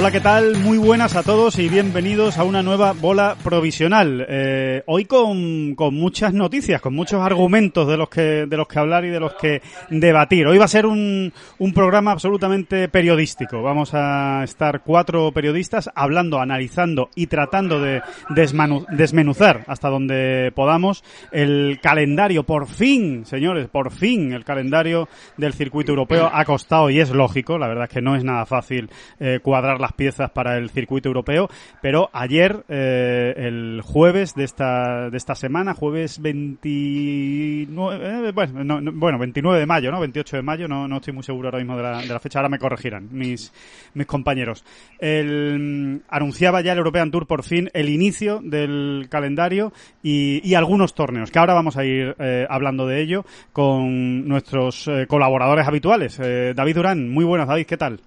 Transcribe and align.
Hola, 0.00 0.12
¿qué 0.12 0.20
tal? 0.20 0.56
Muy 0.56 0.78
buenas 0.78 1.14
a 1.14 1.22
todos 1.22 1.58
y 1.58 1.68
bienvenidos 1.68 2.38
a 2.38 2.44
una 2.44 2.62
nueva 2.62 2.94
bola 2.94 3.36
provisional. 3.44 4.24
Eh, 4.30 4.82
hoy 4.86 5.04
con, 5.04 5.74
con 5.74 5.94
muchas 5.94 6.32
noticias, 6.32 6.80
con 6.80 6.94
muchos 6.94 7.20
argumentos 7.20 7.86
de 7.86 7.98
los 7.98 8.08
que 8.08 8.46
de 8.46 8.56
los 8.56 8.66
que 8.66 8.78
hablar 8.78 9.04
y 9.04 9.10
de 9.10 9.20
los 9.20 9.34
que 9.34 9.60
debatir. 9.90 10.46
Hoy 10.46 10.56
va 10.56 10.64
a 10.64 10.68
ser 10.68 10.86
un, 10.86 11.30
un 11.58 11.72
programa 11.74 12.12
absolutamente 12.12 12.88
periodístico. 12.88 13.60
Vamos 13.62 13.90
a 13.92 14.42
estar 14.42 14.80
cuatro 14.84 15.32
periodistas 15.32 15.90
hablando, 15.94 16.40
analizando 16.40 17.10
y 17.14 17.26
tratando 17.26 17.78
de 17.78 18.00
desmanu- 18.30 18.86
desmenuzar 18.88 19.64
hasta 19.66 19.90
donde 19.90 20.50
podamos 20.56 21.04
el 21.30 21.78
calendario. 21.82 22.44
Por 22.44 22.68
fin, 22.68 23.26
señores, 23.26 23.68
por 23.68 23.92
fin 23.92 24.32
el 24.32 24.46
calendario 24.46 25.10
del 25.36 25.52
circuito 25.52 25.92
europeo 25.92 26.30
ha 26.32 26.42
costado 26.46 26.88
y 26.88 27.00
es 27.00 27.10
lógico. 27.10 27.58
La 27.58 27.68
verdad 27.68 27.84
es 27.84 27.90
que 27.90 28.00
no 28.00 28.16
es 28.16 28.24
nada 28.24 28.46
fácil 28.46 28.88
eh, 29.18 29.40
cuadrar 29.42 29.78
las 29.78 29.89
piezas 29.92 30.30
para 30.30 30.56
el 30.56 30.70
circuito 30.70 31.08
europeo, 31.08 31.48
pero 31.82 32.10
ayer, 32.12 32.64
eh, 32.68 33.34
el 33.36 33.80
jueves 33.82 34.34
de 34.34 34.44
esta, 34.44 35.10
de 35.10 35.16
esta 35.16 35.34
semana, 35.34 35.74
jueves 35.74 36.20
29, 36.20 38.28
eh, 38.28 38.32
bueno, 38.32 38.64
no, 38.64 38.80
no, 38.80 38.92
bueno, 38.92 39.18
29 39.18 39.60
de 39.60 39.66
mayo, 39.66 39.90
¿no? 39.90 40.00
28 40.00 40.36
de 40.36 40.42
mayo, 40.42 40.68
no, 40.68 40.88
no 40.88 40.96
estoy 40.96 41.14
muy 41.14 41.22
seguro 41.22 41.48
ahora 41.48 41.58
mismo 41.58 41.76
de 41.76 41.82
la, 41.82 42.02
de 42.02 42.08
la 42.08 42.20
fecha, 42.20 42.38
ahora 42.38 42.48
me 42.48 42.58
corregirán 42.58 43.08
mis, 43.10 43.52
mis 43.94 44.06
compañeros. 44.06 44.64
El, 44.98 46.02
anunciaba 46.08 46.60
ya 46.60 46.72
el 46.72 46.78
European 46.78 47.10
Tour 47.10 47.26
por 47.26 47.42
fin 47.42 47.70
el 47.72 47.88
inicio 47.88 48.40
del 48.42 49.06
calendario 49.10 49.72
y, 50.02 50.54
algunos 50.54 50.94
torneos, 50.94 51.30
que 51.30 51.38
ahora 51.38 51.54
vamos 51.54 51.78
a 51.78 51.84
ir 51.84 52.14
eh, 52.18 52.46
hablando 52.50 52.86
de 52.86 53.00
ello 53.00 53.24
con 53.52 54.28
nuestros 54.28 54.90
colaboradores 55.08 55.66
habituales. 55.66 56.18
David 56.18 56.74
Durán, 56.74 57.08
muy 57.08 57.24
buenas, 57.24 57.48
David, 57.48 57.66
¿qué 57.66 57.78
tal? 57.78 58.00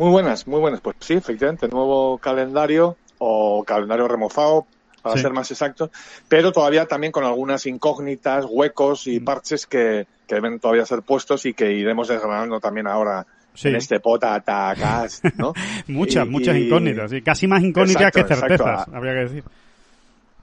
Muy 0.00 0.10
buenas, 0.12 0.46
muy 0.46 0.60
buenas. 0.60 0.80
Pues 0.80 0.96
sí, 1.00 1.12
efectivamente, 1.12 1.68
nuevo 1.68 2.16
calendario 2.16 2.96
o 3.18 3.62
calendario 3.64 4.08
remozado, 4.08 4.66
para 5.02 5.16
Sí. 5.16 5.20
ser 5.22 5.32
más 5.34 5.50
exactos, 5.50 5.90
pero 6.26 6.52
todavía 6.52 6.86
también 6.86 7.12
con 7.12 7.22
algunas 7.24 7.66
incógnitas, 7.66 8.46
huecos 8.48 9.06
Mm. 9.06 9.10
y 9.10 9.20
parches 9.20 9.66
que, 9.66 10.06
que 10.26 10.34
deben 10.36 10.58
todavía 10.58 10.86
ser 10.86 11.02
puestos 11.02 11.44
y 11.44 11.52
que 11.52 11.70
iremos 11.72 12.08
desgranando 12.08 12.60
también 12.60 12.86
ahora 12.86 13.26
Sí. 13.52 13.68
en 13.68 13.76
este 13.76 14.00
potatakas, 14.00 15.20
¿no? 15.36 15.52
Muchas, 15.86 16.26
Y- 16.26 16.30
muchas 16.30 16.56
incógnitas, 16.56 17.12
y 17.12 17.20
casi 17.20 17.46
más 17.46 17.62
incógnitas 17.62 18.00
Exacto, 18.04 18.26
que 18.26 18.34
certezas, 18.36 18.66
exacto. 18.80 18.96
habría 18.96 19.12
que 19.12 19.18
decir. 19.20 19.44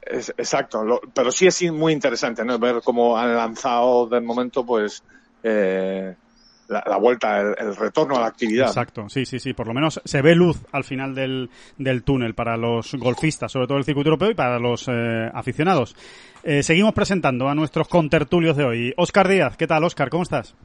Es- 0.03 0.33
exacto, 0.37 0.83
lo- 0.83 1.01
pero 1.15 1.31
sí 1.31 1.47
es 1.47 1.71
muy 1.71 1.93
interesante, 1.93 2.45
¿no? 2.45 2.59
Ver 2.59 2.81
cómo 2.83 3.17
han 3.17 3.35
lanzado 3.35 4.05
de 4.05 4.21
momento, 4.21 4.63
pues, 4.63 5.01
eh, 5.41 6.13
la, 6.67 6.97
vuelta, 6.97 7.39
el, 7.39 7.55
el 7.57 7.75
retorno 7.75 8.17
a 8.17 8.21
la 8.21 8.27
actividad. 8.27 8.67
Exacto, 8.67 9.09
sí, 9.09 9.25
sí, 9.25 9.39
sí, 9.39 9.53
por 9.53 9.67
lo 9.67 9.73
menos 9.73 10.01
se 10.03 10.21
ve 10.21 10.35
luz 10.35 10.57
al 10.71 10.83
final 10.83 11.15
del, 11.15 11.49
del 11.77 12.03
túnel 12.03 12.33
para 12.33 12.57
los 12.57 12.93
golfistas, 12.95 13.51
sobre 13.51 13.67
todo 13.67 13.77
el 13.77 13.85
circuito 13.85 14.09
europeo 14.09 14.31
y 14.31 14.35
para 14.35 14.59
los 14.59 14.87
eh, 14.87 15.29
aficionados. 15.33 15.95
Eh, 16.43 16.63
seguimos 16.63 16.93
presentando 16.93 17.49
a 17.49 17.55
nuestros 17.55 17.87
contertulios 17.87 18.57
de 18.57 18.63
hoy. 18.63 18.93
Óscar 18.97 19.27
Díaz, 19.27 19.57
¿qué 19.57 19.67
tal, 19.67 19.83
Óscar? 19.83 20.09
¿Cómo 20.09 20.23
estás? 20.23 20.55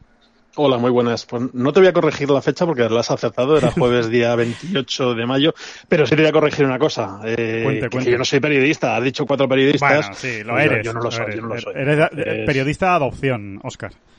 Hola, 0.55 0.77
muy 0.77 0.91
buenas. 0.91 1.25
Pues 1.25 1.45
no 1.55 1.73
te 1.73 1.81
voy 1.81 1.89
a 1.89 1.95
corregir 1.95 2.29
la 2.29 2.43
fecha 2.43 2.67
porque 2.67 2.87
la 2.89 3.01
has 3.01 3.11
acertado, 3.11 3.57
era 3.57 3.71
jueves 3.71 4.11
día 4.11 4.35
28 4.37 5.15
de 5.15 5.25
mayo, 5.27 5.55
pero 5.89 6.05
sí 6.05 6.15
te 6.15 6.21
voy 6.23 6.29
a 6.29 6.33
corregir 6.33 6.67
una 6.67 6.79
cosa. 6.79 7.21
Eh, 7.25 7.63
Cuente, 7.65 7.81
que 7.85 7.89
cuente. 7.91 8.11
yo 8.11 8.19
no 8.19 8.25
soy 8.27 8.39
periodista, 8.41 8.95
has 8.97 9.03
dicho 9.03 9.25
cuatro 9.25 9.49
periodistas. 9.49 10.09
Bueno, 10.09 10.15
sí, 10.15 10.45
lo 10.45 10.53
Pues 10.53 10.65
yo- 10.67 10.71
eres. 10.73 10.85
Yo, 10.87 10.93
no 10.93 11.01
lo 11.01 11.11
soy, 11.11 11.23
eres. 11.25 11.37
yo 11.37 11.43
no 11.43 11.49
lo 11.55 11.61
soy. 11.61 11.73
Eres 11.75 11.99
Es- 12.15 12.47
periodista 12.47 12.87
de 12.91 12.93
adopción, 12.93 13.61
Óscar. 13.63 13.93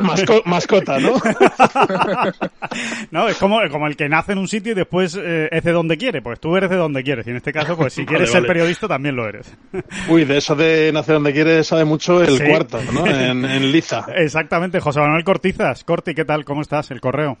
Masco- 0.00 0.42
mascota, 0.44 0.98
¿no? 1.00 1.14
no, 3.10 3.28
es 3.28 3.36
como, 3.38 3.58
como 3.70 3.86
el 3.86 3.96
que 3.96 4.06
nace 4.08 4.32
en 4.32 4.38
un 4.38 4.48
sitio 4.48 4.72
y 4.72 4.74
después 4.74 5.18
eh, 5.18 5.48
es 5.50 5.64
de 5.64 5.72
donde 5.72 5.96
quiere. 5.96 6.20
Pues 6.20 6.38
tú 6.40 6.56
eres 6.56 6.68
de 6.68 6.76
donde 6.76 7.02
quieres. 7.02 7.26
Y 7.26 7.30
en 7.30 7.36
este 7.36 7.52
caso, 7.54 7.74
pues 7.76 7.94
si 7.94 8.02
Vale, 8.02 8.08
quieres 8.18 8.30
ser 8.30 8.46
periodista, 8.46 8.86
también 8.86 9.16
lo 9.16 9.26
eres. 9.26 9.50
Uy, 10.08 10.24
de 10.26 10.36
eso 10.36 10.54
de 10.54 10.90
nacer 10.92 11.14
donde 11.14 11.32
quieres 11.32 11.66
sabe 11.66 11.86
mucho 11.86 12.20
el 12.22 12.36
Sí. 12.36 12.44
cuarto, 12.44 12.78
¿no? 12.92 13.06
En, 13.06 13.44
en 13.46 13.72
Liza. 13.72 14.04
Exactamente, 14.14 14.78
José 14.90 14.98
Manuel 15.02 15.22
Cortizas. 15.22 15.84
Corti, 15.84 16.16
¿qué 16.16 16.24
tal? 16.24 16.44
¿Cómo 16.44 16.62
estás? 16.62 16.90
El 16.90 17.00
correo. 17.00 17.38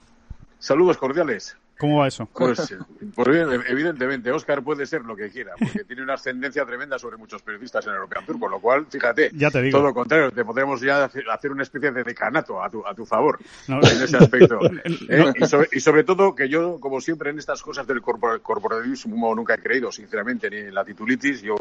Saludos 0.60 0.96
cordiales. 0.98 1.56
¿Cómo 1.80 1.98
va 1.98 2.06
eso? 2.06 2.26
Pues, 2.32 2.72
pues 3.16 3.28
evidentemente, 3.68 4.30
Oscar 4.30 4.62
puede 4.62 4.86
ser 4.86 5.00
lo 5.02 5.16
que 5.16 5.30
quiera, 5.30 5.54
porque 5.58 5.82
tiene 5.82 6.02
una 6.02 6.14
ascendencia 6.14 6.64
tremenda 6.64 6.96
sobre 6.96 7.16
muchos 7.16 7.42
periodistas 7.42 7.84
en 7.86 7.90
el 7.90 7.96
European 7.96 8.24
Tour, 8.24 8.38
con 8.38 8.50
lo 8.52 8.60
cual, 8.60 8.86
fíjate, 8.88 9.30
Ya 9.34 9.50
te 9.50 9.62
digo. 9.62 9.78
todo 9.78 9.88
lo 9.88 9.94
contrario, 9.94 10.30
te 10.30 10.44
podemos 10.44 10.80
ya 10.80 11.02
hacer 11.04 11.50
una 11.50 11.64
especie 11.64 11.90
de 11.90 12.04
decanato 12.04 12.62
a 12.62 12.70
tu, 12.70 12.86
a 12.86 12.94
tu 12.94 13.04
favor 13.04 13.40
No. 13.66 13.78
en 13.82 14.00
ese 14.02 14.16
aspecto. 14.16 14.60
¿eh? 14.84 15.00
No. 15.08 15.32
Y, 15.34 15.46
sobre, 15.48 15.68
y 15.72 15.80
sobre 15.80 16.04
todo 16.04 16.36
que 16.36 16.48
yo, 16.48 16.78
como 16.78 17.00
siempre, 17.00 17.30
en 17.30 17.38
estas 17.40 17.62
cosas 17.62 17.84
del 17.86 18.00
corpor- 18.00 18.40
corporativismo 18.42 19.34
nunca 19.34 19.54
he 19.54 19.58
creído, 19.58 19.90
sinceramente, 19.90 20.48
ni 20.50 20.58
en 20.58 20.74
la 20.74 20.84
titulitis, 20.84 21.42
yo 21.42 21.56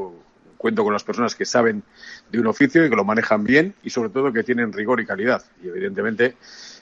cuento 0.59 0.83
con 0.83 0.91
las 0.91 1.05
personas 1.05 1.35
que 1.35 1.45
saben 1.45 1.81
de 2.29 2.37
un 2.39 2.45
oficio 2.47 2.85
y 2.85 2.89
que 2.89 2.95
lo 2.97 3.05
manejan 3.05 3.45
bien 3.45 3.73
y 3.81 3.89
sobre 3.89 4.09
todo 4.09 4.31
que 4.33 4.43
tienen 4.43 4.73
rigor 4.73 4.99
y 4.99 5.05
calidad. 5.05 5.41
Y 5.63 5.69
evidentemente, 5.69 6.35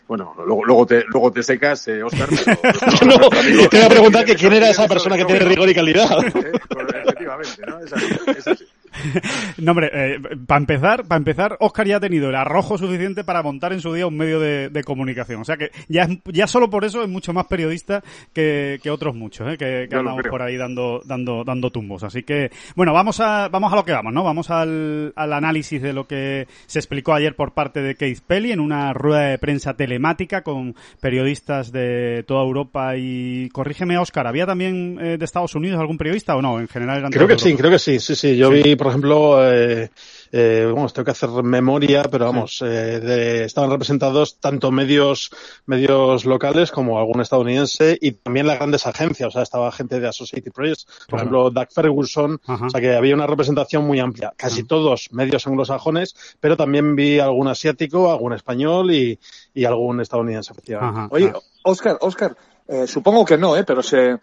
bueno, 0.07 0.33
luego, 0.35 0.65
luego, 0.65 0.85
te, 0.88 1.03
luego 1.07 1.31
te 1.31 1.43
secas, 1.43 1.88
eh, 1.88 2.01
Oscar. 2.01 2.27
pero- 2.27 2.57
pero- 2.99 3.05
No, 3.19 3.29
pero- 3.29 3.69
te 3.69 3.77
voy 3.77 3.85
a 3.85 3.89
preguntar 3.89 4.25
que 4.25 4.35
quién 4.35 4.53
era 4.53 4.69
esa 4.71 4.88
persona 4.88 5.15
que 5.15 5.25
tiene 5.25 5.41
rigor 5.45 5.69
y 5.69 5.75
calidad. 5.75 6.09
Eh, 6.25 6.51
pues, 6.67 6.88
efectivamente, 7.03 7.61
¿no? 7.67 7.79
Es 7.79 7.93
así, 7.93 8.05
es 8.35 8.47
así. 8.47 8.65
No, 9.58 9.72
hombre, 9.72 10.20
para 10.46 10.59
empezar, 10.59 11.06
para 11.08 11.18
empezar, 11.18 11.58
Oscar 11.59 11.88
ya 11.88 11.98
ha 11.98 12.00
tenido 12.00 12.30
el 12.30 12.36
arrojo 12.36 12.78
suficiente 12.78 13.24
para 13.24 13.42
montar 13.42 13.74
en 13.74 13.81
su 13.81 13.94
día 13.94 14.06
un 14.08 14.16
medio 14.18 14.40
de, 14.40 14.70
de 14.70 14.84
comunicación. 14.84 15.42
O 15.42 15.46
sea 15.46 15.58
que 15.58 15.72
ya, 15.88 16.03
es- 16.03 16.20
ya 16.25 16.48
solo 16.48 16.70
por 16.70 16.86
eso 16.86 17.02
es 17.02 17.09
mucho 17.09 17.34
más 17.34 17.48
periodista 17.48 18.03
que, 18.34 18.80
que 18.84 18.90
otros 18.92 19.16
muchos, 19.16 19.48
¿eh? 19.53 19.58
que, 19.58 19.88
que 19.90 19.96
andamos 19.96 20.24
por 20.30 20.42
ahí 20.42 20.58
dando, 20.58 21.02
dando, 21.06 21.44
dando 21.44 21.72
tumbos. 21.72 22.03
Así 22.03 22.24
que, 22.24 22.52
bueno, 22.75 22.94
vamos 22.94 23.20
a, 23.20 23.48
vamos 23.50 23.74
a 23.74 23.75
lo 23.75 23.84
que 23.86 23.92
vamos, 23.94 24.14
¿no? 24.14 24.24
Vamos 24.24 24.50
al, 24.52 25.14
al 25.16 25.34
análisis 25.34 25.81
de 25.81 25.94
lo 25.94 26.06
que 26.08 26.48
se 26.68 26.80
explicó 26.80 27.14
ayer 27.14 27.36
por 27.36 27.54
parte 27.54 27.81
de 27.81 27.96
Keith 27.96 28.22
Pelly 28.25 28.52
en 28.52 28.59
una 28.59 28.94
rueda 28.94 29.22
de 29.30 29.38
prensa 29.40 29.75
telemática 29.75 30.44
con 30.44 30.75
periodistas 31.01 31.72
de 31.72 32.24
toda 32.28 32.44
Europa 32.44 32.95
y, 32.98 33.50
corrígeme, 33.50 33.98
Oscar, 33.98 34.28
¿había 34.28 34.45
también 34.45 35.00
eh, 35.01 35.18
de 35.18 35.25
Estados 35.25 35.56
Unidos 35.56 35.80
algún 35.80 35.98
periodista 35.98 36.36
o 36.36 36.42
no? 36.42 36.60
En 36.60 36.68
general 36.68 37.00
eran 37.00 37.12
Creo 37.12 37.28
que 37.28 37.38
sí, 37.40 37.56
creo 37.56 37.72
que 37.72 37.80
sí, 37.80 38.00
sí, 38.00 38.16
sí. 38.16 38.38
Yo 38.38 38.50
vi, 38.50 38.75
por 38.77 38.88
ejemplo, 38.88 39.45
eh, 39.51 39.91
eh, 40.31 40.71
vamos, 40.74 40.94
tengo 40.94 41.06
que 41.06 41.12
hacer 41.12 41.29
memoria, 41.44 42.03
pero 42.03 42.25
vamos, 42.25 42.62
eh, 42.62 43.00
de- 43.00 43.44
estaban 43.45 43.69
representados 43.71 44.39
tanto 44.39 44.71
medios, 44.71 45.29
medios 45.65 46.25
locales 46.25 46.71
como 46.71 47.00
algún 47.00 47.21
estadounidense 47.21 47.97
y 48.00 48.12
también 48.13 48.47
las 48.47 48.57
grandes 48.57 48.88
agencias, 48.88 49.27
o 49.29 49.31
sea, 49.31 49.41
estaba 49.44 49.71
gente 49.71 50.00
de 50.00 50.07
Associated 50.07 50.51
Press, 50.51 50.85
por 50.85 50.95
Claro. 51.07 51.18
ejemplo, 51.18 51.50
Doug 51.51 51.68
Ferguson, 51.74 52.39
Ajá. 52.45 52.65
o 52.68 52.69
sea, 52.69 52.81
que 52.81 52.95
había 52.95 53.15
una 53.15 53.27
representación 53.27 53.85
muy 53.85 54.00
amplia. 54.00 54.33
Casi 54.38 54.63
todos 54.63 55.09
medios 55.12 55.45
anglosajones, 55.47 56.15
pero 56.39 56.56
también 56.57 56.95
vi 56.95 57.19
algún 57.19 57.47
asiático, 57.47 58.12
algún 58.12 58.33
español 58.33 58.91
y, 58.91 59.19
y 59.53 59.65
algún 59.65 60.00
estadounidense, 60.01 60.51
efectivamente. 60.53 61.00
Ajá. 61.00 61.07
Oye. 61.12 61.33
Oscar, 61.63 61.97
Oscar, 62.01 62.38
eh, 62.68 62.85
supongo 62.88 63.25
que 63.25 63.38
no, 63.38 63.56
¿eh? 63.57 63.63
Pero 63.65 63.81
se, 63.81 64.18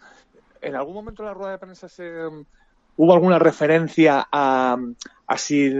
en 0.61 0.75
algún 0.75 0.93
momento 0.93 1.21
en 1.23 1.27
la 1.27 1.33
rueda 1.33 1.51
de 1.51 1.57
prensa 1.57 1.87
se, 1.89 2.11
hubo 2.97 3.13
alguna 3.13 3.39
referencia 3.39 4.27
a, 4.31 4.77
así 5.27 5.71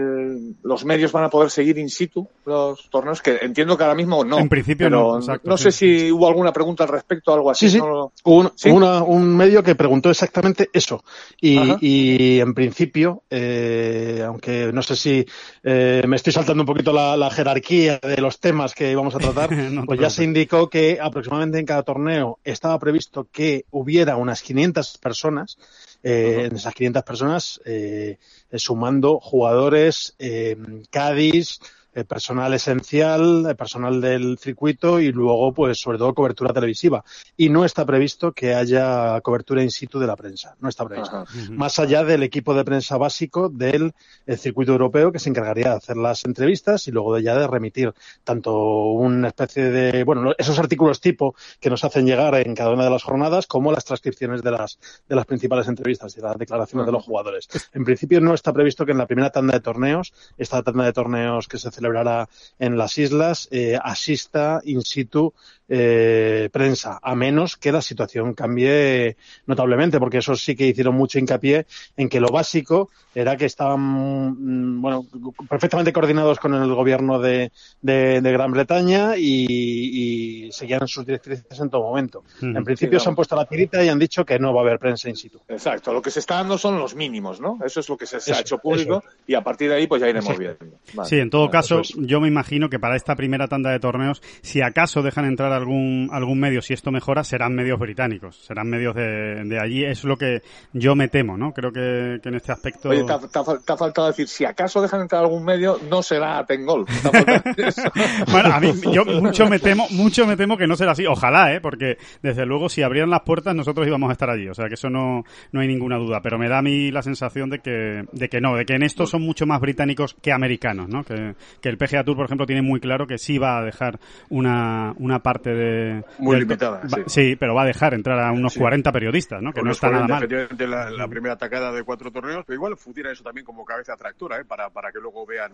los 0.62 0.84
medios 0.84 1.12
van 1.12 1.24
a 1.24 1.30
poder 1.30 1.50
seguir 1.50 1.78
in 1.78 1.88
situ 1.88 2.26
los 2.44 2.88
torneos, 2.90 3.22
que 3.22 3.38
entiendo 3.42 3.76
que 3.76 3.84
ahora 3.84 3.94
mismo 3.94 4.24
no. 4.24 4.38
En 4.38 4.48
principio 4.48 4.90
no. 4.90 5.20
no 5.42 5.56
sé 5.56 5.72
si 5.72 6.10
hubo 6.10 6.26
alguna 6.26 6.52
pregunta 6.52 6.84
al 6.84 6.90
respecto, 6.90 7.32
algo 7.32 7.50
así. 7.50 7.68
Sí, 7.68 7.78
sí. 7.78 7.80
Hubo 8.24 9.04
un, 9.06 9.36
medio 9.36 9.62
que 9.62 9.74
preguntó 9.74 10.10
exactamente 10.10 10.68
eso. 10.72 11.04
Y, 11.40 12.38
en 12.40 12.54
principio, 12.54 13.22
eh, 13.30 14.22
aunque 14.26 14.72
no 14.72 14.82
sé 14.82 14.96
si 14.96 15.26
eh, 15.62 16.02
me 16.06 16.16
estoy 16.16 16.32
saltando 16.32 16.62
un 16.62 16.66
poquito 16.66 16.92
la, 16.92 17.30
jerarquía 17.30 17.98
de 18.00 18.18
los 18.18 18.38
temas 18.38 18.74
que 18.74 18.90
íbamos 18.90 19.14
a 19.14 19.18
tratar, 19.18 19.50
pues 19.86 20.00
ya 20.00 20.10
se 20.10 20.24
indicó 20.24 20.68
que 20.68 20.98
aproximadamente 21.00 21.58
en 21.58 21.66
cada 21.66 21.82
torneo 21.82 22.38
estaba 22.44 22.78
previsto 22.78 23.26
que 23.30 23.64
hubiera 23.70 24.16
unas 24.16 24.42
500 24.42 24.98
personas 24.98 25.58
eh, 26.02 26.46
en 26.46 26.56
esas 26.56 26.74
500 26.74 27.02
personas, 27.02 27.60
eh, 27.64 28.18
sumando 28.54 29.20
jugadores, 29.20 30.14
eh, 30.18 30.56
Cádiz, 30.90 31.60
eh, 31.96 32.04
personal 32.04 32.52
esencial, 32.52 33.46
eh, 33.48 33.54
personal 33.54 34.02
del 34.02 34.36
circuito 34.36 35.00
y 35.00 35.12
luego, 35.12 35.54
pues, 35.54 35.80
sobre 35.80 35.96
todo 35.96 36.12
cobertura 36.12 36.52
televisiva. 36.52 37.02
Y 37.38 37.48
no 37.48 37.64
está 37.64 37.86
previsto 37.86 38.32
que 38.32 38.54
haya 38.54 39.18
cobertura 39.22 39.62
in 39.62 39.70
situ 39.70 39.98
de 39.98 40.06
la 40.06 40.14
prensa. 40.14 40.54
No 40.60 40.68
está 40.68 40.84
previsto. 40.84 41.24
Más 41.52 41.78
allá 41.78 42.04
del 42.04 42.22
equipo 42.22 42.52
de 42.52 42.64
prensa 42.64 42.98
básico 42.98 43.48
del 43.48 43.94
eh, 44.26 44.36
circuito 44.36 44.72
europeo 44.72 45.10
que 45.10 45.18
se 45.18 45.30
encargaría 45.30 45.70
de 45.70 45.76
hacer 45.76 45.96
las 45.96 46.26
entrevistas 46.26 46.86
y 46.86 46.90
luego 46.90 47.14
de 47.14 47.22
ya 47.22 47.34
de 47.34 47.46
remitir 47.46 47.94
tanto 48.24 48.54
una 48.92 49.28
especie 49.28 49.70
de, 49.70 50.04
bueno, 50.04 50.32
esos 50.36 50.58
artículos 50.58 51.00
tipo 51.00 51.34
que 51.60 51.70
nos 51.70 51.82
hacen 51.82 52.04
llegar 52.04 52.34
en 52.34 52.54
cada 52.54 52.74
una 52.74 52.84
de 52.84 52.90
las 52.90 53.04
jornadas 53.04 53.46
como 53.46 53.72
las 53.72 53.86
transcripciones 53.86 54.42
de 54.42 54.50
las, 54.50 54.78
de 55.08 55.16
las 55.16 55.24
principales 55.24 55.66
entrevistas 55.66 56.14
y 56.18 56.20
las 56.20 56.36
declaraciones 56.36 56.84
de 56.84 56.92
los 56.92 57.04
jugadores. 57.04 57.48
En 57.72 57.86
principio 57.86 58.20
no 58.20 58.34
está 58.34 58.52
previsto 58.52 58.84
que 58.84 58.92
en 58.92 58.98
la 58.98 59.06
primera 59.06 59.30
tanda 59.30 59.54
de 59.54 59.60
torneos, 59.60 60.12
esta 60.36 60.62
tanda 60.62 60.84
de 60.84 60.92
torneos 60.92 61.48
que 61.48 61.56
se 61.56 61.70
celebra 61.70 61.85
celebrará 61.86 62.28
en 62.58 62.76
las 62.76 62.98
islas, 62.98 63.48
eh, 63.50 63.78
asista 63.82 64.60
in 64.64 64.82
situ 64.82 65.34
eh, 65.68 66.48
prensa, 66.52 66.98
a 67.02 67.14
menos 67.14 67.56
que 67.56 67.72
la 67.72 67.82
situación 67.82 68.34
cambie 68.34 69.16
notablemente, 69.46 69.98
porque 69.98 70.18
eso 70.18 70.36
sí 70.36 70.54
que 70.54 70.68
hicieron 70.68 70.94
mucho 70.94 71.18
hincapié 71.18 71.66
en 71.96 72.08
que 72.08 72.20
lo 72.20 72.28
básico 72.28 72.90
era 73.14 73.36
que 73.36 73.46
estaban 73.46 73.80
mm, 73.80 74.80
bueno, 74.80 75.06
perfectamente 75.48 75.92
coordinados 75.92 76.38
con 76.38 76.54
el 76.54 76.72
gobierno 76.74 77.18
de, 77.18 77.50
de, 77.80 78.20
Gran 78.20 78.52
Bretaña 78.52 79.16
y, 79.16 80.48
seguían 80.52 80.86
sus 80.86 81.04
directrices 81.04 81.58
en 81.58 81.70
todo 81.70 81.82
momento. 81.82 82.22
En 82.40 82.62
principio 82.62 83.00
se 83.00 83.08
han 83.08 83.16
puesto 83.16 83.34
la 83.34 83.46
tirita 83.46 83.82
y 83.82 83.88
han 83.88 83.98
dicho 83.98 84.24
que 84.24 84.38
no 84.38 84.54
va 84.54 84.60
a 84.60 84.64
haber 84.64 84.78
prensa 84.78 85.08
in 85.08 85.16
situ. 85.16 85.40
Exacto, 85.48 85.92
lo 85.92 86.00
que 86.00 86.10
se 86.10 86.20
está 86.20 86.36
dando 86.36 86.58
son 86.58 86.78
los 86.78 86.94
mínimos, 86.94 87.40
¿no? 87.40 87.58
Eso 87.64 87.80
es 87.80 87.88
lo 87.88 87.96
que 87.96 88.06
se, 88.06 88.16
ha 88.32 88.40
hecho 88.40 88.58
público 88.58 89.02
y 89.26 89.34
a 89.34 89.40
partir 89.40 89.70
de 89.70 89.76
ahí 89.76 89.86
pues 89.86 90.00
ya 90.00 90.08
iremos 90.08 90.36
viendo. 90.38 90.58
sí, 91.04 91.16
en 91.16 91.30
todo 91.30 91.50
caso, 91.50 91.82
yo 91.96 92.20
me 92.20 92.28
imagino 92.28 92.68
que 92.68 92.78
para 92.78 92.96
esta 92.96 93.16
primera 93.16 93.48
tanda 93.48 93.70
de 93.70 93.80
torneos, 93.80 94.22
si 94.42 94.62
acaso 94.62 95.02
dejan 95.02 95.24
entrar 95.24 95.52
algún, 95.56 96.08
algún 96.12 96.38
medio, 96.38 96.62
si 96.62 96.74
esto 96.74 96.90
mejora, 96.90 97.24
serán 97.24 97.54
medios 97.54 97.78
británicos, 97.78 98.36
serán 98.36 98.68
medios 98.68 98.94
de, 98.94 99.44
de 99.44 99.58
allí. 99.58 99.84
Es 99.84 100.04
lo 100.04 100.16
que 100.16 100.42
yo 100.72 100.94
me 100.94 101.08
temo, 101.08 101.36
¿no? 101.36 101.52
Creo 101.52 101.72
que, 101.72 102.20
en 102.22 102.34
este 102.34 102.52
aspecto. 102.52 102.90
Oye, 102.90 103.04
te 103.04 103.12
ha, 103.12 103.76
faltado 103.76 104.08
decir, 104.08 104.28
si 104.28 104.44
acaso 104.44 104.82
dejan 104.82 105.02
entrar 105.02 105.22
algún 105.22 105.44
medio, 105.44 105.78
no 105.90 106.02
será 106.02 106.44
Tengol. 106.46 106.86
bueno, 108.32 108.52
a 108.52 108.60
mí, 108.60 108.72
yo 108.92 109.04
mucho 109.04 109.48
me 109.48 109.58
temo, 109.58 109.86
mucho 109.90 110.26
me 110.26 110.36
temo 110.36 110.56
que 110.56 110.66
no 110.66 110.76
será 110.76 110.92
así. 110.92 111.06
Ojalá, 111.06 111.54
¿eh? 111.54 111.60
Porque 111.60 111.98
desde 112.22 112.46
luego, 112.46 112.68
si 112.68 112.82
abrían 112.82 113.10
las 113.10 113.22
puertas, 113.22 113.54
nosotros 113.54 113.86
íbamos 113.86 114.10
a 114.10 114.12
estar 114.12 114.30
allí. 114.30 114.48
O 114.48 114.54
sea, 114.54 114.68
que 114.68 114.74
eso 114.74 114.90
no, 114.90 115.24
no 115.52 115.60
hay 115.60 115.68
ninguna 115.68 115.96
duda. 115.96 116.20
Pero 116.22 116.38
me 116.38 116.48
da 116.48 116.58
a 116.58 116.62
mí 116.62 116.90
la 116.90 117.02
sensación 117.02 117.50
de 117.50 117.60
que, 117.60 118.04
de 118.12 118.28
que 118.28 118.40
no, 118.40 118.56
de 118.56 118.64
que 118.64 118.74
en 118.74 118.82
esto 118.82 119.06
son 119.06 119.22
mucho 119.22 119.46
más 119.46 119.60
británicos 119.60 120.16
que 120.20 120.32
americanos, 120.32 120.88
¿no? 120.88 121.04
Que, 121.04 121.34
que 121.60 121.68
el 121.68 121.78
PGA 121.78 122.04
Tour, 122.04 122.16
por 122.16 122.26
ejemplo, 122.26 122.46
tiene 122.46 122.62
muy 122.62 122.80
claro 122.80 123.06
que 123.06 123.18
sí 123.18 123.38
va 123.38 123.58
a 123.58 123.64
dejar 123.64 123.98
una, 124.28 124.94
una 124.98 125.20
parte 125.22 125.45
de... 125.50 126.04
Muy 126.18 126.38
limitada, 126.38 126.82
sí. 127.06 127.36
pero 127.36 127.54
va 127.54 127.62
a 127.62 127.66
dejar 127.66 127.94
entrar 127.94 128.18
a 128.18 128.32
unos 128.32 128.56
40 128.56 128.90
periodistas, 128.92 129.42
¿no? 129.42 129.52
Que 129.52 129.62
no 129.62 129.70
está 129.70 129.90
nada 129.90 130.06
mal. 130.06 130.28
La, 130.58 130.90
la, 130.90 131.08
primera 131.08 131.34
atacada 131.34 131.72
de 131.72 131.82
cuatro 131.82 132.10
torneos, 132.10 132.44
pero 132.46 132.56
igual 132.56 132.76
funciona 132.76 133.12
eso 133.12 133.22
también 133.22 133.44
como 133.44 133.64
cabeza 133.64 133.94
atractora, 133.94 134.40
¿eh? 134.40 134.44
Para, 134.44 134.70
para 134.70 134.92
que 134.92 134.98
luego 134.98 135.26
vean 135.26 135.52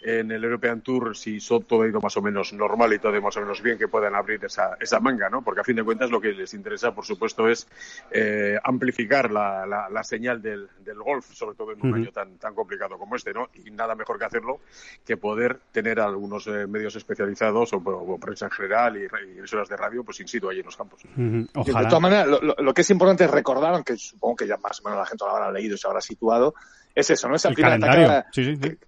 en 0.00 0.30
el 0.30 0.44
European 0.44 0.80
Tour 0.80 1.16
si 1.16 1.40
son 1.40 1.64
todo 1.64 1.86
ido 1.86 2.00
más 2.00 2.16
o 2.16 2.22
menos 2.22 2.52
normal 2.52 2.92
y 2.92 2.98
todo 2.98 3.20
más 3.20 3.36
o 3.36 3.40
menos 3.40 3.60
bien 3.62 3.78
que 3.78 3.88
puedan 3.88 4.14
abrir 4.14 4.44
esa, 4.44 4.76
esa 4.80 5.00
manga, 5.00 5.28
¿no? 5.28 5.42
Porque 5.42 5.60
a 5.60 5.64
fin 5.64 5.76
de 5.76 5.84
cuentas 5.84 6.10
lo 6.10 6.20
que 6.20 6.32
les 6.32 6.54
interesa, 6.54 6.94
por 6.94 7.04
supuesto, 7.04 7.48
es 7.48 7.66
eh, 8.10 8.56
amplificar 8.62 9.30
la, 9.30 9.66
la, 9.66 10.04
señal 10.04 10.40
del, 10.40 10.68
del, 10.84 10.98
golf, 10.98 11.26
sobre 11.32 11.56
todo 11.56 11.72
en 11.72 11.84
un 11.84 11.94
año 11.94 12.12
tan, 12.12 12.38
tan 12.38 12.54
complicado 12.54 12.96
como 12.96 13.16
este, 13.16 13.32
¿no? 13.32 13.48
Y 13.54 13.70
nada 13.70 13.94
mejor 13.94 14.18
que 14.18 14.24
hacerlo 14.24 14.60
que 15.04 15.16
poder 15.16 15.58
tener 15.72 16.00
algunos 16.00 16.46
eh, 16.46 16.66
medios 16.66 16.94
especializados 16.96 17.72
o, 17.72 18.18
prensa 18.20 18.46
en 18.46 18.52
general 18.52 18.96
y, 18.96 19.38
emisoras 19.38 19.68
de 19.68 19.76
radio, 19.76 20.04
pues 20.04 20.20
in 20.20 20.28
situ 20.28 20.48
allí 20.48 20.60
en 20.60 20.66
los 20.66 20.76
campos. 20.76 21.02
De 21.02 21.72
todas 21.72 22.00
maneras, 22.00 22.28
lo, 22.58 22.74
que 22.74 22.82
es 22.82 22.90
importante 22.90 23.24
es 23.24 23.30
recordar, 23.30 23.74
aunque 23.74 23.96
supongo 23.96 24.36
que 24.36 24.46
ya 24.46 24.56
más 24.58 24.80
o 24.80 24.84
menos 24.84 25.00
la 25.00 25.06
gente 25.06 25.24
lo 25.24 25.30
habrá 25.34 25.50
leído 25.50 25.74
y 25.74 25.78
se 25.78 25.86
habrá 25.86 26.00
situado, 26.00 26.54
es 26.94 27.10
eso, 27.10 27.28
¿no? 27.28 27.36
Esa 27.36 27.50
primera 27.50 28.26
sí, 28.32 28.44
sí, 28.44 28.56
sí 28.56 28.60
que, 28.60 28.87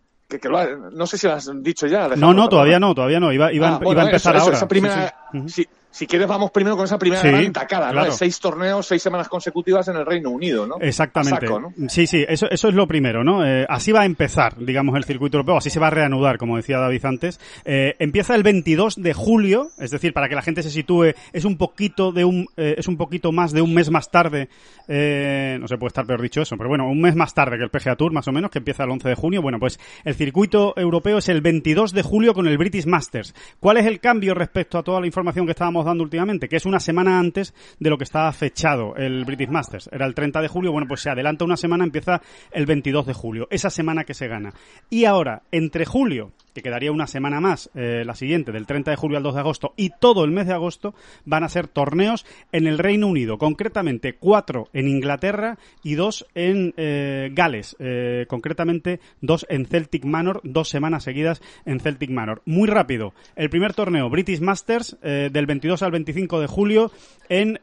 no 0.93 1.07
sé 1.07 1.19
si 1.19 1.27
lo 1.27 1.35
has 1.35 1.51
dicho 1.63 1.87
ya. 1.87 2.09
No, 2.09 2.33
no, 2.33 2.49
todavía 2.49 2.79
no, 2.79 2.95
todavía 2.95 3.21
no. 3.21 3.33
Iba, 3.33 3.53
iba, 3.53 3.77
ah, 3.77 3.81
iba 3.83 4.03
a 4.03 4.05
empezar 4.07 4.37
ahora. 4.37 4.57
esa 4.57 4.69
primera, 4.69 5.15
sí, 5.47 5.67
si 5.91 6.07
quieres, 6.07 6.29
vamos 6.29 6.51
primero 6.53 6.77
con 6.77 6.85
esa 6.85 6.99
primera 6.99 7.23
gran 7.23 7.53
tacada, 7.53 7.93
¿no? 7.93 8.11
seis 8.13 8.39
torneos, 8.39 8.87
seis 8.87 9.03
semanas 9.03 9.29
consecutivas 9.29 9.89
en 9.89 9.97
el 9.97 10.07
Reino 10.07 10.31
Unido, 10.31 10.67
¿no? 10.67 10.77
Exactamente. 10.81 11.47
Sí, 11.89 12.07
sí, 12.07 12.25
eso, 12.29 12.49
eso 12.51 12.69
es 12.69 12.75
lo 12.75 12.87
primero, 12.87 13.25
¿no? 13.25 13.45
Eh, 13.45 13.67
así 13.69 13.91
va 13.91 14.03
a 14.03 14.05
empezar, 14.05 14.57
digamos, 14.59 14.97
el 14.97 15.05
circuito 15.05 15.37
europeo, 15.39 15.57
así 15.57 15.71
se 15.71 15.81
va 15.81 15.89
a 15.89 15.91
reanudar, 15.91 16.39
como 16.39 16.57
decía 16.57 16.79
David 16.79 17.05
antes. 17.05 17.41
Eh, 17.65 17.97
empieza 17.99 18.35
el 18.35 18.43
22 18.43 18.97
de 18.97 19.15
julio, 19.15 19.71
es 19.79 19.91
decir, 19.91 20.13
para 20.13 20.29
que 20.29 20.35
la 20.35 20.43
gente 20.43 20.63
se 20.63 20.71
sitúe, 20.71 21.15
es 21.33 21.45
un 21.45 21.57
poquito 21.57 22.13
de 22.13 22.25
un, 22.25 22.47
eh, 22.57 22.77
es 22.79 22.87
un 22.87 22.97
poquito 22.97 23.33
más 23.33 23.53
de 23.53 23.63
un 23.63 23.75
mes 23.75 23.91
más 23.91 24.11
tarde, 24.11 24.49
no 24.89 25.69
se 25.69 25.77
puede 25.77 25.89
estar 25.89 26.07
peor 26.07 26.23
dicho 26.23 26.43
eso, 26.43 26.57
pero 26.57 26.69
bueno, 26.69 26.89
un 26.89 27.01
mes 27.01 27.15
más 27.15 27.35
tarde 27.35 27.57
que 27.57 27.65
el 27.65 27.71
PGA 27.71 27.97
Tour, 27.97 28.13
más 28.13 28.27
o 28.29 28.33
menos, 28.33 28.51
que 28.51 28.59
empieza 28.59 28.85
el 28.85 28.91
11 28.91 29.09
de 29.09 29.15
junio. 29.15 29.43
Bueno, 29.43 29.59
pues 29.59 29.79
el 30.05 30.15
circuito 30.15 30.75
europeo 30.77 31.19
es 31.19 31.29
el 31.29 31.41
22 31.41 31.93
de 31.93 32.03
julio 32.03 32.35
con 32.35 32.47
el 32.47 32.59
British 32.59 32.87
Masters. 32.87 33.35
¿Cuál 33.59 33.79
es 33.79 33.87
el 33.87 34.01
cambio 34.01 34.35
respecto 34.35 34.79
a 34.79 34.83
toda 34.83 35.01
la 35.01 35.07
información 35.07 35.47
que 35.47 35.53
estábamos 35.53 35.80
dando 35.87 36.05
últimamente, 36.05 36.49
que 36.49 36.57
es 36.57 36.67
una 36.67 36.81
semana 36.81 37.19
antes 37.19 37.55
de 37.79 37.91
lo 37.91 37.99
que 37.99 38.05
estaba 38.05 38.33
fechado 38.33 38.95
el 38.97 39.25
British 39.25 39.49
Masters. 39.49 39.89
Era 39.93 40.07
el 40.07 40.15
30 40.15 40.41
de 40.41 40.49
julio, 40.49 40.73
bueno, 40.73 40.87
pues 40.89 41.01
se 41.01 41.11
adelanta 41.11 41.45
una 41.45 41.57
semana, 41.57 41.85
empieza 41.85 42.21
el 42.51 42.67
22 42.67 43.07
de 43.07 43.15
julio, 43.15 43.49
esa 43.51 43.71
semana 43.71 44.05
que 44.05 44.15
se 44.15 44.29
gana. 44.29 44.53
Y 44.89 45.05
ahora, 45.05 45.43
entre 45.51 45.85
julio 45.85 46.33
que 46.53 46.63
quedaría 46.63 46.93
una 46.93 47.07
semana 47.07 47.41
más, 47.41 47.71
eh, 47.75 48.03
la 48.05 48.15
siguiente, 48.15 48.53
del 48.53 48.67
30 48.67 48.91
de 48.91 48.97
julio 48.97 49.17
al 49.17 49.23
2 49.23 49.35
de 49.35 49.41
agosto, 49.41 49.75
y 49.77 49.91
todo 50.01 50.25
el 50.25 50.31
mes 50.31 50.47
de 50.47 50.55
agosto 50.55 50.95
van 51.25 51.45
a 51.45 51.49
ser 51.49 51.69
torneos 51.69 52.27
en 52.53 52.67
el 52.67 52.79
Reino 52.79 53.07
Unido, 53.07 53.39
concretamente 53.39 54.15
cuatro 54.15 54.69
en 54.73 54.89
Inglaterra 54.89 55.59
y 55.83 55.95
dos 55.95 56.27
en 56.35 56.75
eh, 56.77 57.31
Gales, 57.33 57.77
eh, 57.79 58.27
concretamente 58.29 59.01
dos 59.21 59.47
en 59.49 59.67
Celtic 59.67 60.05
Manor, 60.05 60.41
dos 60.45 60.69
semanas 60.69 61.05
seguidas 61.05 61.41
en 61.65 61.81
Celtic 61.81 62.11
Manor. 62.11 62.43
Muy 62.45 62.69
rápido, 62.69 63.15
el 63.37 63.51
primer 63.51 63.75
torneo, 63.75 64.09
British 64.11 64.41
Masters, 64.41 64.97
del 65.01 65.47
22 65.47 65.83
al 65.83 65.91
25 65.93 66.41
de 66.41 66.47
julio 66.47 66.91
en 67.29 67.59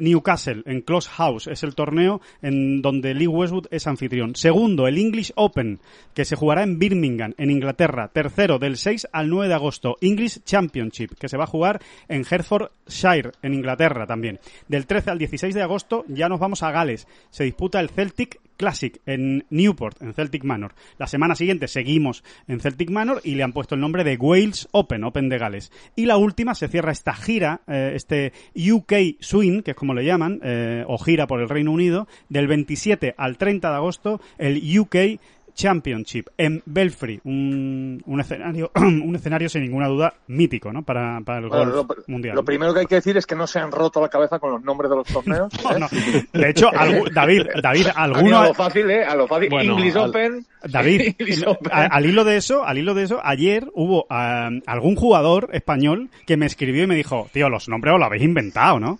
Newcastle, 0.00 0.62
en 0.66 0.80
Close 0.80 1.08
House, 1.10 1.46
es 1.46 1.62
el 1.62 1.74
torneo 1.74 2.20
en 2.42 2.82
donde 2.82 3.14
Lee 3.14 3.26
Westwood 3.26 3.66
es 3.70 3.86
anfitrión. 3.86 4.36
Segundo, 4.36 4.86
el 4.86 4.98
English 4.98 5.32
Open, 5.36 5.80
que 6.14 6.24
se 6.24 6.36
jugará 6.36 6.62
en 6.62 6.78
Birmingham, 6.78 7.34
en 7.38 7.50
Inglaterra, 7.50 8.10
tercero 8.14 8.60
del 8.60 8.76
6 8.76 9.08
al 9.12 9.28
9 9.28 9.48
de 9.48 9.54
agosto, 9.54 9.96
English 10.00 10.42
Championship, 10.44 11.14
que 11.18 11.28
se 11.28 11.36
va 11.36 11.44
a 11.44 11.48
jugar 11.48 11.82
en 12.08 12.24
Hertfordshire, 12.24 13.32
en 13.42 13.54
Inglaterra 13.54 14.06
también. 14.06 14.38
Del 14.68 14.86
13 14.86 15.10
al 15.10 15.18
16 15.18 15.52
de 15.52 15.62
agosto 15.62 16.04
ya 16.06 16.28
nos 16.28 16.38
vamos 16.38 16.62
a 16.62 16.70
Gales. 16.70 17.08
Se 17.30 17.42
disputa 17.42 17.80
el 17.80 17.90
Celtic 17.90 18.40
Classic 18.56 19.00
en 19.04 19.44
Newport, 19.50 20.00
en 20.00 20.14
Celtic 20.14 20.44
Manor. 20.44 20.74
La 20.96 21.08
semana 21.08 21.34
siguiente 21.34 21.66
seguimos 21.66 22.22
en 22.46 22.60
Celtic 22.60 22.88
Manor 22.88 23.20
y 23.24 23.34
le 23.34 23.42
han 23.42 23.52
puesto 23.52 23.74
el 23.74 23.80
nombre 23.80 24.04
de 24.04 24.16
Wales 24.16 24.68
Open, 24.70 25.02
Open 25.02 25.28
de 25.28 25.38
Gales. 25.38 25.72
Y 25.96 26.06
la 26.06 26.16
última 26.16 26.54
se 26.54 26.68
cierra 26.68 26.92
esta 26.92 27.14
gira, 27.14 27.62
eh, 27.66 27.94
este 27.96 28.32
UK 28.54 29.18
Swing, 29.18 29.62
que 29.62 29.72
es 29.72 29.76
como 29.76 29.92
le 29.92 30.04
llaman, 30.04 30.38
eh, 30.44 30.84
o 30.86 30.98
gira 30.98 31.26
por 31.26 31.40
el 31.40 31.48
Reino 31.48 31.72
Unido, 31.72 32.06
del 32.28 32.46
27 32.46 33.16
al 33.18 33.38
30 33.38 33.70
de 33.70 33.76
agosto, 33.76 34.20
el 34.38 34.78
UK 34.78 35.18
Championship 35.54 36.28
en 36.36 36.62
Belfry, 36.66 37.20
un, 37.24 38.02
un 38.06 38.20
escenario 38.20 38.70
un 38.74 39.14
escenario 39.14 39.48
sin 39.48 39.62
ninguna 39.62 39.88
duda 39.88 40.14
mítico, 40.26 40.72
¿no? 40.72 40.82
Para, 40.82 41.20
para 41.20 41.38
el 41.38 41.48
golf 41.48 41.90
mundial. 42.06 42.34
Lo 42.34 42.44
primero 42.44 42.74
que 42.74 42.80
hay 42.80 42.86
que 42.86 42.96
decir 42.96 43.16
es 43.16 43.26
que 43.26 43.34
no 43.34 43.46
se 43.46 43.58
han 43.58 43.70
roto 43.70 44.00
la 44.00 44.08
cabeza 44.08 44.38
con 44.38 44.52
los 44.52 44.62
nombres 44.62 44.90
de 44.90 44.96
los 44.96 45.06
torneos. 45.06 45.52
¿eh? 46.12 46.24
De 46.32 46.50
hecho, 46.50 46.70
David, 47.14 47.46
David, 47.62 47.86
alguno 47.94 48.38
a 48.38 48.48
lo 48.48 48.54
fácil, 48.54 48.90
¿eh? 48.90 49.04
A 49.04 49.14
lo 49.14 49.26
fácil. 49.26 49.52
English 49.52 49.96
Open. 49.96 50.46
David, 50.64 51.14
al 51.70 52.06
hilo 52.06 52.24
de 52.24 52.36
eso, 52.36 52.64
al 52.64 52.78
hilo 52.78 52.94
de 52.94 53.04
eso, 53.04 53.20
ayer 53.22 53.70
hubo 53.74 54.06
algún 54.08 54.96
jugador 54.96 55.50
español 55.52 56.10
que 56.26 56.36
me 56.36 56.46
escribió 56.46 56.84
y 56.84 56.86
me 56.86 56.96
dijo, 56.96 57.28
tío, 57.32 57.48
los 57.48 57.68
nombres 57.68 57.94
os 57.94 58.00
los 58.00 58.06
habéis 58.06 58.24
inventado, 58.24 58.80
¿no? 58.80 58.98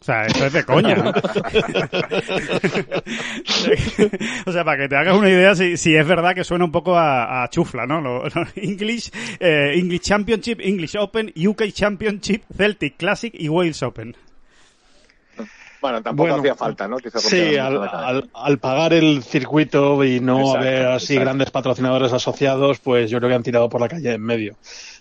O 0.00 0.04
sea, 0.04 0.26
esto 0.26 0.46
es 0.46 0.52
de 0.52 0.64
coña, 0.64 0.94
¿no? 0.94 1.10
o 4.46 4.52
sea, 4.52 4.64
para 4.64 4.78
que 4.82 4.88
te 4.88 4.96
hagas 4.96 5.16
una 5.16 5.28
idea 5.28 5.54
si, 5.54 5.76
si 5.76 5.94
es 5.96 6.06
verdad 6.06 6.34
que 6.34 6.44
suena 6.44 6.64
un 6.64 6.72
poco 6.72 6.96
a, 6.96 7.42
a 7.42 7.50
chufla, 7.50 7.86
¿no? 7.86 8.00
Lo, 8.00 8.24
lo 8.24 8.46
English, 8.54 9.10
eh, 9.40 9.72
English 9.74 10.02
Championship, 10.02 10.60
English 10.60 10.96
Open, 10.96 11.32
UK 11.36 11.64
Championship, 11.72 12.42
Celtic 12.56 12.96
Classic 12.96 13.34
y 13.36 13.48
Wales 13.48 13.82
Open. 13.82 14.16
Bueno, 15.80 16.02
tampoco 16.02 16.28
Bueno, 16.28 16.40
hacía 16.42 16.54
falta, 16.56 16.88
¿no? 16.88 16.96
Que 16.98 17.08
se 17.10 17.20
Sí, 17.20 17.56
al, 17.56 17.78
al- 17.88 18.28
al 18.34 18.58
pagar 18.58 18.92
el 18.92 19.22
circuito 19.22 20.02
y 20.04 20.18
no 20.18 20.40
Exacto, 20.40 20.58
haber 20.58 20.86
así 20.86 21.12
exacto. 21.14 21.20
grandes 21.24 21.50
patrocinadores 21.52 22.12
asociados, 22.12 22.80
pues 22.80 23.10
yo 23.10 23.18
creo 23.18 23.28
que 23.30 23.36
han 23.36 23.44
tirado 23.44 23.68
por 23.68 23.80
la 23.80 23.88
calle 23.88 24.12
en 24.14 24.22
medio. 24.22 24.56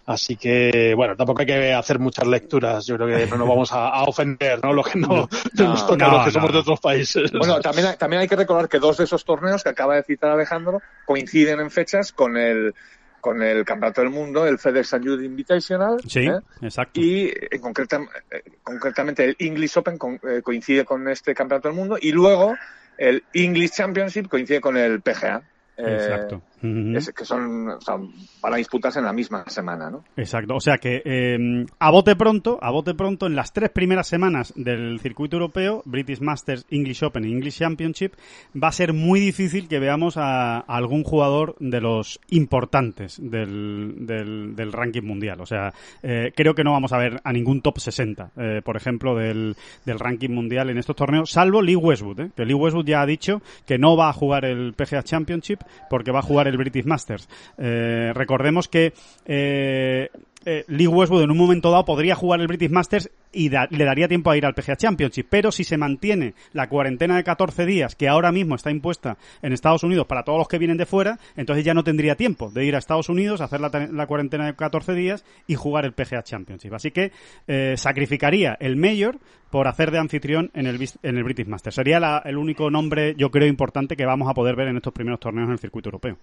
Así 0.08 0.38
que, 0.38 0.94
bueno, 0.96 1.16
tampoco 1.18 1.42
hay 1.42 1.46
que 1.46 1.74
hacer 1.74 2.00
muchas 2.00 2.26
lecturas. 2.26 2.86
Yo 2.88 2.96
creo 2.96 3.08
que 3.10 3.28
no 3.28 3.36
nos 3.38 3.48
vamos 3.48 3.72
a, 3.74 3.90
a 3.90 4.04
ofender, 4.06 4.60
¿no? 4.64 4.72
Lo 4.72 4.82
que 4.82 4.98
no, 4.98 5.28
nos 5.54 5.86
toca 5.86 6.08
no, 6.08 6.14
los 6.14 6.20
que 6.22 6.28
no, 6.28 6.32
somos 6.32 6.54
de 6.54 6.58
otros 6.60 6.80
países. 6.80 7.30
Bueno, 7.34 7.60
también, 7.60 7.88
también 8.00 8.22
hay 8.22 8.28
que 8.30 8.38
recordar 8.38 8.70
que 8.70 8.80
dos 8.80 8.98
de 8.98 9.04
esos 9.04 9.26
torneos 9.26 9.64
que 9.64 9.70
acaba 9.70 9.96
de 9.96 10.04
citar 10.04 10.32
Alejandro 10.32 10.82
coinciden 11.06 11.60
en 11.60 11.70
fechas 11.70 12.12
con 12.14 12.38
el 12.38 12.74
con 13.20 13.44
el 13.44 13.66
Campeonato 13.66 14.00
del 14.00 14.12
Mundo, 14.12 14.46
el 14.48 14.58
FedEx 14.60 14.92
Youth 15.02 15.22
Invitational. 15.22 15.98
Sí, 16.08 16.20
¿eh? 16.20 16.40
exacto. 16.62 17.02
Y 17.02 17.26
eh, 17.28 17.60
concreta- 17.60 18.00
eh, 18.32 18.44
concretamente 18.64 19.26
el 19.26 19.36
English 19.40 19.78
Open 19.78 19.98
con- 19.98 20.22
eh, 20.24 20.42
coincide 20.42 20.86
con 20.86 21.06
este 21.10 21.36
Campeonato 21.36 21.68
del 21.68 21.76
Mundo 21.76 21.98
y 22.00 22.12
luego 22.14 22.56
el 22.98 23.24
English 23.34 23.72
Championship 23.72 24.30
coincide 24.30 24.62
con 24.62 24.78
el 24.78 25.02
PGA. 25.02 25.42
eh, 25.78 26.28
Es- 26.62 27.12
que 27.14 27.26
son, 27.26 27.70
o 27.70 27.82
sea, 27.82 27.96
van 28.42 28.54
a 28.54 28.58
disputarse 28.58 29.00
en 29.00 29.06
la 29.06 29.14
misma 29.14 29.44
semana, 29.48 29.90
¿no? 29.90 30.04
Exacto, 30.16 30.56
o 30.56 30.60
sea 30.60 30.78
que 30.78 31.02
eh, 31.06 31.66
a 31.80 31.92
bote 31.92 32.16
pronto, 32.16 32.58
a 32.62 32.72
bote 32.72 32.94
pronto, 32.94 33.28
en 33.28 33.36
las 33.36 33.54
tres 33.54 33.70
primeras 33.70 34.08
semanas 34.08 34.54
del 34.56 35.00
circuito 35.00 35.38
europeo, 35.38 35.82
British 35.86 36.20
Masters, 36.20 36.66
English 36.70 37.04
Open 37.04 37.26
y 37.26 37.32
English 37.32 37.60
Championship, 37.60 38.14
va 38.62 38.68
a 38.70 38.72
ser 38.72 38.94
muy 38.94 39.20
difícil 39.20 39.68
que 39.68 39.80
veamos 39.80 40.18
a, 40.18 40.58
a 40.58 40.62
algún 40.62 41.04
jugador 41.04 41.56
de 41.60 41.82
los 41.82 42.20
importantes 42.30 43.18
del, 43.22 44.06
del, 44.06 44.56
del 44.56 44.72
ranking 44.74 45.04
mundial. 45.04 45.40
O 45.42 45.46
sea, 45.46 45.74
eh, 46.04 46.32
creo 46.36 46.54
que 46.56 46.64
no 46.64 46.72
vamos 46.72 46.92
a 46.94 46.98
ver 46.98 47.22
a 47.24 47.32
ningún 47.34 47.62
top 47.62 47.80
60, 47.80 48.32
eh, 48.38 48.62
por 48.64 48.76
ejemplo, 48.78 49.16
del, 49.16 49.56
del 49.86 50.00
ranking 50.00 50.30
mundial 50.30 50.70
en 50.70 50.78
estos 50.78 50.96
torneos, 50.96 51.32
salvo 51.32 51.62
Lee 51.62 51.76
Westwood, 51.76 52.20
eh, 52.20 52.32
que 52.36 52.46
Lee 52.46 52.54
Westwood 52.54 52.86
ya 52.86 53.02
ha 53.02 53.06
dicho 53.06 53.42
que 53.66 53.78
no 53.78 53.96
va 53.96 54.10
a 54.10 54.14
jugar 54.14 54.46
el 54.46 54.74
PGA 54.74 55.04
Championship 55.04 55.60
porque 55.90 56.12
va 56.12 56.20
a 56.20 56.24
jugar 56.24 56.47
el 56.48 56.58
British 56.58 56.86
Masters. 56.86 57.28
Eh, 57.58 58.12
recordemos 58.14 58.68
que 58.68 58.94
eh, 59.26 60.10
eh, 60.50 60.64
Lee 60.70 60.88
Westwood 60.88 61.24
en 61.24 61.32
un 61.32 61.38
momento 61.38 61.70
dado 61.72 61.84
podría 61.84 62.16
jugar 62.16 62.40
el 62.40 62.48
British 62.48 62.70
Masters 62.72 63.12
y 63.34 63.50
le 63.50 63.86
daría 63.86 64.08
tiempo 64.08 64.32
a 64.32 64.38
ir 64.38 64.46
al 64.46 64.54
PGA 64.54 64.78
Championship, 64.78 65.28
pero 65.30 65.52
si 65.52 65.64
se 65.66 65.78
mantiene 65.78 66.34
la 66.54 66.70
cuarentena 66.70 67.18
de 67.18 67.24
14 67.26 67.66
días 67.66 67.96
que 67.96 68.08
ahora 68.08 68.32
mismo 68.32 68.56
está 68.56 68.72
impuesta 68.72 69.18
en 69.42 69.52
Estados 69.52 69.84
Unidos 69.84 70.08
para 70.08 70.24
todos 70.24 70.40
los 70.40 70.48
que 70.48 70.58
vienen 70.58 70.78
de 70.78 70.86
fuera, 70.86 71.20
entonces 71.36 71.66
ya 71.66 71.74
no 71.74 71.84
tendría 71.84 72.16
tiempo 72.16 72.50
de 72.50 72.66
ir 72.66 72.74
a 72.76 72.78
Estados 72.80 73.10
Unidos, 73.10 73.42
hacer 73.42 73.60
la, 73.60 73.70
te- 73.70 73.92
la 73.92 74.08
cuarentena 74.08 74.46
de 74.46 74.56
14 74.56 74.94
días 74.94 75.26
y 75.46 75.56
jugar 75.56 75.84
el 75.86 75.92
PGA 75.94 76.24
Championship. 76.24 76.74
Así 76.74 76.92
que 76.92 77.12
eh, 77.48 77.74
sacrificaría 77.78 78.56
el 78.62 78.78
Mayor 78.78 79.20
por 79.52 79.68
hacer 79.68 79.92
de 79.92 80.00
anfitrión 80.00 80.50
en 80.54 80.66
el, 80.66 80.80
en 81.04 81.18
el 81.18 81.24
British 81.24 81.48
Masters. 81.48 81.76
Sería 81.76 82.00
la- 82.00 82.22
el 82.26 82.38
único 82.38 82.72
nombre, 82.72 83.14
yo 83.18 83.30
creo, 83.30 83.48
importante 83.50 83.96
que 83.98 84.06
vamos 84.06 84.30
a 84.30 84.34
poder 84.34 84.56
ver 84.56 84.70
en 84.70 84.78
estos 84.78 84.94
primeros 84.94 85.20
torneos 85.20 85.48
en 85.48 85.54
el 85.54 85.60
circuito 85.60 85.90
europeo. 85.90 86.18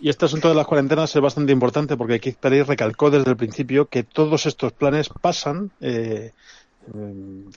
Y 0.00 0.08
este 0.08 0.24
asunto 0.24 0.48
de 0.48 0.54
las 0.54 0.66
cuarentenas 0.66 1.14
es 1.14 1.20
bastante 1.20 1.52
importante 1.52 1.96
porque 1.96 2.20
Keith 2.20 2.38
Perry 2.38 2.62
recalcó 2.62 3.10
desde 3.10 3.30
el 3.30 3.36
principio 3.36 3.88
que 3.88 4.04
todos 4.04 4.46
estos 4.46 4.72
planes 4.72 5.08
pasan 5.08 5.70
eh, 5.80 6.32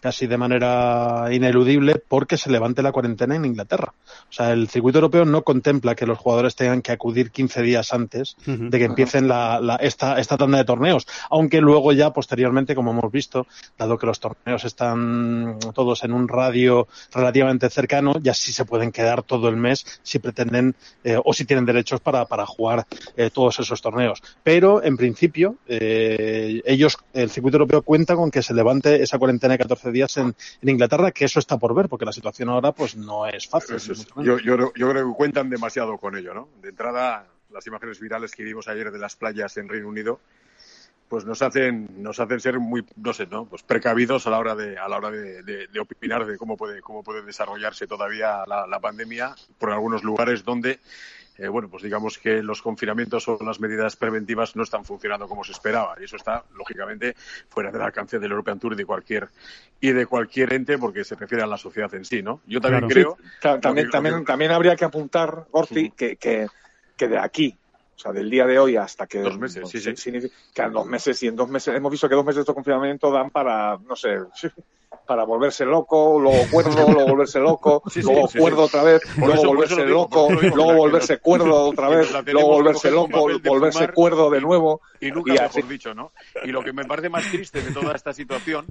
casi 0.02 0.28
de 0.28 0.38
manera 0.38 1.28
ineludible 1.32 2.02
porque 2.08 2.38
se 2.38 2.50
levante 2.52 2.82
la 2.82 2.92
cuarentena 2.92 3.36
en 3.36 3.46
Inglaterra. 3.46 3.94
O 4.30 4.34
sea, 4.34 4.52
el 4.52 4.68
circuito 4.70 5.00
europeo 5.00 5.26
no 5.26 5.44
contempla 5.44 5.96
que 5.96 6.06
los 6.06 6.18
jugadores 6.18 6.56
tengan 6.56 6.82
que 6.82 6.92
acudir 6.92 7.32
15 7.32 7.62
días 7.62 7.94
antes 7.94 8.36
de 8.46 8.78
que 8.78 8.86
empiecen 8.86 9.28
la, 9.28 9.60
la- 9.60 9.76
esta, 9.78 10.20
esta 10.20 10.38
tanda 10.38 10.58
de 10.58 10.66
torneos. 10.66 11.08
Aunque 11.30 11.62
luego 11.62 11.92
ya 11.94 12.12
posteriormente, 12.12 12.76
como 12.76 12.92
hemos 12.92 13.12
visto, 13.12 13.46
dado 13.78 13.98
que 13.98 14.08
los 14.08 14.20
torneos 14.20 14.66
están 14.66 15.58
todos 15.74 16.04
en 16.04 16.14
un 16.14 16.28
radio 16.28 16.88
relativamente 17.14 17.70
cercano, 17.70 18.14
ya 18.22 18.34
sí 18.34 18.52
se 18.54 18.66
pueden 18.66 18.92
quedar 18.92 19.24
todo 19.24 19.50
el 19.50 19.58
mes 19.58 20.00
si 20.04 20.20
pretenden 20.20 20.76
eh, 21.04 21.18
o 21.24 21.34
si 21.34 21.46
tienen 21.46 21.66
derechos 21.66 22.00
para, 22.02 22.26
para 22.26 22.46
jugar 22.46 22.86
eh, 23.16 23.30
todos 23.32 23.60
esos 23.60 23.82
torneos. 23.82 24.22
Pero, 24.44 24.84
en 24.84 24.98
principio, 24.98 25.58
eh, 25.68 26.62
ellos, 26.66 26.98
el 27.14 27.30
circuito 27.30 27.58
europeo 27.58 27.82
cuenta 27.82 28.16
con 28.16 28.32
que 28.32 28.42
se 28.42 28.54
levante 28.54 29.02
esa 29.04 29.19
cuarentena 29.20 29.54
de 29.54 29.60
14 29.60 29.92
días 29.92 30.18
en, 30.18 30.36
en 30.62 30.70
Inglaterra, 30.70 31.12
que 31.12 31.26
eso 31.26 31.40
está 31.40 31.58
por 31.58 31.76
ver, 31.76 31.88
porque 31.90 32.06
la 32.06 32.12
situación 32.14 32.50
ahora 32.50 32.72
pues 32.72 32.96
no 32.96 33.28
es 33.28 33.48
fácil. 33.48 33.76
Es- 33.76 34.08
yo, 34.18 34.38
yo, 34.40 34.74
yo 34.76 34.90
creo 34.90 35.10
que 35.12 35.18
cuentan 35.18 35.50
demasiado 35.50 35.98
con 35.98 36.16
ello, 36.18 36.34
¿no? 36.34 36.50
De 36.62 36.70
entrada, 36.70 37.28
las 37.52 37.66
imágenes 37.68 38.00
virales 38.00 38.32
que 38.32 38.44
vimos 38.44 38.68
ayer 38.68 38.92
de 38.92 39.00
las 39.00 39.16
playas 39.16 39.56
en 39.58 39.70
Reino 39.70 39.88
Unido, 39.88 40.20
pues 41.08 41.26
nos 41.26 41.42
hacen, 41.42 41.88
nos 42.04 42.20
hacen 42.20 42.40
ser 42.40 42.60
muy, 42.60 42.86
no 42.96 43.14
sé, 43.14 43.26
¿no? 43.26 43.46
Pues 43.46 43.64
precavidos 43.64 44.28
a 44.28 44.30
la 44.30 44.38
hora 44.38 44.54
de, 44.56 44.78
a 44.78 44.88
la 44.88 44.98
hora 44.98 45.10
de, 45.10 45.42
de- 45.42 45.68
de 45.68 45.80
opinar 45.80 46.26
de 46.28 46.38
cómo 46.38 46.56
puede, 46.56 46.82
cómo 46.82 47.04
puede 47.04 47.24
desarrollarse 47.24 47.88
todavía 47.88 48.44
la, 48.46 48.68
la 48.68 48.80
pandemia 48.80 49.36
por 49.58 49.72
algunos 49.72 50.04
lugares 50.04 50.44
donde 50.44 50.80
eh, 51.40 51.48
bueno, 51.48 51.70
pues 51.70 51.84
digamos 51.84 52.18
que 52.18 52.44
los 52.44 52.62
confinamientos 52.62 53.28
o 53.28 53.38
las 53.44 53.60
medidas 53.60 53.96
preventivas 53.96 54.56
no 54.56 54.64
están 54.64 54.84
funcionando 54.84 55.28
como 55.28 55.44
se 55.44 55.54
esperaba. 55.54 55.96
Y 56.00 56.04
eso 56.04 56.18
está, 56.18 56.44
lógicamente, 56.56 57.16
fuera 57.50 57.72
del 57.72 57.82
alcance 57.82 58.20
del 58.20 58.32
European 58.32 58.60
Tour 58.60 58.74
y 58.74 58.76
de 58.76 58.86
cualquier, 58.86 59.30
y 59.80 59.92
de 59.92 60.06
cualquier 60.06 60.54
ente, 60.54 60.78
porque 60.78 61.04
se 61.04 61.16
refiere 61.16 61.44
a 61.44 61.48
la 61.48 61.58
sociedad 61.58 61.94
en 61.96 62.04
sí, 62.06 62.22
¿no? 62.22 62.42
Yo 62.46 62.60
también 62.60 62.88
Claro. 62.90 63.16
creo. 63.16 63.30
Ta- 63.42 63.60
También, 63.60 63.88
que- 63.88 63.92
también, 63.92 64.20
que- 64.20 64.26
también 64.26 64.52
habría 64.52 64.76
que 64.76 64.86
apuntar, 64.86 65.46
Gorci, 65.52 65.88
Ujú. 65.88 65.96
que, 65.96 66.18
que, 66.18 66.48
que 66.98 67.08
de 67.08 67.18
aquí, 67.18 67.58
o 67.96 68.00
sea, 68.00 68.12
del 68.12 68.30
día 68.30 68.46
de 68.46 68.60
hoy 68.60 68.76
hasta 68.78 69.08
que... 69.08 69.20
Dos 69.20 69.38
meses, 69.40 69.68
sí, 69.70 69.80
sí. 69.80 69.96
significa- 69.96 70.36
Que 70.54 70.62
en 70.64 70.74
dos 70.74 70.86
meses, 70.86 71.24
y 71.24 71.28
en 71.28 71.36
dos 71.36 71.50
meses, 71.50 71.76
hemos 71.76 71.92
visto 71.92 72.08
que 72.10 72.16
dos 72.16 72.26
meses 72.26 72.46
de 72.46 72.54
confinamiento 72.54 73.12
dan 73.12 73.30
para, 73.30 73.78
no 73.78 73.96
sé, 73.96 74.18
para 75.10 75.24
volverse 75.24 75.66
loco, 75.66 76.20
luego 76.20 76.48
cuerdo, 76.52 76.92
luego 76.94 77.08
volverse 77.08 77.40
loco, 77.40 77.82
Sí, 77.90 78.04
luego 78.04 78.28
sí, 78.28 78.34
sí. 78.34 78.40
cuerdo 78.40 78.64
otra 78.66 78.84
vez, 78.84 79.02
luego 79.18 79.34
eso- 79.34 79.48
volverse 79.48 79.84
digo, 79.84 79.88
loco, 80.02 80.30
luego 80.54 80.74
volverse 80.76 81.14
nos- 81.16 81.22
cuerdo 81.22 81.64
otra 81.64 81.90
vez, 81.90 82.12
luego 82.32 82.48
volverse 82.50 82.92
loco, 82.92 83.22
volverse 83.44 83.80
fumar 83.80 83.94
cuerdo 83.96 84.30
de 84.30 84.40
nuevo. 84.42 84.82
Y 85.02 85.10
nunca 85.10 85.34
y 85.34 85.40
mejor 85.40 85.68
dicho, 85.68 85.96
¿no? 85.96 86.12
Y 86.46 86.50
lo 86.52 86.64
que 86.64 86.74
me 86.74 86.86
parece 86.86 87.10
más 87.10 87.26
triste 87.28 87.64
de 87.64 87.72
toda 87.72 87.96
esta 87.96 88.14
situación 88.14 88.68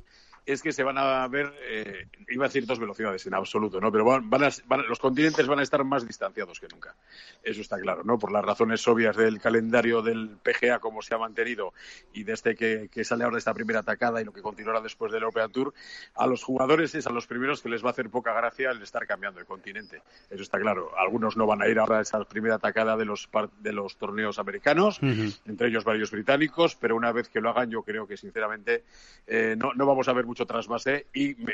es 0.53 0.63
que 0.63 0.73
se 0.73 0.83
van 0.83 0.97
a 0.99 1.27
ver, 1.29 1.53
eh, 1.69 2.09
iba 2.31 2.47
a 2.47 2.49
decir 2.49 2.65
dos 2.67 2.79
velocidades 2.79 3.27
en 3.27 3.35
absoluto, 3.35 3.81
¿no? 3.81 3.93
Pero 3.93 4.05
van, 4.05 4.29
van 4.31 4.45
a- 4.45 4.49
van 4.67 4.89
los 4.89 4.99
continentes 4.99 5.47
van 5.47 5.59
a 5.59 5.63
estar 5.63 5.85
más 5.85 6.07
distanciados 6.07 6.59
que 6.59 6.69
nunca. 6.69 6.95
Eso 7.43 7.61
está 7.61 7.79
claro, 7.79 8.03
¿no? 8.05 8.19
Por 8.19 8.33
las 8.33 8.45
razones 8.45 8.87
obvias 8.89 9.17
del 9.17 9.41
calendario 9.41 10.01
del 10.03 10.37
PGA, 10.43 10.79
como 10.79 11.03
se 11.03 11.15
ha 11.15 11.19
mantenido, 11.19 11.73
y 12.13 12.25
desde 12.25 12.55
que, 12.57 12.89
que 12.91 13.05
sale 13.05 13.25
ahora 13.25 13.39
esta 13.39 13.53
primera 13.55 13.81
atacada 13.81 14.21
y 14.21 14.25
lo 14.25 14.33
que 14.33 14.41
continuará 14.43 14.81
después 14.81 15.13
del 15.13 15.23
European 15.23 15.53
Tour, 15.53 15.75
a 16.15 16.27
los 16.27 16.43
jugadores 16.43 16.95
es 16.95 17.07
a 17.07 17.11
los 17.11 17.27
primeros 17.27 17.63
que 17.63 17.69
les 17.69 17.85
va 17.85 17.89
a 17.89 17.93
hacer 17.93 18.09
poca 18.11 18.33
gracia 18.33 18.71
el 18.71 18.81
estar 18.83 19.07
cambiando 19.07 19.41
de 19.41 19.47
continente. 19.47 20.03
Eso 20.31 20.43
está 20.43 20.59
claro. 20.59 20.91
Algunos 20.99 21.37
no 21.37 21.47
van 21.47 21.63
a 21.63 21.69
ir 21.69 21.79
ahora 21.79 21.99
a 21.99 22.03
esa 22.03 22.23
primera 22.25 22.55
atacada 22.57 22.97
de 22.97 23.05
los, 23.05 23.29
de 23.61 23.73
los 23.73 23.97
torneos 23.97 24.39
americanos, 24.39 24.99
entre 25.47 25.69
ellos 25.69 25.85
varios 25.85 26.11
británicos, 26.11 26.75
pero 26.77 26.97
una 26.97 27.13
vez 27.13 27.29
que 27.29 27.41
lo 27.41 27.51
hagan, 27.51 27.71
yo 27.71 27.83
creo 27.83 28.07
que 28.07 28.17
sinceramente 28.17 28.85
eh, 29.27 29.55
no, 29.59 29.73
no 29.75 29.87
vamos 29.87 30.09
a 30.09 30.13
ver 30.13 30.25
mucho 30.27 30.38
trasvase 30.47 31.07
y 31.15 31.35
me- 31.37 31.53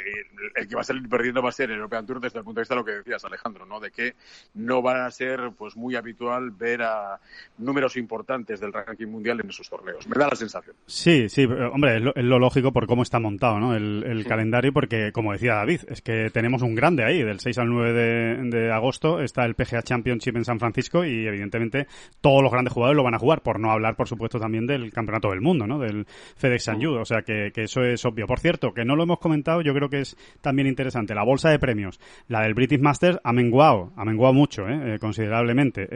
el 0.56 0.68
que 0.68 0.74
va 0.74 0.80
a 0.82 0.84
salir 0.84 1.08
perdiendo 1.08 1.42
va 1.42 1.48
a 1.48 1.52
ser 1.52 1.70
el 1.70 1.76
European 1.76 2.06
Tour 2.06 2.20
desde 2.20 2.38
el 2.38 2.44
punto 2.44 2.60
de 2.60 2.62
vista 2.62 2.74
de 2.74 2.80
lo 2.80 2.84
que 2.84 2.92
decías, 2.92 3.24
Alejandro, 3.24 3.66
¿no? 3.66 3.80
De 3.80 3.90
que 3.90 4.14
no 4.54 4.82
va 4.82 5.06
a 5.06 5.10
ser 5.10 5.50
pues 5.56 5.76
muy 5.76 5.96
habitual 5.96 6.50
ver 6.50 6.82
a 6.82 7.18
números 7.58 7.96
importantes 7.96 8.60
del 8.60 8.72
ranking 8.72 9.06
mundial 9.06 9.40
en 9.42 9.48
esos 9.50 9.68
torneos. 9.68 10.06
Me 10.06 10.16
da 10.16 10.28
la 10.28 10.36
sensación. 10.36 10.76
Sí, 10.86 11.28
sí, 11.28 11.42
eh, 11.42 11.70
hombre, 11.72 11.96
es 11.96 12.02
lo, 12.02 12.14
es 12.14 12.24
lo 12.24 12.38
lógico 12.38 12.72
por 12.72 12.86
cómo 12.86 13.02
está 13.02 13.18
montado 13.18 13.58
¿no? 13.58 13.74
el, 13.74 14.04
el 14.06 14.24
calendario, 14.26 14.72
porque 14.72 15.12
como 15.12 15.32
decía 15.32 15.54
David, 15.54 15.80
es 15.88 16.00
que 16.02 16.30
tenemos 16.32 16.62
un 16.62 16.74
grande 16.74 17.04
ahí, 17.04 17.22
del 17.22 17.40
6 17.40 17.58
al 17.58 17.68
9 17.68 17.92
de, 17.92 18.50
de 18.50 18.72
agosto 18.72 19.20
está 19.20 19.44
el 19.44 19.54
PGA 19.54 19.82
Championship 19.82 20.36
en 20.36 20.44
San 20.44 20.58
Francisco 20.58 21.04
y 21.04 21.26
evidentemente 21.26 21.86
todos 22.20 22.42
los 22.42 22.52
grandes 22.52 22.72
jugadores 22.72 22.96
lo 22.96 23.04
van 23.04 23.14
a 23.14 23.18
jugar, 23.18 23.42
por 23.42 23.58
no 23.60 23.70
hablar, 23.70 23.96
por 23.96 24.08
supuesto, 24.08 24.38
también 24.38 24.66
del 24.66 24.92
Campeonato 24.92 25.30
del 25.30 25.40
Mundo, 25.40 25.66
¿no? 25.66 25.78
del 25.78 26.06
FedEx 26.36 26.64
San 26.64 26.76
Jude, 26.82 27.00
o 27.00 27.04
sea 27.04 27.22
que, 27.22 27.50
que 27.54 27.62
eso 27.62 27.82
es 27.82 28.04
obvio. 28.04 28.26
Por 28.26 28.40
cierto, 28.40 28.63
que 28.73 28.85
no 28.85 28.97
lo 28.97 29.02
hemos 29.02 29.18
comentado, 29.18 29.61
yo 29.61 29.75
creo 29.75 29.90
que 29.90 30.00
es 30.00 30.16
también 30.40 30.68
interesante, 30.68 31.14
la 31.14 31.25
bolsa 31.25 31.50
de 31.50 31.59
premios, 31.59 32.00
la 32.28 32.42
del 32.42 32.54
British 32.54 32.80
Masters 32.80 33.18
ha 33.25 33.33
menguado, 33.33 33.92
ha 33.97 34.04
menguado 34.04 34.33
mucho, 34.33 34.68
¿eh? 34.68 34.94
Eh, 34.94 34.99
considerablemente. 34.99 35.88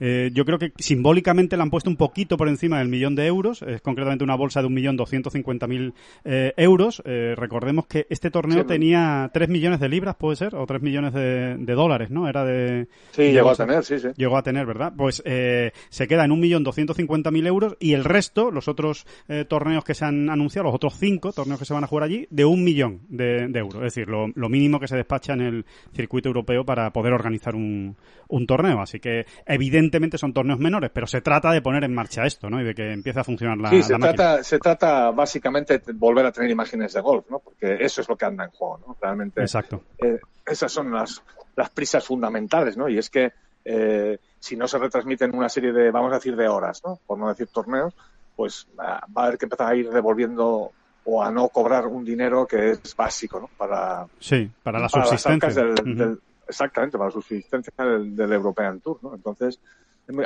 Eh, 0.00 0.30
yo 0.32 0.44
creo 0.44 0.58
que 0.58 0.72
simbólicamente 0.78 1.56
la 1.56 1.64
han 1.64 1.70
puesto 1.70 1.90
un 1.90 1.96
poquito 1.96 2.36
por 2.36 2.48
encima 2.48 2.78
del 2.78 2.88
millón 2.88 3.14
de 3.14 3.26
euros, 3.26 3.62
es 3.62 3.80
concretamente 3.80 4.24
una 4.24 4.36
bolsa 4.36 4.60
de 4.60 4.66
un 4.68 4.74
millón 4.74 4.96
doscientos 4.96 5.32
cincuenta 5.32 5.66
mil 5.66 5.94
eh, 6.24 6.52
euros. 6.56 7.02
Recordemos 7.04 7.86
que 7.86 8.06
este 8.10 8.30
torneo 8.30 8.60
Sí. 8.60 8.66
tenía 8.66 9.30
3 9.32 9.48
millones 9.48 9.80
de 9.80 9.88
libras, 9.88 10.14
puede 10.16 10.36
ser, 10.36 10.54
o 10.54 10.64
3 10.66 10.80
millones 10.80 11.12
de, 11.12 11.56
de 11.58 11.74
dólares, 11.74 12.10
¿no? 12.10 12.28
Era 12.28 12.44
de... 12.44 12.86
Sí, 13.10 13.32
llegó 13.32 13.50
a 13.50 13.54
tener, 13.56 13.84
sí, 13.84 13.98
sí. 13.98 14.08
Llegó 14.16 14.36
a 14.36 14.42
tener, 14.42 14.66
¿verdad? 14.66 14.92
Pues 14.96 15.16
se 15.16 16.08
queda 16.08 16.24
en 16.24 16.30
1.250.000 16.30 17.46
euros 17.46 17.76
y 17.80 17.92
el 17.94 18.04
resto, 18.04 18.50
los 18.50 18.68
otros 18.68 19.06
torneos 19.48 19.84
que 19.84 19.94
se 19.94 20.04
han 20.04 20.30
anunciado, 20.30 20.66
los 20.66 20.74
otros 20.74 20.94
cinco 20.98 21.32
torneos 21.32 21.58
que 21.58 21.64
se 21.64 21.74
van 21.74 21.84
a 21.84 21.86
jugar 21.86 22.04
allí 22.06 22.26
de 22.30 22.44
un 22.44 22.64
millón 22.64 23.02
de, 23.08 23.44
euros. 23.54 23.76
Es 23.76 23.94
decir, 23.94 24.08
lo, 24.08 24.48
mínimo 24.48 24.80
que 24.80 24.88
se 24.88 24.96
despacha 24.96 25.34
en 25.34 25.40
el 25.40 25.66
circuito 25.94 26.28
europeo 26.28 26.64
para 26.64 26.92
poder 26.92 27.12
organizar 27.12 27.54
un, 27.54 27.96
un, 28.28 28.46
torneo. 28.46 28.80
Así 28.80 29.00
que, 29.00 29.26
evidentemente, 29.44 30.18
son 30.18 30.32
torneos 30.32 30.58
menores, 30.58 30.90
pero 30.92 31.06
se 31.06 31.20
trata 31.20 31.52
de 31.52 31.62
poner 31.62 31.84
en 31.84 31.94
marcha 31.94 32.24
esto, 32.24 32.48
¿no? 32.48 32.60
Y 32.60 32.64
de 32.64 32.74
que 32.74 32.92
empiece 32.92 33.20
a 33.20 33.24
funcionar 33.24 33.58
la, 33.58 33.70
sí, 33.70 33.82
se 33.82 33.94
Trata, 33.96 34.42
se 34.42 34.58
trata 34.58 35.10
básicamente 35.10 35.78
de 35.78 35.92
volver 35.92 36.26
a 36.26 36.32
tener 36.32 36.50
imágenes 36.50 36.92
de 36.92 37.00
golf, 37.00 37.26
¿no? 37.30 37.40
Porque 37.40 37.76
eso 37.80 38.00
es 38.00 38.08
lo 38.08 38.16
que 38.16 38.24
anda 38.24 38.44
en 38.44 38.50
juego, 38.50 38.78
¿no? 38.86 38.96
Realmente. 39.00 39.40
Exacto. 39.40 39.82
Eh, 39.98 40.18
esas 40.46 40.70
son 40.72 40.92
las, 40.92 41.22
las 41.56 41.70
prisas 41.70 42.04
fundamentales, 42.04 42.76
¿no? 42.76 42.88
Y 42.88 42.98
es 42.98 43.10
que 43.10 43.32
eh, 43.64 44.18
si 44.38 44.56
no 44.56 44.68
se 44.68 44.78
retransmiten 44.78 45.34
una 45.34 45.48
serie 45.48 45.72
de, 45.72 45.90
vamos 45.90 46.12
a 46.12 46.16
decir, 46.16 46.36
de 46.36 46.46
horas, 46.46 46.82
¿no? 46.84 47.00
Por 47.04 47.18
no 47.18 47.28
decir 47.28 47.48
torneos, 47.48 47.94
pues 48.36 48.68
va 48.78 48.98
a 48.98 49.24
haber 49.24 49.38
que 49.38 49.46
empezar 49.46 49.72
a 49.72 49.74
ir 49.74 49.90
devolviendo 49.90 50.70
o 51.06 51.22
a 51.22 51.30
no 51.30 51.48
cobrar 51.48 51.86
un 51.86 52.04
dinero 52.04 52.46
que 52.46 52.72
es 52.72 52.96
básico, 52.96 53.40
¿no? 53.40 53.48
Para, 53.56 54.06
sí, 54.18 54.50
para 54.62 54.80
la 54.80 54.88
subsistencia. 54.88 55.62
del, 55.62 56.20
exactamente, 56.46 56.98
para 56.98 57.08
la 57.08 57.12
subsistencia 57.12 57.72
del, 57.76 58.32
European 58.32 58.80
Tour, 58.80 58.98
¿no? 59.02 59.14
Entonces, 59.14 59.60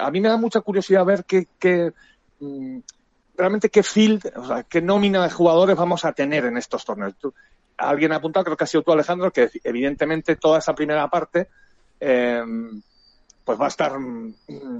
a 0.00 0.10
mí 0.10 0.20
me 0.20 0.28
da 0.28 0.38
mucha 0.38 0.60
curiosidad 0.62 1.04
ver 1.04 1.24
qué, 1.24 1.48
qué 1.58 1.92
mm, 2.40 2.78
realmente 3.36 3.68
qué 3.68 3.82
field, 3.82 4.32
o 4.36 4.46
sea, 4.46 4.62
qué 4.62 4.80
nómina 4.80 5.22
de 5.22 5.30
jugadores 5.30 5.76
vamos 5.76 6.04
a 6.04 6.12
tener 6.12 6.46
en 6.46 6.56
estos 6.56 6.84
torneos. 6.84 7.14
alguien 7.76 8.12
ha 8.12 8.16
apuntado, 8.16 8.44
creo 8.44 8.56
que 8.56 8.64
ha 8.64 8.66
sido 8.66 8.82
tú, 8.82 8.92
Alejandro, 8.92 9.30
que 9.30 9.50
evidentemente 9.62 10.36
toda 10.36 10.60
esa 10.60 10.74
primera 10.74 11.08
parte 11.08 11.48
eh, 12.00 12.42
pues 13.50 13.60
va 13.60 13.64
a 13.64 13.68
estar 13.68 13.98
mm, 13.98 14.34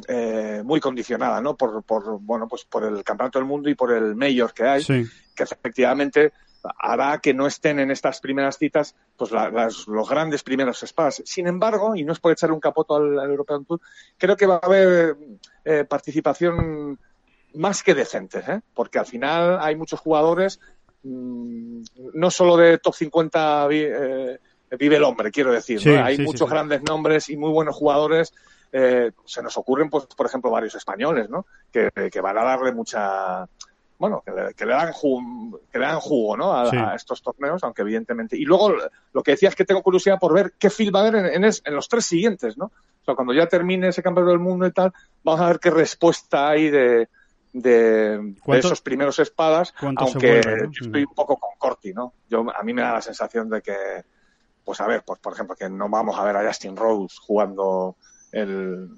eh, 0.07 0.63
muy 0.65 0.79
condicionada, 0.79 1.41
¿no? 1.41 1.57
Por, 1.57 1.83
por, 1.83 2.21
bueno, 2.21 2.47
pues 2.47 2.65
por 2.65 2.85
el 2.85 3.03
Campeonato 3.03 3.41
del 3.41 3.49
Mundo 3.49 3.69
y 3.69 3.75
por 3.75 3.91
el 3.93 4.15
Mayor 4.15 4.55
que 4.55 4.63
hay, 4.63 4.85
que 4.85 5.43
efectivamente 5.43 6.33
hará 6.79 7.19
que 7.19 7.35
no 7.35 7.49
estén 7.49 7.81
en 7.81 7.91
estas 7.91 8.21
primeras 8.21 8.59
citas 8.59 8.95
pues 9.17 9.33
los 9.33 10.09
grandes 10.09 10.45
primeros 10.45 10.85
spas. 10.87 11.21
Sin 11.25 11.49
embargo, 11.49 11.97
y 11.97 12.05
no 12.05 12.13
es 12.13 12.21
por 12.21 12.31
echar 12.31 12.53
un 12.53 12.61
capoto 12.61 12.95
al, 12.95 13.29
European 13.29 13.65
Tour, 13.65 13.81
creo 14.17 14.37
que 14.37 14.47
va 14.47 14.61
a 14.63 14.67
haber 14.67 15.17
eh, 15.65 15.85
participación 15.85 16.97
más 17.55 17.83
que 17.83 17.97
decente, 17.97 18.39
¿eh? 18.47 18.61
porque 18.73 19.01
al 19.01 19.07
final 19.07 19.59
hay 19.61 19.75
muchos 19.75 19.99
jugadores, 19.99 20.61
mm, 21.03 21.83
no 22.15 22.31
solo 22.31 22.57
de 22.57 22.79
top 22.79 22.95
50 22.95 23.67
eh, 23.73 24.39
vive 24.79 24.95
el 24.95 25.03
hombre, 25.03 25.33
quiero 25.33 25.51
decir. 25.51 25.81
Hay 25.99 26.19
muchos 26.19 26.49
grandes 26.49 26.83
nombres 26.85 27.29
y 27.31 27.37
muy 27.37 27.51
buenos 27.51 27.75
jugadores 27.75 28.33
eh, 28.73 29.13
se 29.25 29.43
nos 29.43 29.57
ocurren, 29.57 29.91
pues, 29.91 30.07
por 30.07 30.27
ejemplo, 30.27 30.51
varios 30.51 30.75
españoles, 30.75 31.29
¿no? 31.29 31.47
Que, 31.73 31.91
van 32.21 32.39
a 32.39 32.45
darle 32.45 32.73
mucha, 32.73 33.47
bueno, 33.99 34.23
que 34.25 34.31
le, 34.31 34.55
que 34.55 34.67
le 34.67 34.73
dan, 34.73 34.93
jugo, 34.93 35.61
que 35.73 35.79
le 35.79 35.87
dan 35.87 36.01
jugo, 36.01 36.37
¿no? 36.37 36.53
A, 36.53 36.95
estos 36.95 37.23
torneos, 37.23 37.63
aunque 37.65 37.83
evidentemente. 37.83 38.37
Y 38.37 38.45
luego 38.45 38.73
lo 39.13 39.23
que 39.23 39.33
decía 39.33 39.49
es 39.49 39.57
que 39.57 39.65
tengo 39.65 39.83
curiosidad 39.83 40.19
por 40.19 40.33
ver 40.33 40.55
qué 40.59 40.71
feel 40.71 40.95
va 40.95 41.01
a 41.01 41.09
haber 41.09 41.35
en, 41.35 41.45
en, 41.45 41.75
los 41.75 41.89
tres 41.89 42.05
siguientes, 42.05 42.57
¿no? 42.57 42.67
O 42.67 43.05
sea, 43.05 43.15
cuando 43.15 43.33
ya 43.33 43.47
termine 43.47 43.89
ese 43.89 44.03
campeonato 44.03 44.31
del 44.31 44.41
mundo 44.41 44.67
y 44.67 44.73
tal, 44.73 44.93
vamos 45.25 45.41
a 45.41 45.47
ver 45.47 45.59
qué 45.59 45.71
respuesta 45.71 46.49
hay 46.49 46.71
de, 46.71 47.09
de, 47.53 48.35
esos 48.47 48.81
primeros 48.81 49.19
espadas, 49.19 49.75
aunque 49.97 50.43
yo 50.71 50.87
estoy 50.87 51.05
un 51.05 51.15
poco 51.15 51.37
con 51.37 51.51
Corti, 51.59 51.93
¿no? 51.93 52.13
Yo, 52.29 52.45
a 52.55 52.63
mí 52.63 52.73
me 52.73 52.83
da 52.83 52.93
la 52.93 53.03
sensación 53.03 53.49
de 53.51 53.63
que, 53.63 54.05
pues 54.65 54.81
a 54.81 54.87
ver, 54.87 55.03
pues 55.05 55.19
por 55.19 55.33
ejemplo, 55.33 55.57
que 55.57 55.69
no 55.69 55.89
vamos 55.89 56.19
a 56.19 56.25
ver 56.25 56.37
a 56.37 56.47
Justin 56.47 56.77
Rose 56.77 57.17
jugando 57.21 57.97
el, 58.33 58.91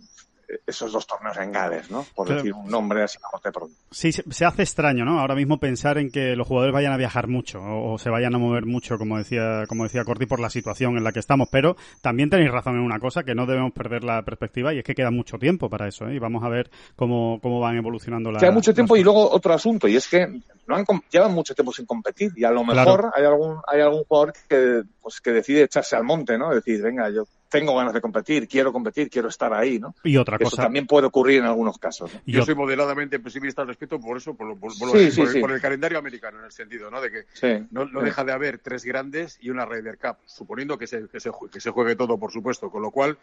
esos 0.66 0.92
dos 0.92 1.06
torneos 1.06 1.36
en 1.38 1.52
Gales, 1.52 1.90
¿no? 1.90 2.04
Por 2.14 2.28
decir 2.28 2.52
un 2.52 2.68
nombre 2.68 3.02
así 3.02 3.18
como 3.18 3.40
te 3.40 3.50
pronto. 3.50 3.74
Sí, 3.90 4.12
se, 4.12 4.44
hace 4.44 4.62
extraño, 4.62 5.04
¿no? 5.04 5.20
Ahora 5.20 5.34
mismo 5.34 5.58
pensar 5.58 5.98
en 5.98 6.10
que 6.10 6.36
los 6.36 6.46
jugadores 6.46 6.74
vayan 6.74 6.92
a 6.92 6.96
viajar 6.96 7.28
mucho 7.28 7.60
o, 7.62 7.98
se 7.98 8.10
vayan 8.10 8.34
a 8.34 8.38
mover 8.38 8.66
mucho, 8.66 8.98
como 8.98 9.18
decía, 9.18 9.64
como 9.68 9.84
decía 9.84 10.04
Corti, 10.04 10.26
por 10.26 10.40
la 10.40 10.50
situación 10.50 10.96
en 10.96 11.04
la 11.04 11.12
que 11.12 11.20
estamos. 11.20 11.48
Pero 11.50 11.76
también 12.00 12.30
tenéis 12.30 12.50
razón 12.50 12.76
en 12.76 12.82
una 12.82 12.98
cosa, 12.98 13.22
que 13.22 13.34
no 13.34 13.46
debemos 13.46 13.72
perder 13.72 14.04
la 14.04 14.22
perspectiva 14.22 14.74
y 14.74 14.78
es 14.78 14.84
que 14.84 14.94
queda 14.94 15.10
mucho 15.10 15.38
tiempo 15.38 15.70
para 15.70 15.88
eso, 15.88 16.08
¿eh? 16.08 16.14
Y 16.14 16.18
vamos 16.18 16.42
a 16.44 16.48
ver 16.48 16.70
cómo, 16.96 17.38
cómo 17.40 17.60
van 17.60 17.76
evolucionando 17.76 18.30
las. 18.30 18.42
Queda 18.42 18.52
mucho 18.52 18.74
tiempo 18.74 18.96
y 18.96 19.02
luego 19.02 19.30
otro 19.30 19.54
asunto, 19.54 19.88
y 19.88 19.96
es 19.96 20.08
que 20.08 20.40
no 20.66 20.76
han, 20.76 20.84
llevan 21.10 21.32
mucho 21.32 21.54
tiempo 21.54 21.72
sin 21.72 21.86
competir 21.86 22.32
y 22.36 22.44
a 22.44 22.50
lo 22.50 22.64
mejor 22.64 23.10
hay 23.14 23.24
algún 23.24 23.58
hay 23.66 23.80
algún 23.80 24.04
jugador 24.04 24.32
que 24.48 24.82
pues 25.00 25.20
que 25.20 25.32
decide 25.32 25.62
echarse 25.62 25.96
al 25.96 26.04
monte, 26.04 26.38
¿no? 26.38 26.54
Decir, 26.54 26.80
venga, 26.82 27.10
yo 27.10 27.24
tengo 27.52 27.76
ganas 27.76 27.92
de 27.92 28.00
competir, 28.00 28.48
quiero 28.48 28.72
competir, 28.72 29.10
quiero 29.10 29.28
estar 29.28 29.52
ahí, 29.52 29.78
¿no? 29.78 29.94
Y 30.02 30.16
otra 30.16 30.38
cosa. 30.38 30.48
Eso 30.48 30.62
también 30.62 30.86
puede 30.86 31.06
ocurrir 31.06 31.40
en 31.40 31.44
algunos 31.44 31.76
casos. 31.76 32.10
Yo, 32.24 32.44
soy 32.46 32.54
moderadamente 32.54 33.20
pesimista 33.20 33.60
al 33.60 33.68
respecto 33.68 34.00
por 34.00 34.16
eso, 34.16 34.34
por, 34.34 34.56
el, 34.56 35.60
calendario 35.60 35.98
americano, 35.98 36.38
en 36.38 36.46
el 36.46 36.52
sentido, 36.52 36.90
¿no? 36.90 37.02
De 37.02 37.10
que 37.10 37.66
no, 37.70 37.86
deja 38.00 38.24
de 38.24 38.32
haber 38.32 38.58
tres 38.58 38.84
grandes 38.84 39.36
y 39.42 39.50
una 39.50 39.66
Ryder 39.66 39.98
Cup, 39.98 40.16
suponiendo 40.24 40.78
que 40.78 40.86
se, 40.86 41.06
que 41.08 41.20
se, 41.20 41.70
juegue 41.70 41.94
todo, 41.94 42.18
por 42.18 42.32
supuesto. 42.32 42.70
Con 42.70 42.80
lo 42.80 42.90
cual, 42.90 43.18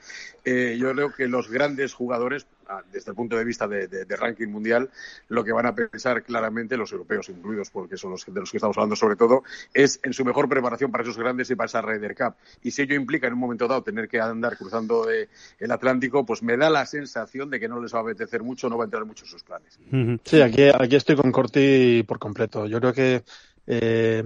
eh, 0.46 0.78
yo 0.80 0.92
creo 0.94 1.12
que 1.12 1.28
los 1.28 1.50
grandes 1.50 1.96
jugadores, 1.96 2.46
desde 2.92 3.12
el 3.12 3.16
punto 3.16 3.38
de 3.38 3.44
vista 3.44 3.68
de, 3.68 4.06
ranking 4.18 4.48
mundial, 4.48 4.90
lo 5.30 5.44
que 5.44 5.52
van 5.52 5.66
a 5.66 5.76
pensar 5.76 6.24
claramente, 6.24 6.78
los 6.78 6.92
europeos 6.92 7.30
incluidos, 7.30 7.70
porque 7.70 7.98
son 7.98 8.12
los 8.12 8.26
de 8.26 8.40
los 8.40 8.52
que 8.52 8.58
estamos 8.58 8.78
hablando 8.78 8.96
sobre 8.96 9.16
todo, 9.16 9.44
es 9.74 10.00
en 10.04 10.14
su 10.14 10.26
mejor 10.26 10.50
preparación 10.50 10.92
para 10.92 11.04
esos 11.04 11.18
grandes 11.18 11.50
y 11.50 11.56
para 11.56 11.68
esa 11.68 11.82
Ryder 11.82 12.16
Cup. 12.16 12.36
Y 12.64 12.72
si 12.72 12.82
ello 12.82 12.96
implica 12.96 13.28
en 13.28 13.34
un 13.34 13.40
momento 13.40 13.68
dado 13.68 13.84
tener 13.84 14.08
que 14.08 14.20
andar 14.20 14.58
cruzando 14.58 15.08
el 15.10 15.72
Atlántico, 15.72 16.26
pues 16.26 16.44
me 16.44 16.58
da 16.58 16.70
la 16.70 16.86
sensación 16.86 17.50
de 17.50 17.60
que 17.60 17.68
no 17.68 17.82
les 17.82 17.94
va 17.94 18.00
a 18.00 18.02
apetecer 18.02 18.44
mucho, 18.44 18.70
no 18.70 18.78
va 18.78 18.84
a 18.84 18.86
entrar 18.86 19.06
mucho 19.06 19.26
en 19.26 19.32
sus 19.32 19.44
planes. 19.44 19.80
Sí, 20.26 20.42
aquí, 20.42 20.64
aquí 20.74 20.96
estoy 20.96 21.16
con 21.16 21.32
Corti 21.32 22.04
por 22.04 22.20
completo. 22.20 22.66
Yo 22.68 22.80
creo 22.80 22.94
que 22.94 23.24
eh, 23.72 24.24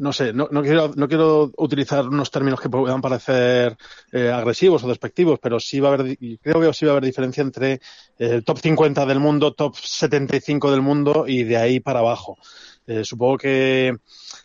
no 0.00 0.12
sé, 0.12 0.32
no, 0.32 0.48
no, 0.50 0.60
quiero, 0.60 0.92
no 0.96 1.06
quiero 1.06 1.52
utilizar 1.58 2.08
unos 2.08 2.28
términos 2.28 2.60
que 2.60 2.68
puedan 2.68 3.00
parecer 3.00 3.76
eh, 4.10 4.32
agresivos 4.32 4.82
o 4.82 4.88
despectivos, 4.88 5.38
pero 5.40 5.60
sí 5.60 5.78
va 5.78 5.90
a 5.90 5.92
haber, 5.94 6.18
creo 6.42 6.60
que 6.60 6.74
sí 6.74 6.84
va 6.84 6.90
a 6.90 6.94
haber 6.94 7.04
diferencia 7.04 7.42
entre 7.42 7.80
el 8.18 8.42
top 8.42 8.58
50 8.58 9.06
del 9.06 9.20
mundo, 9.20 9.54
top 9.54 9.76
75 9.76 10.72
del 10.72 10.82
mundo 10.82 11.24
y 11.28 11.44
de 11.44 11.56
ahí 11.56 11.78
para 11.78 12.00
abajo. 12.00 12.36
Eh, 12.84 13.04
supongo 13.04 13.38
que 13.38 13.96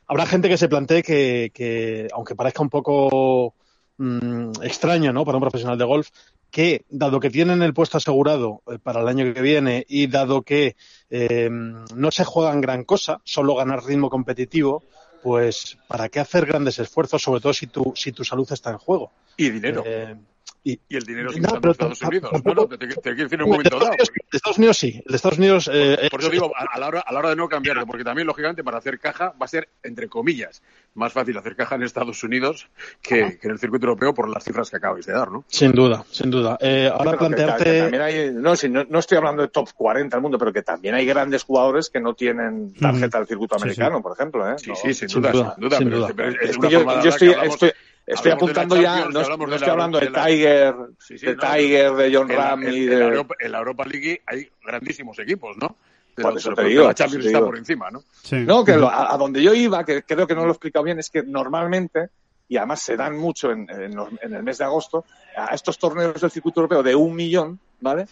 habrá 0.06 0.28
gente 0.28 0.48
que 0.48 0.58
se 0.58 0.70
plantee 0.70 1.02
que, 1.02 1.52
que 1.52 2.08
aunque 2.14 2.36
parezca 2.36 2.62
un 2.62 2.70
poco 2.70 3.56
Mm, 4.00 4.52
extraño, 4.64 5.12
¿no? 5.12 5.26
Para 5.26 5.38
un 5.38 5.42
profesional 5.42 5.78
de 5.78 5.84
golf, 5.84 6.08
que 6.52 6.86
dado 6.90 7.20
que 7.20 7.30
tienen 7.30 7.62
el 7.62 7.74
puesto 7.74 7.98
asegurado 7.98 8.62
eh, 8.68 8.80
para 8.82 9.02
el 9.02 9.08
año 9.08 9.34
que 9.34 9.42
viene 9.42 9.86
y 9.88 10.08
dado 10.08 10.42
que 10.42 10.76
eh, 11.10 11.50
no 11.50 12.12
se 12.12 12.26
juegan 12.26 12.62
gran 12.62 12.84
cosa, 12.84 13.22
solo 13.24 13.56
ganar 13.56 13.84
ritmo 13.84 14.10
competitivo, 14.10 14.84
pues 15.22 15.78
¿para 15.88 16.10
qué 16.10 16.20
hacer 16.20 16.46
grandes 16.46 16.80
esfuerzos, 16.80 17.22
sobre 17.22 17.42
todo 17.42 17.54
si 17.54 17.68
tu, 17.68 17.94
si 17.96 18.12
tu 18.12 18.24
salud 18.24 18.48
está 18.52 18.72
en 18.72 18.78
juego? 18.78 19.12
Y 19.38 19.50
dinero. 19.50 19.84
Eh, 19.86 20.16
y, 20.64 20.80
el 20.90 21.04
dinero 21.04 21.32
sigue 21.32 21.48
no, 21.48 21.72
Estados 21.72 22.02
Unidos. 22.02 22.32
no, 22.44 22.54
no, 22.54 22.68
te, 22.68 22.78
te, 22.78 22.88
quiero 22.88 23.16
decir 23.16 23.34
en 23.34 23.44
un 23.44 23.50
momento 23.50 23.80
dado. 23.80 23.92
De 23.92 24.38
Estados 24.38 24.58
Unidos 24.58 24.78
sí. 24.78 25.02
El 25.06 25.12
de 25.12 25.16
Estados 25.16 25.38
Unidos. 25.38 25.70
Eh, 25.72 26.08
por, 26.12 26.20
eso 26.20 26.30
digo, 26.30 26.52
a, 26.56 26.80
la 26.80 26.88
hora, 26.88 27.00
a 27.00 27.14
la 27.14 27.20
hora 27.20 27.30
de 27.30 27.36
no 27.36 27.48
cambiarlo, 27.48 27.86
porque 27.86 28.04
también, 28.04 28.28
lógicamente, 28.28 28.64
para 28.64 28.78
hacer 28.78 29.00
caja 29.00 29.34
va 29.42 29.46
a 29.46 29.48
ser, 29.48 29.70
entre 29.84 30.08
comillas, 30.08 30.62
más 30.96 31.14
fácil 31.14 31.38
hacer 31.38 31.56
caja 31.56 31.76
en 31.76 31.84
Estados 31.84 32.24
Unidos 32.24 32.68
que, 33.02 33.38
que 33.40 33.48
en 33.48 33.52
el 33.52 33.60
circuito 33.60 33.86
europeo 33.86 34.14
por 34.14 34.30
las 34.30 34.44
cifras 34.44 34.70
que 34.70 34.78
acabáis 34.78 35.06
de 35.06 35.14
dar, 35.14 35.32
¿no? 35.32 35.46
Sin 35.48 35.72
duda, 35.72 36.04
sin 36.12 36.30
duda. 36.30 36.58
Eh, 36.60 36.90
ahora 36.92 37.18
plantearte. 37.18 37.82
también 37.82 38.02
hay, 38.02 38.32
no, 38.32 38.56
si 38.56 38.70
no, 38.70 38.84
no, 38.90 39.00
estoy 39.00 39.18
hablando 39.18 39.42
de 39.42 39.48
top 39.48 39.70
40 39.74 40.16
del 40.16 40.22
mundo, 40.22 40.38
pero 40.38 40.52
que 40.52 40.62
también 40.62 40.96
hay 40.96 41.06
grandes 41.06 41.44
jugadores 41.44 41.90
que 41.90 42.00
no 42.00 42.14
tienen 42.14 42.74
tarjeta 42.74 43.20
del 43.20 43.28
circuito 43.28 43.56
americano, 43.56 44.02
por 44.02 44.14
ejemplo. 44.14 44.50
¿eh? 44.50 44.56
Sí, 44.58 44.72
sí, 44.76 44.94
sin, 44.94 45.22
duda, 45.22 45.56
sin 45.56 45.64
duda. 45.64 45.78
Sin 45.78 45.90
duda, 45.90 46.10
pero, 46.16 46.30
es, 46.42 46.58
que 46.58 46.70
yo, 46.70 47.02
yo 47.02 47.10
estoy, 47.10 47.36
estoy 47.44 47.72
Estoy 48.10 48.32
apuntando 48.32 48.76
ya, 48.76 49.06
no, 49.06 49.22
estoy 49.22 49.70
hablando 49.70 50.00
de, 50.00 50.08
Tiger, 50.08 50.76
de 51.10 51.36
Tiger, 51.36 51.94
de 51.94 52.16
John 52.16 52.28
Ram 52.28 52.64
y 52.64 52.86
de... 52.86 52.96
En 53.40 53.52
la, 53.52 53.60
Europa, 53.60 53.86
League 53.86 54.22
hay 54.26 54.50
grandísimos 54.66 55.20
equos, 55.20 55.56
¿no? 55.58 55.76
Pero, 56.16 56.30
por 56.30 56.38
eso 56.40 56.54
te 56.54 56.64
digo, 56.64 56.86
la 56.86 56.96
Champions 56.96 57.28
está 57.28 57.40
por 57.40 57.56
encima, 57.56 57.92
¿no? 57.92 58.04
No, 58.32 58.66
que 58.66 58.72
a, 58.72 59.16
donde 59.16 59.44
yo 59.44 59.54
iba, 59.54 59.86
que 59.86 60.02
creo 60.02 60.26
que 60.26 60.34
no 60.34 60.42
lo 60.42 60.48
he 60.48 60.52
explicado 60.52 60.84
bien, 60.84 60.98
es 60.98 61.12
que 61.12 61.22
normalmente, 61.22 62.10
y 62.48 62.58
además 62.58 62.82
se 62.82 62.98
dan 62.98 63.16
mucho 63.16 63.52
en, 63.52 63.68
en, 63.70 64.34
el 64.34 64.42
mes 64.42 64.58
de 64.58 64.64
agosto, 64.64 65.06
a 65.38 65.54
estos 65.54 65.78
torneos 65.78 66.20
del 66.20 66.32
circuito 66.32 66.62
europeo 66.62 66.82
de 66.82 66.96
un 66.96 67.16
millón, 67.16 67.60
¿vale? 67.80 68.08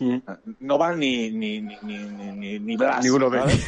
No 0.60 0.78
van 0.78 1.00
ni 1.00 1.32
ni 1.32 1.60
ni 1.60 1.76
ni 1.82 2.60
ni, 2.60 2.78
Blas, 2.78 3.04
ni 3.04 3.10
uno 3.10 3.32
de 3.32 3.40
ellos. 3.40 3.68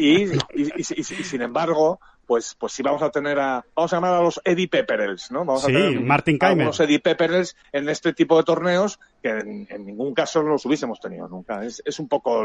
y, 0.00 0.24
y, 0.62 0.80
y, 0.80 1.04
sin 1.04 1.42
embargo, 1.42 2.00
pues, 2.30 2.54
pues 2.56 2.74
sí 2.74 2.84
vamos 2.84 3.02
a 3.02 3.10
tener 3.10 3.40
a, 3.40 3.64
vamos 3.74 3.92
a 3.92 3.96
llamar 3.96 4.14
a 4.14 4.22
los 4.22 4.40
Eddie 4.44 4.68
Pepperells, 4.68 5.32
¿no? 5.32 5.40
Vamos 5.40 5.64
sí, 5.64 5.74
a 5.74 5.74
tener 5.74 6.00
Martin 6.00 6.38
a 6.40 6.54
los 6.54 6.78
Eddie 6.78 7.00
Pepperells 7.00 7.56
en 7.72 7.88
este 7.88 8.12
tipo 8.12 8.36
de 8.36 8.44
torneos 8.44 9.00
que 9.20 9.30
en, 9.30 9.66
ningún 9.84 10.14
caso 10.14 10.40
los 10.40 10.64
hubiésemos 10.64 11.00
tenido 11.00 11.26
nunca. 11.26 11.64
Es, 11.64 11.82
es 11.84 11.98
un 11.98 12.06
poco 12.06 12.44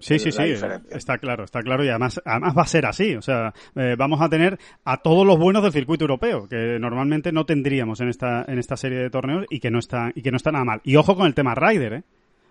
Sí, 0.00 0.18
sí, 0.18 0.32
sí, 0.32 0.42
está 0.90 1.18
claro, 1.18 1.44
está 1.44 1.62
claro 1.62 1.84
y 1.84 1.90
además, 1.90 2.20
además 2.24 2.58
va 2.58 2.62
a 2.62 2.66
ser 2.66 2.86
así, 2.86 3.14
o 3.14 3.22
sea, 3.22 3.54
eh, 3.76 3.94
vamos 3.96 4.20
a 4.20 4.28
tener 4.28 4.58
a 4.82 4.96
todos 4.96 5.24
los 5.24 5.38
buenos 5.38 5.62
del 5.62 5.72
circuito 5.72 6.02
europeo 6.02 6.48
que 6.48 6.76
normalmente 6.80 7.30
no 7.30 7.46
tendríamos 7.46 8.00
en 8.00 8.08
esta 8.08 8.44
en 8.48 8.58
esta 8.58 8.76
serie 8.76 8.98
de 8.98 9.10
torneos 9.10 9.46
y 9.48 9.60
que 9.60 9.70
no 9.70 9.78
está 9.78 10.10
y 10.12 10.22
que 10.22 10.32
no 10.32 10.38
está 10.38 10.50
nada 10.50 10.64
mal. 10.64 10.80
Y 10.82 10.96
ojo 10.96 11.14
con 11.14 11.26
el 11.26 11.36
tema 11.36 11.54
Ryder, 11.54 11.92
¿eh? 11.92 12.02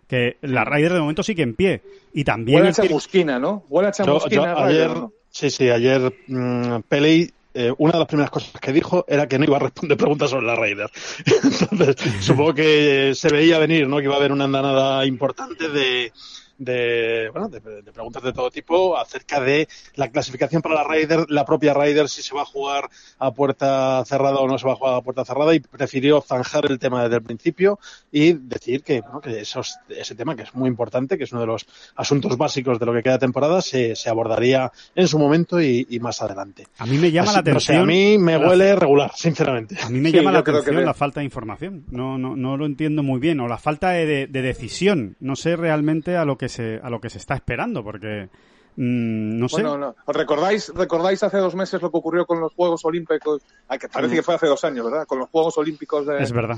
que 0.09 0.37
la 0.41 0.65
Ryder 0.65 0.93
de 0.93 0.99
momento 0.99 1.23
sigue 1.23 1.43
en 1.43 1.55
pie. 1.55 1.83
Y 2.13 2.23
también. 2.23 2.57
Huele 2.57 2.69
a 2.69 2.73
chamusquina, 2.73 3.37
¿no? 3.37 3.63
Huele 3.69 3.89
a 3.89 3.91
chamusquina. 3.91 4.53
ayer, 4.55 4.89
Sí, 5.31 5.49
sí, 5.49 5.69
ayer 5.69 6.13
mmm, 6.27 6.81
Peley 6.87 7.31
eh, 7.53 7.73
una 7.79 7.93
de 7.93 7.99
las 7.99 8.07
primeras 8.07 8.29
cosas 8.29 8.51
que 8.61 8.71
dijo 8.71 9.05
era 9.07 9.27
que 9.27 9.39
no 9.39 9.45
iba 9.45 9.57
a 9.57 9.59
responder 9.59 9.97
preguntas 9.97 10.29
sobre 10.29 10.45
la 10.45 10.55
Raider. 10.55 10.89
Entonces, 11.71 11.95
supongo 12.23 12.53
que 12.53 13.13
se 13.15 13.29
veía 13.29 13.57
venir, 13.57 13.87
¿no? 13.87 13.97
Que 13.97 14.03
iba 14.03 14.13
a 14.13 14.17
haber 14.17 14.31
una 14.31 14.45
andanada 14.45 15.05
importante 15.05 15.67
de, 15.67 16.13
de, 16.59 17.29
bueno, 17.31 17.47
de, 17.47 17.59
de, 17.59 17.91
preguntas 17.91 18.21
de 18.21 18.33
todo 18.33 18.51
tipo 18.51 18.97
acerca 18.97 19.39
de 19.39 19.67
la 19.95 20.09
clasificación 20.09 20.61
para 20.61 20.75
la 20.75 20.83
Ryder, 20.83 21.25
la 21.29 21.45
propia 21.45 21.73
Ryder, 21.73 22.09
si 22.09 22.21
se 22.21 22.35
va 22.35 22.41
a 22.41 22.45
jugar 22.45 22.89
a 23.17 23.31
puerta 23.31 24.03
cerrada 24.05 24.37
o 24.37 24.47
no 24.47 24.57
se 24.57 24.67
va 24.67 24.73
a 24.73 24.75
jugar 24.75 24.95
a 24.95 25.01
puerta 25.01 25.25
cerrada 25.25 25.55
y 25.55 25.61
prefirió 25.61 26.21
zanjar 26.21 26.65
el 26.69 26.77
tema 26.77 27.03
desde 27.03 27.15
el 27.15 27.23
principio 27.23 27.79
y 28.11 28.33
decir 28.33 28.83
que, 28.83 29.01
bueno, 29.01 29.21
que 29.21 29.39
esos, 29.39 29.77
ese 29.87 30.15
tema 30.15 30.35
que 30.35 30.43
es 30.43 30.53
muy 30.53 30.67
importante, 30.67 31.17
que 31.17 31.23
es 31.23 31.31
uno 31.31 31.41
de 31.41 31.47
los 31.47 31.65
asuntos 31.95 32.37
básicos 32.37 32.77
de 32.77 32.85
lo 32.85 32.93
que 32.93 33.03
queda 33.03 33.13
de 33.13 33.19
temporada, 33.19 33.61
se, 33.61 33.95
se 33.95 34.09
abordaría 34.09 34.71
en 34.95 35.07
su 35.07 35.17
momento 35.17 35.61
y, 35.61 35.87
y, 35.89 35.99
más 35.99 36.21
adelante. 36.21 36.67
A 36.77 36.85
mí 36.85 36.97
me 36.97 37.11
llama 37.11 37.29
Así, 37.29 37.35
la 37.35 37.39
atención. 37.39 37.77
No 37.77 37.85
sé, 37.85 37.91
a 37.91 37.95
mí 37.95 38.17
me 38.17 38.37
huele 38.37 38.75
regular, 38.75 39.11
sinceramente. 39.15 39.77
A 39.81 39.89
mí 39.89 39.99
me 39.99 40.11
llama 40.11 40.31
sí, 40.31 40.33
la 40.33 40.39
atención 40.39 40.75
que... 40.75 40.81
la 40.83 40.93
falta 40.93 41.21
de 41.21 41.25
información. 41.25 41.85
No, 41.89 42.17
no, 42.17 42.35
no 42.35 42.57
lo 42.57 42.65
entiendo 42.65 43.01
muy 43.01 43.19
bien. 43.19 43.39
O 43.39 43.47
la 43.47 43.57
falta 43.57 43.91
de, 43.91 44.27
de 44.27 44.41
decisión. 44.41 45.15
No 45.19 45.35
sé 45.35 45.55
realmente 45.55 46.17
a 46.17 46.25
lo 46.25 46.37
que 46.37 46.48
se, 46.49 46.79
a 46.83 46.89
lo 46.89 46.99
que 46.99 47.09
se 47.09 47.17
está 47.17 47.35
esperando, 47.35 47.83
porque 47.83 48.29
mmm, 48.75 49.39
no 49.39 49.47
sé. 49.47 49.61
Bueno, 49.61 49.77
no. 49.77 49.95
¿Recordáis, 50.07 50.69
¿Recordáis 50.75 51.23
hace 51.23 51.37
dos 51.37 51.55
meses 51.55 51.81
lo 51.81 51.91
que 51.91 51.97
ocurrió 51.97 52.25
con 52.25 52.39
los 52.39 52.53
Juegos 52.53 52.83
Olímpicos? 52.85 53.41
Que 53.79 53.87
parece 53.87 54.13
mm. 54.13 54.17
que 54.17 54.23
fue 54.23 54.35
hace 54.35 54.47
dos 54.47 54.63
años, 54.63 54.85
¿verdad? 54.85 55.07
Con 55.07 55.19
los 55.19 55.29
Juegos 55.29 55.57
Olímpicos 55.57 56.05
de, 56.05 56.21
es 56.21 56.31
verdad. 56.31 56.57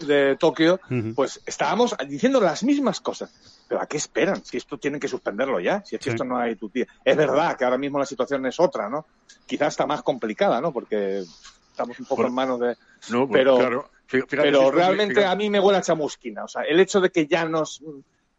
de 0.00 0.36
Tokio, 0.36 0.80
uh 0.90 0.94
-huh. 0.94 1.14
pues 1.14 1.42
estábamos 1.44 1.94
diciendo 2.08 2.40
las 2.40 2.62
mismas 2.64 3.00
cosas. 3.00 3.30
Pero 3.68 3.82
¿a 3.82 3.86
qué 3.86 3.98
esperan? 3.98 4.42
Si 4.44 4.56
esto 4.56 4.78
tienen 4.78 4.98
que 4.98 5.08
suspenderlo 5.08 5.60
ya, 5.60 5.84
si 5.84 5.96
es 5.96 6.00
que 6.00 6.04
sí. 6.04 6.10
esto 6.10 6.24
no 6.24 6.38
hay 6.38 6.56
tu 6.56 6.70
tía. 6.70 6.86
Es 7.04 7.16
verdad 7.16 7.56
que 7.56 7.64
ahora 7.64 7.76
mismo 7.76 7.98
la 7.98 8.06
situación 8.06 8.46
es 8.46 8.58
otra, 8.58 8.88
¿no? 8.88 9.04
Quizás 9.46 9.68
está 9.68 9.86
más 9.86 10.02
complicada, 10.02 10.60
¿no? 10.60 10.72
Porque 10.72 11.24
estamos 11.70 12.00
un 12.00 12.06
poco 12.06 12.26
en 12.26 12.32
manos 12.32 12.60
de... 12.60 12.76
No, 13.10 13.28
pues, 13.28 13.38
pero, 13.38 13.58
claro. 13.58 13.90
Fíjate, 14.06 14.36
pero 14.38 14.60
fíjate, 14.60 14.76
realmente 14.76 15.14
fíjate. 15.16 15.32
a 15.32 15.36
mí 15.36 15.50
me 15.50 15.60
huele 15.60 15.78
a 15.78 15.82
chamusquina. 15.82 16.44
O 16.44 16.48
sea, 16.48 16.62
el 16.62 16.80
hecho 16.80 17.00
de 17.00 17.10
que 17.10 17.26
ya 17.26 17.44
nos 17.44 17.82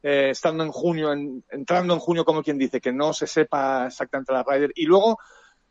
eh, 0.02 0.30
estando 0.32 0.64
en 0.64 0.72
junio, 0.72 1.12
en, 1.12 1.44
entrando 1.50 1.94
en 1.94 2.00
junio, 2.00 2.26
como 2.26 2.44
quien 2.44 2.58
dice, 2.58 2.80
que 2.80 2.92
no 2.92 3.14
se 3.14 3.28
sepa 3.28 3.88
exactamente 3.88 4.32
la 4.34 4.44
Ryder. 4.44 4.72
Y 4.76 4.86
luego, 4.86 5.20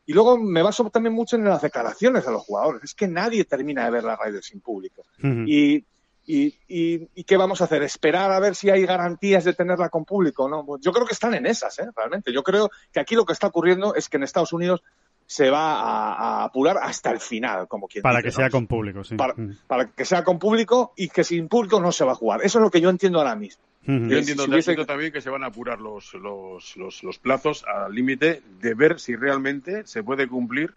y 0.05 0.13
luego 0.13 0.37
me 0.39 0.63
baso 0.63 0.89
también 0.91 1.15
mucho 1.15 1.37
en 1.37 1.45
las 1.45 1.63
declaraciones 1.63 2.27
de 2.27 2.33
los 2.33 2.43
jugadores. 2.43 2.83
Es 2.85 2.95
que 2.95 3.09
nadie 3.09 3.45
termina 3.45 3.85
de 3.85 3.91
ver 3.91 4.05
la 4.05 4.17
Ryder 4.17 4.43
sin 4.43 4.61
público. 4.61 5.03
Uh 5.23 5.27
-huh. 5.27 5.45
y, 5.49 5.85
y, 6.27 6.55
y, 6.69 7.09
y, 7.15 7.25
qué 7.25 7.39
vamos 7.39 7.63
a 7.63 7.65
hacer? 7.65 7.83
¿Esperar 7.83 8.31
a 8.31 8.39
ver 8.39 8.55
si 8.55 8.69
hay 8.69 8.85
garantías 8.85 9.45
de 9.45 9.55
tenerla 9.55 9.89
con 9.89 10.05
público? 10.05 10.47
¿no? 10.47 10.65
Pues 10.65 10.83
yo 10.83 10.93
creo 10.93 11.07
que 11.07 11.15
están 11.15 11.33
en 11.33 11.47
esas, 11.47 11.79
¿eh? 11.79 11.89
realmente. 11.97 12.35
Yo 12.35 12.43
creo 12.43 12.71
que 12.93 13.01
aquí 13.01 13.15
lo 13.15 13.25
que 13.25 13.33
está 13.33 13.47
ocurriendo 13.47 13.95
es 13.95 14.11
que 14.11 14.19
en 14.19 14.25
Estados 14.25 14.53
Unidos 14.53 14.83
se 15.25 15.49
va 15.51 15.81
a, 15.81 16.13
a, 16.13 16.45
apurar 16.45 16.79
hasta 16.83 17.11
el 17.11 17.21
final, 17.21 17.67
como 17.67 17.87
quien 17.87 18.03
Para 18.03 18.19
dice, 18.19 18.29
que 18.29 18.33
¿no? 18.33 18.37
sea 18.37 18.51
con 18.51 18.67
público, 18.67 19.05
sí. 19.05 19.15
Para, 19.17 19.35
para, 19.67 19.91
que 19.91 20.05
sea 20.05 20.25
con 20.25 20.39
público 20.39 20.93
y 20.97 21.09
que 21.09 21.25
sin 21.25 21.49
público 21.49 21.81
no 21.81 21.93
se 21.93 22.05
va 22.05 22.13
a 22.13 22.15
jugar. 22.15 22.41
Eso 22.43 22.59
es 22.59 22.63
lo 22.63 22.71
que 22.71 22.81
yo 22.81 22.91
entiendo 22.91 23.19
ahora 23.19 23.35
mismo. 23.35 23.63
Yo 23.83 23.95
entiendo, 23.95 24.45
si 24.45 24.51
hubiese... 24.51 24.85
también 24.85 25.13
que 25.13 25.21
se 25.21 25.31
van 25.31 25.45
a 25.45 25.47
apurar 25.47 25.81
los, 25.81 26.13
los, 26.15 26.77
los, 26.77 27.03
los 27.03 27.19
plazos 27.19 27.65
al 27.65 27.95
límite 27.95 28.43
de 28.61 28.75
ver 28.75 29.01
si 29.01 29.17
realmente 29.17 29.87
se 29.87 30.03
puede 30.03 30.29
cumplir 30.29 30.75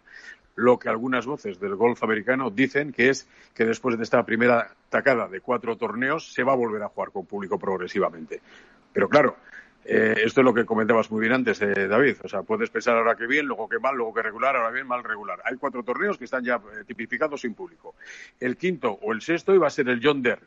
lo 0.54 0.78
que 0.78 0.88
algunas 0.88 1.26
voces 1.26 1.58
del 1.60 1.76
golf 1.76 2.02
americano 2.02 2.50
dicen 2.50 2.92
que 2.92 3.08
es 3.08 3.26
que 3.54 3.64
después 3.64 3.96
de 3.96 4.04
esta 4.04 4.24
primera 4.24 4.74
tacada 4.88 5.28
de 5.28 5.40
cuatro 5.40 5.76
torneos 5.76 6.32
se 6.32 6.42
va 6.42 6.52
a 6.52 6.56
volver 6.56 6.82
a 6.82 6.88
jugar 6.88 7.10
con 7.10 7.26
público 7.26 7.58
progresivamente. 7.58 8.40
Pero 8.92 9.08
claro, 9.08 9.36
eh, 9.84 10.14
esto 10.24 10.42
es 10.42 10.44
lo 10.44 10.54
que 10.54 10.64
comentabas 10.64 11.10
muy 11.10 11.20
bien 11.20 11.32
antes, 11.32 11.60
eh, 11.62 11.88
David. 11.88 12.16
O 12.22 12.28
sea, 12.28 12.42
puedes 12.42 12.70
pensar 12.70 12.96
ahora 12.96 13.16
que 13.16 13.26
bien, 13.26 13.46
luego 13.46 13.68
que 13.68 13.78
mal, 13.78 13.96
luego 13.96 14.14
que 14.14 14.22
regular, 14.22 14.56
ahora 14.56 14.70
bien, 14.70 14.86
mal, 14.86 15.02
regular. 15.02 15.40
Hay 15.44 15.56
cuatro 15.56 15.82
torneos 15.82 16.18
que 16.18 16.24
están 16.24 16.44
ya 16.44 16.56
eh, 16.56 16.84
tipificados 16.86 17.40
sin 17.40 17.54
público. 17.54 17.94
El 18.38 18.56
quinto 18.56 18.92
o 18.92 19.12
el 19.12 19.22
sexto 19.22 19.54
iba 19.54 19.66
a 19.66 19.70
ser 19.70 19.88
el 19.88 20.00
John 20.02 20.22
Deere 20.22 20.42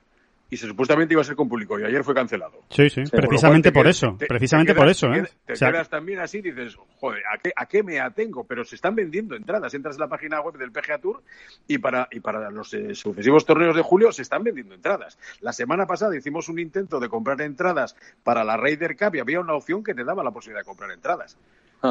y 0.49 0.57
se, 0.57 0.67
supuestamente 0.67 1.13
iba 1.13 1.21
a 1.21 1.25
ser 1.25 1.35
con 1.35 1.49
público 1.49 1.79
y 1.79 1.83
ayer 1.83 2.03
fue 2.03 2.13
cancelado. 2.13 2.63
Sí, 2.69 2.89
sí, 2.89 3.03
precisamente 3.11 3.71
por 3.71 3.87
eso, 3.87 4.15
te, 4.17 4.27
precisamente 4.27 4.73
te 4.73 4.79
quedas, 4.79 4.99
por 4.99 5.11
eso. 5.11 5.13
¿eh? 5.13 5.29
Te, 5.45 5.53
o 5.53 5.55
sea, 5.55 5.71
quedas 5.71 5.89
también 5.89 6.19
así 6.19 6.37
y 6.37 6.41
dices, 6.43 6.75
joder, 6.99 7.23
¿a 7.33 7.37
qué, 7.39 7.51
¿a 7.55 7.65
qué 7.65 7.83
me 7.83 7.99
atengo? 7.99 8.43
Pero 8.45 8.63
se 8.63 8.75
están 8.75 8.95
vendiendo 8.95 9.35
entradas, 9.35 9.73
entras 9.73 9.95
en 9.95 10.01
la 10.01 10.07
página 10.07 10.41
web 10.41 10.57
del 10.57 10.71
PGA 10.71 10.99
Tour 10.99 11.23
y 11.67 11.79
para, 11.79 12.07
y 12.11 12.19
para 12.19 12.51
los 12.51 12.73
eh, 12.73 12.93
sucesivos 12.93 13.45
torneos 13.45 13.75
de 13.75 13.81
julio 13.81 14.11
se 14.11 14.21
están 14.21 14.43
vendiendo 14.43 14.75
entradas. 14.75 15.17
La 15.41 15.53
semana 15.53 15.87
pasada 15.87 16.15
hicimos 16.15 16.47
un 16.49 16.59
intento 16.59 16.99
de 16.99 17.09
comprar 17.09 17.41
entradas 17.41 17.95
para 18.23 18.43
la 18.43 18.57
Raider 18.57 18.95
Cup 18.95 19.15
y 19.15 19.19
había 19.19 19.39
una 19.39 19.53
opción 19.53 19.83
que 19.83 19.93
te 19.93 20.03
daba 20.03 20.23
la 20.23 20.31
posibilidad 20.31 20.61
de 20.61 20.65
comprar 20.65 20.91
entradas. 20.91 21.37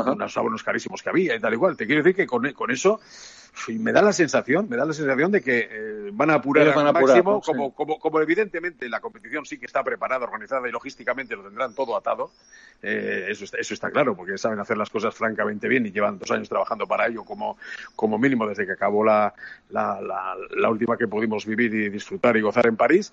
Ajá. 0.01 0.13
Unos 0.13 0.37
abonos 0.37 0.63
carísimos 0.63 1.03
que 1.03 1.11
había 1.11 1.35
y 1.35 1.41
tal 1.41 1.53
igual. 1.53 1.77
Te 1.77 1.87
quiero 1.87 2.03
decir 2.03 2.17
que 2.17 2.27
con, 2.27 2.51
con 2.53 2.71
eso 2.71 3.01
me 3.69 3.93
da 3.93 4.03
la 4.03 4.13
sensación, 4.13 4.69
me 4.69 4.77
da 4.77 4.85
la 4.85 4.93
sensación 4.93 5.31
de 5.31 5.41
que 5.41 5.69
eh, 5.71 6.11
van 6.13 6.31
a 6.31 6.35
apurar 6.35 6.75
van 6.75 6.87
al 6.89 6.93
máximo, 6.93 7.37
apurar, 7.37 7.43
sí. 7.43 7.53
como, 7.53 7.75
como, 7.75 7.99
como, 7.99 8.21
evidentemente 8.21 8.89
la 8.89 9.01
competición 9.01 9.47
sí 9.47 9.59
que 9.59 9.67
está 9.67 9.83
preparada, 9.83 10.25
organizada 10.25 10.69
y 10.69 10.73
logísticamente 10.73 11.37
lo 11.37 11.45
tendrán 11.45 11.75
todo 11.75 11.97
atado. 11.97 12.31
Eh, 12.83 13.27
eso, 13.29 13.45
está, 13.45 13.59
eso 13.59 13.73
está 13.73 13.91
claro, 13.91 14.17
porque 14.17 14.37
saben 14.37 14.59
hacer 14.59 14.77
las 14.77 14.91
cosas 14.91 15.15
francamente 15.15 15.69
bien 15.69 15.87
y 15.87 15.93
llevan 15.93 16.19
dos 16.19 16.31
años 16.31 16.49
trabajando 16.49 16.87
para 16.87 17.07
ello 17.07 17.25
como, 17.25 17.57
como 17.97 18.19
mínimo 18.19 18.47
desde 18.47 18.67
que 18.67 18.73
acabó 18.73 19.05
la, 19.05 19.33
la, 19.71 20.01
la, 20.01 20.37
la 20.57 20.71
última 20.71 20.97
que 20.97 21.09
pudimos 21.09 21.47
vivir 21.47 21.73
y 21.75 21.89
disfrutar 21.89 22.37
y 22.37 22.43
gozar 22.43 22.67
en 22.67 22.77
París. 22.77 23.13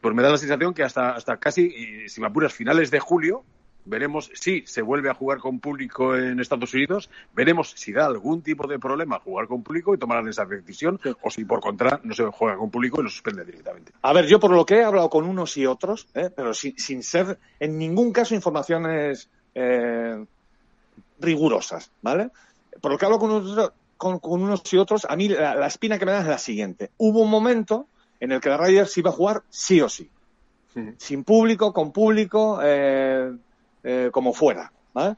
Pues 0.00 0.14
me 0.14 0.22
da 0.22 0.30
la 0.30 0.38
sensación 0.38 0.74
que 0.74 0.82
hasta, 0.82 1.12
hasta 1.12 1.38
casi, 1.38 1.62
y 1.62 2.08
si 2.08 2.20
me 2.20 2.26
apuras, 2.26 2.52
finales 2.52 2.90
de 2.90 3.00
julio, 3.00 3.44
veremos 3.86 4.30
si 4.34 4.64
se 4.66 4.82
vuelve 4.82 5.08
a 5.08 5.14
jugar 5.14 5.38
con 5.38 5.60
público 5.60 6.16
en 6.16 6.40
Estados 6.40 6.74
Unidos, 6.74 7.08
veremos 7.34 7.72
si 7.76 7.92
da 7.92 8.06
algún 8.06 8.42
tipo 8.42 8.66
de 8.66 8.78
problema 8.78 9.20
jugar 9.20 9.46
con 9.46 9.62
público 9.62 9.94
y 9.94 9.98
tomarán 9.98 10.28
esa 10.28 10.44
decisión, 10.44 11.00
sí. 11.02 11.10
o 11.22 11.30
si 11.30 11.44
por 11.44 11.60
contra 11.60 12.00
no 12.02 12.14
se 12.14 12.24
juega 12.24 12.56
con 12.56 12.70
público 12.70 13.00
y 13.00 13.04
lo 13.04 13.10
suspende 13.10 13.44
directamente. 13.44 13.92
A 14.02 14.12
ver, 14.12 14.26
yo 14.26 14.38
por 14.38 14.50
lo 14.50 14.66
que 14.66 14.76
he 14.76 14.84
hablado 14.84 15.08
con 15.08 15.24
unos 15.24 15.56
y 15.56 15.66
otros, 15.66 16.08
¿eh? 16.14 16.30
pero 16.34 16.52
sin, 16.52 16.78
sin, 16.78 17.02
ser 17.02 17.38
en 17.60 17.78
ningún 17.78 18.12
caso 18.12 18.34
informaciones 18.34 19.30
eh, 19.54 20.24
rigurosas, 21.20 21.90
¿vale? 22.02 22.30
Por 22.80 22.90
lo 22.90 22.98
que 22.98 23.06
hablo 23.06 23.18
con 23.18 23.30
unos, 23.30 23.72
con, 23.96 24.18
con 24.18 24.42
unos 24.42 24.72
y 24.72 24.76
otros, 24.76 25.06
a 25.08 25.16
mí 25.16 25.28
la, 25.28 25.54
la, 25.54 25.66
espina 25.66 25.98
que 25.98 26.06
me 26.06 26.12
da 26.12 26.20
es 26.20 26.26
la 26.26 26.38
siguiente. 26.38 26.90
Hubo 26.98 27.22
un 27.22 27.30
momento 27.30 27.86
en 28.20 28.32
el 28.32 28.40
que 28.40 28.48
la 28.48 28.56
Raiders 28.56 28.96
iba 28.98 29.10
a 29.10 29.14
jugar 29.14 29.42
sí 29.48 29.80
o 29.80 29.88
sí. 29.88 30.10
Sí. 30.74 30.82
Sin 30.98 31.24
público, 31.24 31.72
con 31.72 31.90
público, 31.90 32.60
eh, 32.62 33.32
eh, 33.86 34.10
como 34.12 34.32
fuera. 34.32 34.72
¿vale? 34.92 35.16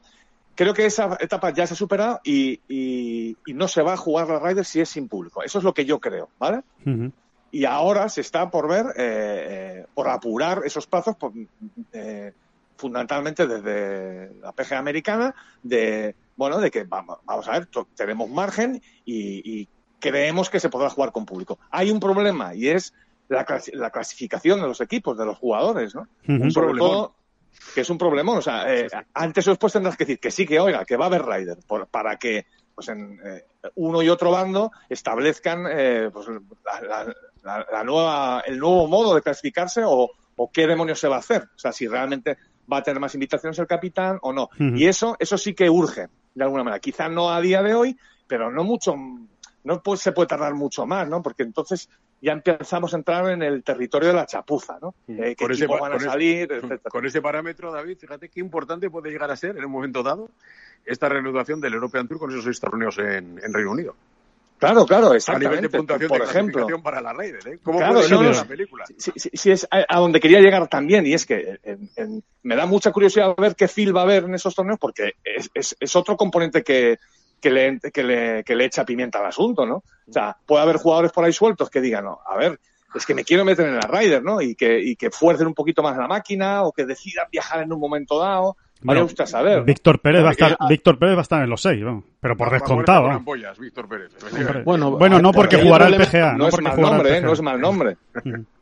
Creo 0.53 0.73
que 0.73 0.85
esa 0.85 1.17
etapa 1.19 1.49
ya 1.51 1.65
se 1.65 1.73
ha 1.73 1.77
superado 1.77 2.19
y, 2.23 2.59
y, 2.67 3.35
y, 3.47 3.53
no 3.53 3.67
se 3.67 3.81
va 3.81 3.93
a 3.93 3.97
jugar 3.97 4.27
la 4.27 4.37
Raiders 4.39 4.67
si 4.67 4.79
es 4.79 4.89
sin 4.89 5.07
público. 5.07 5.41
Eso 5.41 5.57
es 5.57 5.63
lo 5.63 5.73
que 5.73 5.85
yo 5.85 5.99
creo, 5.99 6.29
¿vale? 6.37 6.57
Uh 6.85 6.89
-huh. 6.89 7.11
Y 7.51 7.65
ahora 7.65 8.09
se 8.09 8.21
está 8.21 8.51
por 8.51 8.67
ver, 8.67 8.85
eh, 8.95 9.85
por 9.95 10.07
apurar 10.07 10.61
esos 10.65 10.85
plazos, 10.85 11.15
por, 11.15 11.31
eh, 11.93 12.33
fundamentalmente 12.75 13.47
desde 13.47 14.33
la 14.41 14.51
PGA 14.51 14.77
americana, 14.77 15.33
de, 15.63 16.13
bueno, 16.35 16.59
de 16.59 16.69
que 16.69 16.83
vamos, 16.83 17.17
vamos 17.25 17.47
a 17.47 17.53
ver, 17.53 17.69
tenemos 17.95 18.29
margen 18.29 18.81
y, 19.03 19.59
y, 19.61 19.67
creemos 19.99 20.49
que 20.49 20.59
se 20.61 20.69
podrá 20.69 20.89
jugar 20.89 21.11
con 21.11 21.25
público. 21.25 21.57
Hay 21.71 21.89
un 21.91 21.99
problema 21.99 22.53
y 22.55 22.69
es 22.69 22.93
la, 23.27 23.45
la 23.73 23.89
clasificación 23.89 24.61
de 24.61 24.67
los 24.67 24.79
equipos, 24.79 25.17
de 25.17 25.25
los 25.25 25.37
jugadores, 25.37 25.95
¿no? 25.95 26.01
Uh 26.27 26.31
-huh. 26.31 26.51
Sobre 26.51 26.77
todo, 26.77 27.15
que 27.73 27.81
es 27.81 27.89
un 27.89 27.97
problemón. 27.97 28.37
O 28.37 28.41
sea, 28.41 28.73
eh, 28.73 28.87
antes 29.13 29.47
o 29.47 29.51
después 29.51 29.73
tendrás 29.73 29.97
que 29.97 30.05
decir 30.05 30.19
que 30.19 30.31
sí, 30.31 30.45
que 30.45 30.59
oiga, 30.59 30.85
que 30.85 30.97
va 30.97 31.05
a 31.05 31.07
haber 31.07 31.25
Rider, 31.25 31.57
por, 31.67 31.87
para 31.87 32.17
que 32.17 32.45
pues 32.73 32.87
en, 32.89 33.19
eh, 33.25 33.43
uno 33.75 34.01
y 34.01 34.09
otro 34.09 34.31
bando 34.31 34.71
establezcan 34.87 35.65
eh, 35.69 36.09
pues, 36.13 36.27
la, 36.63 37.13
la, 37.43 37.65
la, 37.71 37.83
nueva, 37.83 38.41
el 38.45 38.57
nuevo 38.57 38.87
modo 38.87 39.15
de 39.15 39.21
clasificarse 39.21 39.83
o, 39.85 40.09
o, 40.35 40.51
qué 40.51 40.65
demonios 40.65 40.99
se 40.99 41.09
va 41.09 41.17
a 41.17 41.19
hacer. 41.19 41.43
O 41.43 41.59
sea, 41.59 41.73
si 41.73 41.87
realmente 41.87 42.37
va 42.71 42.77
a 42.77 42.83
tener 42.83 42.99
más 42.99 43.13
invitaciones 43.15 43.59
el 43.59 43.67
capitán 43.67 44.17
o 44.21 44.31
no. 44.31 44.43
Uh 44.43 44.63
-huh. 44.63 44.79
Y 44.79 44.87
eso, 44.87 45.17
eso 45.19 45.37
sí 45.37 45.53
que 45.53 45.69
urge, 45.69 46.07
de 46.33 46.43
alguna 46.43 46.63
manera. 46.63 46.79
Quizá 46.79 47.09
no 47.09 47.29
a 47.31 47.41
día 47.41 47.61
de 47.61 47.73
hoy, 47.73 47.97
pero 48.27 48.49
no 48.51 48.63
mucho, 48.63 48.95
no 49.63 49.83
pues, 49.83 49.99
se 49.99 50.13
puede 50.13 50.27
tardar 50.27 50.53
mucho 50.53 50.85
más, 50.85 51.07
¿no? 51.07 51.21
Porque 51.21 51.43
entonces 51.43 51.89
ya 52.21 52.33
empezamos 52.33 52.93
a 52.93 52.97
entrar 52.97 53.29
en 53.29 53.41
el 53.41 53.63
territorio 53.63 54.09
de 54.09 54.15
la 54.15 54.25
chapuza, 54.25 54.77
¿no? 54.81 54.93
Eh, 55.07 55.35
¿Qué 55.37 55.45
ese, 55.49 55.67
van 55.67 55.93
a 55.93 55.99
salir? 55.99 56.51
Ese, 56.51 56.79
con 56.79 57.05
ese 57.05 57.21
parámetro, 57.21 57.71
David, 57.71 57.97
fíjate 57.97 58.29
qué 58.29 58.39
importante 58.39 58.89
puede 58.89 59.09
llegar 59.09 59.31
a 59.31 59.35
ser 59.35 59.57
en 59.57 59.65
un 59.65 59.71
momento 59.71 60.03
dado 60.03 60.29
esta 60.85 61.07
reanudación 61.07 61.61
del 61.61 61.73
European 61.73 62.07
Tour 62.07 62.19
con 62.19 62.31
esos 62.31 62.43
seis 62.43 62.59
torneos 62.59 62.97
en, 62.97 63.39
en 63.43 63.53
Reino 63.53 63.71
Unido. 63.71 63.95
Claro, 64.57 64.85
claro, 64.85 65.13
exactamente. 65.13 65.47
A 65.47 65.61
nivel 65.61 65.71
de 65.71 65.77
puntuación 65.77 66.09
por 66.09 66.19
de 66.19 66.25
ejemplo, 66.25 66.83
para 66.83 66.99
la 66.99 67.13
Raider, 67.13 67.47
¿eh? 67.47 67.59
¿Cómo 67.63 67.77
claro, 67.79 67.93
puede 67.93 68.09
no, 68.09 68.23
no, 68.23 68.31
la 68.31 68.43
película? 68.43 68.85
Si, 68.97 69.11
si, 69.15 69.29
si, 69.33 69.51
es 69.51 69.65
a, 69.71 69.85
a, 69.87 69.99
donde 69.99 70.19
quería 70.19 70.41
llegar 70.41 70.67
también, 70.67 71.05
y 71.05 71.13
es 71.13 71.25
que 71.25 71.59
en, 71.63 71.89
en, 71.95 72.23
me 72.43 72.57
da 72.57 72.65
mucha 72.65 72.91
curiosidad 72.91 73.33
ver 73.37 73.55
qué 73.55 73.69
feel 73.69 73.95
va 73.95 74.01
a 74.01 74.03
haber 74.03 74.25
en 74.25 74.35
esos 74.35 74.53
torneos, 74.53 74.77
porque 74.77 75.13
es, 75.23 75.49
es, 75.53 75.77
es 75.79 75.95
otro 75.95 76.17
componente 76.17 76.61
que, 76.61 76.99
que 77.39 77.49
le, 77.51 77.79
que, 77.79 78.03
le, 78.03 78.43
que 78.43 78.55
le 78.55 78.65
echa 78.65 78.85
pimienta 78.85 79.19
al 79.19 79.25
asunto, 79.27 79.65
¿no? 79.65 79.75
O 79.77 80.11
sea, 80.11 80.35
puede 80.45 80.61
haber 80.63 80.77
jugadores 80.77 81.11
por 81.11 81.23
ahí 81.25 81.33
sueltos 81.33 81.69
que 81.69 81.81
digan, 81.81 82.05
no, 82.05 82.19
a 82.25 82.35
ver, 82.37 82.59
es 82.95 83.05
que 83.05 83.13
me 83.13 83.23
quiero 83.23 83.45
meter 83.45 83.67
en 83.67 83.75
la 83.75 83.81
Ryder, 83.81 84.23
¿no? 84.23 84.41
Y 84.41 84.55
que, 84.55 84.79
y 84.79 84.95
que 84.95 85.11
fuercen 85.11 85.47
un 85.47 85.53
poquito 85.53 85.83
más 85.83 85.95
la 85.97 86.07
máquina 86.07 86.63
o 86.63 86.71
que 86.71 86.85
decidan 86.85 87.27
viajar 87.31 87.61
en 87.61 87.71
un 87.71 87.79
momento 87.79 88.19
dado. 88.19 88.57
Vaya 88.81 89.03
usted 89.03 89.25
a 89.25 89.27
saber. 89.27 89.57
¿no? 89.59 89.63
Víctor 89.65 89.99
Pérez 89.99 90.23
va 90.23 90.29
a 90.29 90.31
estar. 90.31 90.57
Víctor 90.69 90.97
Pérez 90.97 91.15
va 91.15 91.19
a 91.19 91.21
estar 91.23 91.43
en 91.43 91.49
los 91.49 91.61
seis, 91.61 91.83
vamos. 91.83 92.05
pero 92.21 92.37
por 92.37 92.49
descontado. 92.49 93.01
vamos. 93.03 93.17
ampollas, 93.17 93.59
Víctor 93.59 93.89
Pérez. 93.89 94.11
Bueno, 94.63 94.91
Bueno, 94.91 95.19
no 95.19 95.33
porque 95.33 95.57
jugará 95.61 95.87
el 95.87 95.95
elemento- 95.95 96.11
PGA, 96.17 96.31
No, 96.31 96.37
no 96.37 96.47
es 96.47 96.61
mal 96.61 96.79
nombre, 96.81 97.17
¿eh? 97.17 97.21
No 97.21 97.33
es 97.33 97.41
mal 97.41 97.59
nombre. 97.59 97.97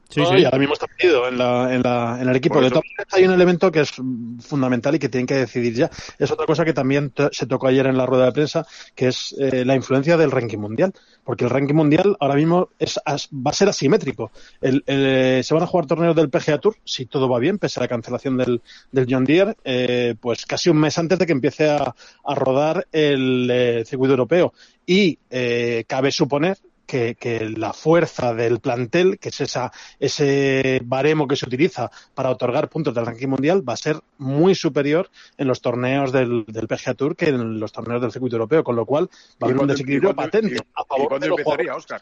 Sí, 0.10 0.22
sí. 0.26 0.36
y 0.38 0.46
ahora 0.46 0.58
mismo 0.58 0.74
está 0.74 0.88
perdido 0.88 1.28
en, 1.28 1.38
la, 1.38 1.74
en, 1.74 1.82
la, 1.84 2.18
en 2.22 2.30
el 2.30 2.36
equipo. 2.36 2.60
De 2.62 2.68
eso- 2.68 2.76
todas 2.76 2.86
maneras, 2.98 3.14
hay 3.14 3.26
un 3.26 3.34
elemento 3.34 3.72
que 3.72 3.82
es 3.82 3.92
fundamental 4.40 4.96
y 4.96 5.00
que 5.00 5.10
tienen 5.10 5.28
que 5.28 5.36
decidir 5.36 5.74
ya. 5.74 5.90
Es 6.18 6.32
otra 6.32 6.46
cosa 6.46 6.64
que 6.66 6.74
también 6.74 7.12
se 7.32 7.46
tocó 7.46 7.68
ayer 7.68 7.86
en 7.88 7.98
la 7.98 8.06
rueda 8.06 8.26
de 8.26 8.32
prensa, 8.32 8.66
que 8.96 9.08
es 9.10 9.36
eh, 9.40 9.66
la 9.66 9.76
influencia 9.76 10.18
del 10.18 10.32
ranking 10.32 10.58
mundial. 10.60 10.94
Porque 11.24 11.44
el 11.44 11.50
ranking 11.50 11.74
mundial 11.76 12.16
ahora 12.20 12.36
mismo 12.36 12.70
es, 12.80 13.00
as- 13.06 13.28
va 13.34 13.52
a 13.52 13.54
ser 13.54 13.68
asimétrico. 13.70 14.32
El- 14.62 14.84
el- 14.88 15.44
se 15.44 15.54
van 15.54 15.64
a 15.64 15.68
jugar 15.68 15.86
torneos 15.88 16.16
del 16.16 16.30
PGA 16.30 16.58
Tour, 16.60 16.76
si 16.86 17.06
todo 17.06 17.28
va 17.30 17.40
bien, 17.40 17.58
pese 17.60 17.80
a 17.80 17.84
la 17.84 17.88
cancelación 17.90 18.38
del, 18.38 18.62
del 18.92 19.08
John 19.10 19.26
Deere, 19.26 19.56
eh, 19.66 20.16
pues 20.20 20.46
casi 20.46 20.70
un 20.70 20.78
mes 20.78 20.98
antes 20.98 21.20
de 21.20 21.26
que 21.26 21.34
empiece 21.34 21.70
a, 21.70 21.94
a 22.24 22.36
rodar 22.36 22.88
el 22.92 23.50
eh, 23.52 23.84
circuito 23.86 24.14
europeo. 24.14 24.54
Y 24.86 25.20
eh, 25.30 25.84
cabe 25.86 26.12
suponer 26.12 26.58
que, 26.88 27.14
que 27.16 27.50
la 27.50 27.74
fuerza 27.74 28.34
del 28.34 28.60
plantel, 28.60 29.20
que 29.20 29.30
es 29.30 29.42
esa, 29.42 29.72
ese 30.00 30.80
baremo 30.84 31.28
que 31.28 31.36
se 31.36 31.46
utiliza 31.46 31.92
para 32.16 32.32
otorgar 32.32 32.70
puntos 32.70 32.96
del 32.96 33.06
ranking 33.06 33.28
mundial, 33.28 33.68
va 33.68 33.74
a 33.74 33.78
ser 33.78 34.00
muy 34.18 34.56
superior 34.56 35.10
en 35.38 35.48
los 35.48 35.62
torneos 35.62 36.12
del, 36.12 36.46
del 36.48 36.68
PGA 36.68 36.94
Tour 36.96 37.16
que 37.16 37.30
en 37.30 37.60
los 37.60 37.72
torneos 37.72 38.02
del 38.02 38.12
circuito 38.12 38.38
europeo, 38.38 38.64
con 38.64 38.76
lo 38.76 38.86
cual 38.86 39.10
va 39.42 39.48
a 39.48 39.50
¿Y 39.50 39.52
haber 39.52 39.62
un 39.62 39.68
desequilibrio 39.68 40.16
patente 40.16 40.56
y- 40.56 40.58
a 40.58 40.82
¿Y 40.82 40.86
favor 40.88 41.08
cuándo 41.10 41.26
de 41.26 41.30
los 41.30 41.40
empezaría, 41.40 41.74
jugadores. 41.74 41.78
Oscar? 41.78 42.02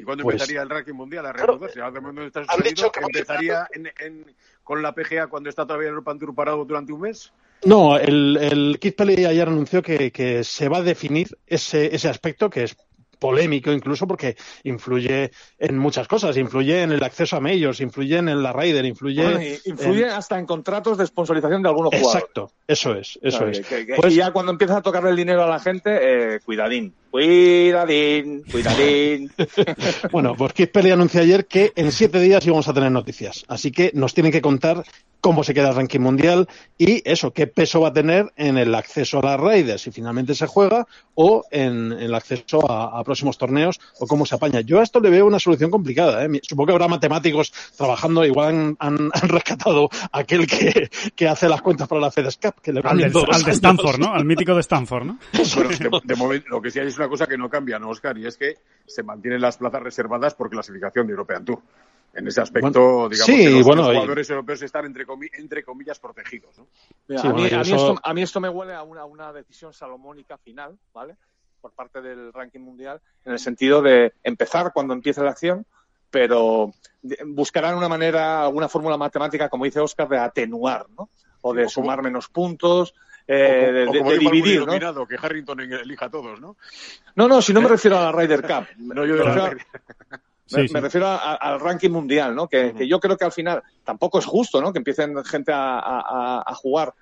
¿Y 0.00 0.04
cuándo 0.04 0.22
Pues- 0.22 0.34
empezaría 0.34 0.62
el 0.62 0.70
ranking 0.70 0.92
mundial 0.92 1.26
a 1.26 1.32
Claro, 1.32 1.46
reanudarse? 1.54 1.80
Ahora 1.80 2.00
mismo 2.00 2.22
está 2.22 2.40
han 2.40 2.46
suspendido, 2.46 2.70
dicho 2.70 2.92
que- 2.92 3.00
¿Empezaría 3.00 3.66
en, 3.72 3.86
en- 3.98 4.36
con 4.62 4.82
la 4.82 4.94
PGA 4.94 5.26
cuando 5.26 5.48
está 5.48 5.66
todavía 5.66 5.88
el 5.88 5.94
European 5.94 6.18
Tour 6.18 6.34
parado 6.34 6.64
durante 6.64 6.92
un 6.92 7.00
mes? 7.00 7.32
No, 7.64 7.96
el, 7.98 8.36
el 8.40 8.78
Keith 8.78 8.94
Pelly 8.94 9.24
ayer 9.24 9.48
anunció 9.48 9.82
que, 9.82 10.12
que 10.12 10.44
se 10.44 10.68
va 10.68 10.76
a 10.76 10.82
definir 10.82 11.36
ese, 11.46 11.92
ese 11.92 12.08
aspecto 12.08 12.48
que 12.48 12.62
es 12.64 12.76
polémico 13.18 13.72
incluso 13.72 14.06
porque 14.06 14.36
influye 14.64 15.30
en 15.58 15.78
muchas 15.78 16.06
cosas, 16.08 16.36
influye 16.36 16.82
en 16.82 16.92
el 16.92 17.02
acceso 17.02 17.36
a 17.36 17.40
medios, 17.40 17.80
influye 17.80 18.16
en 18.18 18.42
la 18.42 18.52
Raider, 18.52 18.84
influye... 18.84 19.22
Bueno, 19.24 19.40
influye 19.64 20.02
en- 20.04 20.10
hasta 20.10 20.38
en 20.38 20.46
contratos 20.46 20.98
de 20.98 21.06
sponsorización 21.06 21.62
de 21.62 21.68
algunos 21.68 21.90
jugadores. 21.94 22.14
Exacto, 22.22 22.52
eso 22.66 22.94
es, 22.94 23.18
eso 23.22 23.38
Claro, 23.38 23.52
es. 23.52 23.60
que- 23.66 23.86
que- 23.86 23.94
Pues- 23.94 24.12
y 24.12 24.16
ya 24.16 24.30
cuando 24.32 24.52
empiezas 24.52 24.76
a 24.78 24.82
tocarle 24.82 25.10
el 25.10 25.16
dinero 25.16 25.42
a 25.44 25.48
la 25.48 25.58
gente, 25.60 26.34
eh, 26.36 26.40
cuidadín. 26.44 26.94
Cuidadín, 27.10 28.42
cuidadín. 28.50 29.30
Bueno, 30.12 30.34
pues 30.36 30.52
Keith 30.52 30.70
Pelly 30.72 30.90
anunció 30.90 31.20
ayer 31.20 31.46
que 31.46 31.72
en 31.76 31.90
siete 31.92 32.20
días 32.20 32.44
íbamos 32.46 32.68
a 32.68 32.74
tener 32.74 32.90
noticias. 32.92 33.44
Así 33.48 33.70
que 33.72 33.90
nos 33.94 34.14
tienen 34.14 34.32
que 34.32 34.40
contar 34.40 34.84
cómo 35.20 35.42
se 35.44 35.52
queda 35.54 35.70
el 35.70 35.74
ranking 35.76 36.00
mundial 36.00 36.48
y 36.78 37.02
eso, 37.10 37.32
qué 37.32 37.46
peso 37.46 37.80
va 37.80 37.88
a 37.88 37.92
tener 37.92 38.32
en 38.36 38.56
el 38.56 38.74
acceso 38.74 39.18
a 39.18 39.22
las 39.22 39.40
Raiders, 39.40 39.82
si 39.82 39.90
finalmente 39.90 40.34
se 40.34 40.46
juega, 40.46 40.86
o 41.14 41.44
en, 41.50 41.92
en 41.92 41.98
el 42.00 42.14
acceso 42.14 42.70
a, 42.70 42.98
a 42.98 43.04
próximos 43.04 43.36
torneos, 43.36 43.80
o 43.98 44.06
cómo 44.06 44.24
se 44.26 44.36
apaña. 44.36 44.60
Yo 44.60 44.78
a 44.80 44.82
esto 44.84 45.00
le 45.00 45.10
veo 45.10 45.26
una 45.26 45.38
solución 45.40 45.70
complicada. 45.70 46.24
¿eh? 46.24 46.28
Supongo 46.42 46.66
que 46.68 46.72
habrá 46.72 46.86
matemáticos 46.88 47.52
trabajando, 47.76 48.24
igual 48.24 48.48
han, 48.48 48.76
han- 48.78 49.10
han 49.22 49.28
rescatado 49.28 49.88
a 50.12 50.18
aquel 50.20 50.46
que, 50.46 50.88
que 51.16 51.28
hace 51.28 51.48
las 51.48 51.62
cuentas 51.62 51.88
para 51.88 52.00
la 52.00 52.10
FedEscap, 52.10 52.58
que 52.60 52.72
le 52.72 52.80
Al 52.84 52.98
de, 52.98 53.04
al 53.06 53.42
de. 53.42 53.50
Stanford, 53.52 53.98
¿no? 53.98 54.14
Al 54.14 54.24
mítico 54.24 54.54
de 54.54 54.60
Stanford, 54.60 55.04
¿no? 55.04 55.18
Bueno, 55.56 55.70
de, 55.70 56.00
de 56.04 56.14
momento, 56.14 56.46
lo 56.50 56.62
que 56.62 56.70
sí 56.70 56.78
hay 56.78 56.86
es 56.86 56.96
una 56.96 57.08
cosa 57.08 57.26
que 57.26 57.36
no 57.36 57.50
cambia, 57.50 57.78
¿no, 57.78 57.88
Oscar? 57.90 58.16
Y 58.18 58.26
es 58.26 58.36
que 58.36 58.54
se 58.86 59.02
mantienen 59.02 59.40
las 59.40 59.56
plazas 59.56 59.82
reservadas 59.82 60.34
por 60.34 60.48
clasificación 60.48 61.06
de 61.06 61.12
European 61.12 61.44
Tour. 61.44 61.60
En 62.14 62.26
ese 62.26 62.40
aspecto, 62.40 62.70
Bueno, 62.80 63.08
digamos 63.10 63.26
sí, 63.26 63.36
que 63.44 63.50
los, 63.50 63.64
bueno, 63.64 63.82
los 63.82 63.90
y- 63.92 63.94
jugadores 63.96 64.30
europeos 64.30 64.62
están, 64.62 64.86
entre, 64.86 65.06
comi- 65.06 65.30
entre 65.34 65.62
comillas, 65.62 65.98
protegidos. 66.00 66.58
¿no? 66.58 66.66
Mira, 67.06 67.22
Sí, 67.22 67.28
a, 67.28 67.32
mí, 67.32 67.40
bueno, 67.42 67.56
a 67.56 67.60
mí 67.64 67.72
eso- 67.72 67.76
esto, 67.94 68.00
a 68.02 68.14
mí 68.14 68.22
esto 68.22 68.40
me 68.40 68.48
huele 68.48 68.74
a 68.74 68.82
una, 68.82 69.04
una 69.04 69.32
decisión 69.32 69.72
salomónica 69.72 70.36
final, 70.38 70.76
¿vale? 70.92 71.16
Por 71.60 71.72
parte 71.72 72.00
del 72.00 72.32
ranking 72.32 72.60
mundial, 72.60 73.00
en 73.24 73.32
el 73.32 73.38
sentido 73.38 73.82
de 73.82 74.14
empezar 74.24 74.72
cuando 74.72 74.94
empiece 74.94 75.22
la 75.22 75.30
acción, 75.30 75.66
pero 76.10 76.72
buscarán 77.26 77.76
una 77.76 77.88
manera, 77.88 78.42
alguna 78.42 78.68
fórmula 78.68 78.96
matemática, 78.96 79.48
como 79.48 79.64
dice 79.66 79.78
Oscar, 79.80 80.08
de 80.08 80.18
atenuar, 80.18 80.86
¿no? 80.96 81.10
O 81.42 81.52
de 81.54 81.62
O 81.62 81.64
como- 81.66 81.70
sumar 81.70 82.02
menos 82.02 82.28
puntos, 82.28 82.94
eh, 83.26 83.66
o, 83.68 83.72
de, 83.72 83.88
o 83.88 83.92
de- 83.92 83.98
como 83.98 84.10
de 84.12 84.18
dividir, 84.18 84.66
¿no? 84.66 85.06
que 85.06 85.16
Harrington 85.20 85.60
elija 85.60 86.06
a 86.06 86.10
todos, 86.10 86.40
¿no? 86.40 86.56
No, 87.14 87.28
no, 87.28 87.42
si 87.42 87.52
no 87.52 87.60
me 87.60 87.68
refiero 87.68 87.98
a 87.98 88.02
la 88.04 88.12
Ryder 88.12 88.42
Cup. 88.42 88.66
No, 88.78 89.04
yo 89.04 89.12
me, 89.14 89.18
de 89.18 89.24
refiero, 89.24 89.54
la- 90.10 90.16
a- 90.16 90.20
Sí, 90.48 90.56
me- 90.56 90.68
sí. 90.68 90.74
me 90.74 90.80
refiero 90.80 91.06
a- 91.06 91.34
al 91.34 91.60
ranking 91.60 91.90
mundial, 91.90 92.34
¿no? 92.34 92.48
Que, 92.48 92.72
que 92.74 92.88
yo 92.88 92.98
creo 93.00 93.16
que 93.16 93.24
al 93.24 93.32
final 93.32 93.62
tampoco 93.84 94.18
es 94.18 94.24
justo, 94.26 94.60
¿no? 94.60 94.72
Que 94.72 94.78
empiecen 94.78 95.22
gente 95.24 95.52
a, 95.54 96.52
jugar. 96.56 96.94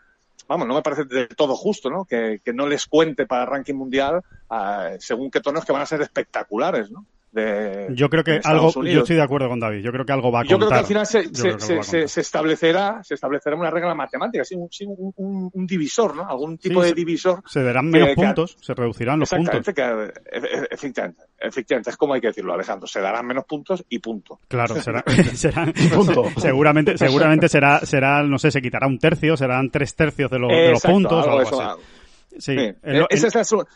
Vamos, 0.49 0.69
no 0.69 0.75
me 0.75 0.83
parece 0.83 1.05
del 1.05 1.29
todo 1.29 1.57
justo, 1.57 1.89
¿no? 1.91 2.05
Que, 2.05 2.41
que 2.45 2.53
no 2.53 2.67
les 2.67 2.87
cuente 2.87 3.27
para 3.27 3.43
el 3.45 3.49
ranking 3.49 3.75
mundial 3.75 4.23
ah, 4.51 4.91
según 4.99 5.31
qué 5.31 5.41
torneos 5.41 5.65
que 5.65 5.73
van 5.73 5.83
a 5.83 5.87
ser 5.87 6.03
espectaculares, 6.03 6.91
¿no? 6.91 7.05
De, 7.37 7.88
Yo 7.90 8.09
creo 8.09 8.25
que 8.25 8.40
algo, 8.44 8.72
yo 8.83 9.01
estoy 9.01 9.16
de 9.16 9.22
acuerdo 9.22 9.51
con 9.51 9.61
David, 9.61 9.83
yo 9.83 9.92
creo 9.92 10.07
que 10.07 10.12
algo 10.12 10.33
va 10.33 10.40
a 10.40 10.44
Yo 10.44 10.59
contar. 10.59 10.68
creo 10.68 10.70
que 10.70 10.81
al 10.81 10.87
final 10.87 11.07
se, 11.07 11.31
Yo 11.31 12.20
establecerá, 12.20 13.03
se 13.05 13.12
establecerá 13.14 13.57
una 13.57 13.70
regla 13.70 13.94
matemática, 13.94 14.42
sí, 14.42 14.55
un, 14.55 14.68
sí, 14.70 14.87
un- 14.87 15.12
un- 15.16 15.51
un 15.53 15.66
divisor, 15.66 16.16
¿no? 16.16 16.27
Algún 16.27 16.57
tipo 16.57 16.81
Sí, 16.83 16.88
de 16.88 16.94
divisor 16.94 17.42
Se 17.46 17.62
darán 17.62 17.90
menos 17.90 18.09
que- 18.09 18.14
que- 18.14 18.22
puntos, 18.22 18.57
se 18.61 18.72
reducirán 18.72 19.20
los 19.20 19.29
puntos. 19.29 19.55
Exactamente, 19.55 20.14
que, 20.33 20.38
e- 20.38 20.68
efectivamente, 20.70 21.22
efectivamente, 21.38 21.90
es 21.90 21.96
como 21.99 22.14
hay 22.14 22.22
que 22.22 22.29
decirlo, 22.29 22.55
Alejandro, 22.55 22.87
se 22.87 23.01
darán 23.01 23.27
menos 23.27 23.44
puntos 23.44 23.85
y 23.88 23.99
punto. 23.99 24.40
Claro, 24.49 24.75
será, 24.81 25.05
será 25.35 25.66
Punto. 25.94 26.31
seguramente, 26.38 26.96
seguramente 26.96 27.51
será, 27.51 27.81
será, 27.81 28.22
no 28.22 28.38
sé, 28.38 28.51
se 28.51 28.62
quitará 28.62 28.87
un 28.87 28.99
tercio, 28.99 29.37
serán 29.37 29.70
tres 29.70 29.94
tercios 29.94 30.31
de, 30.31 30.38
lo- 30.38 30.49
de 30.49 30.70
los 30.70 30.81
puntos 30.83 31.12
o 31.12 31.31
algo 31.31 31.38
algo 31.40 31.42
eso, 31.42 31.61
así. 31.61 31.81
Sí, 32.38 32.57
Sí, 32.57 32.72
lo- 32.85 33.07
esa 33.11 33.27
es- 33.29 33.53
la 33.53 33.66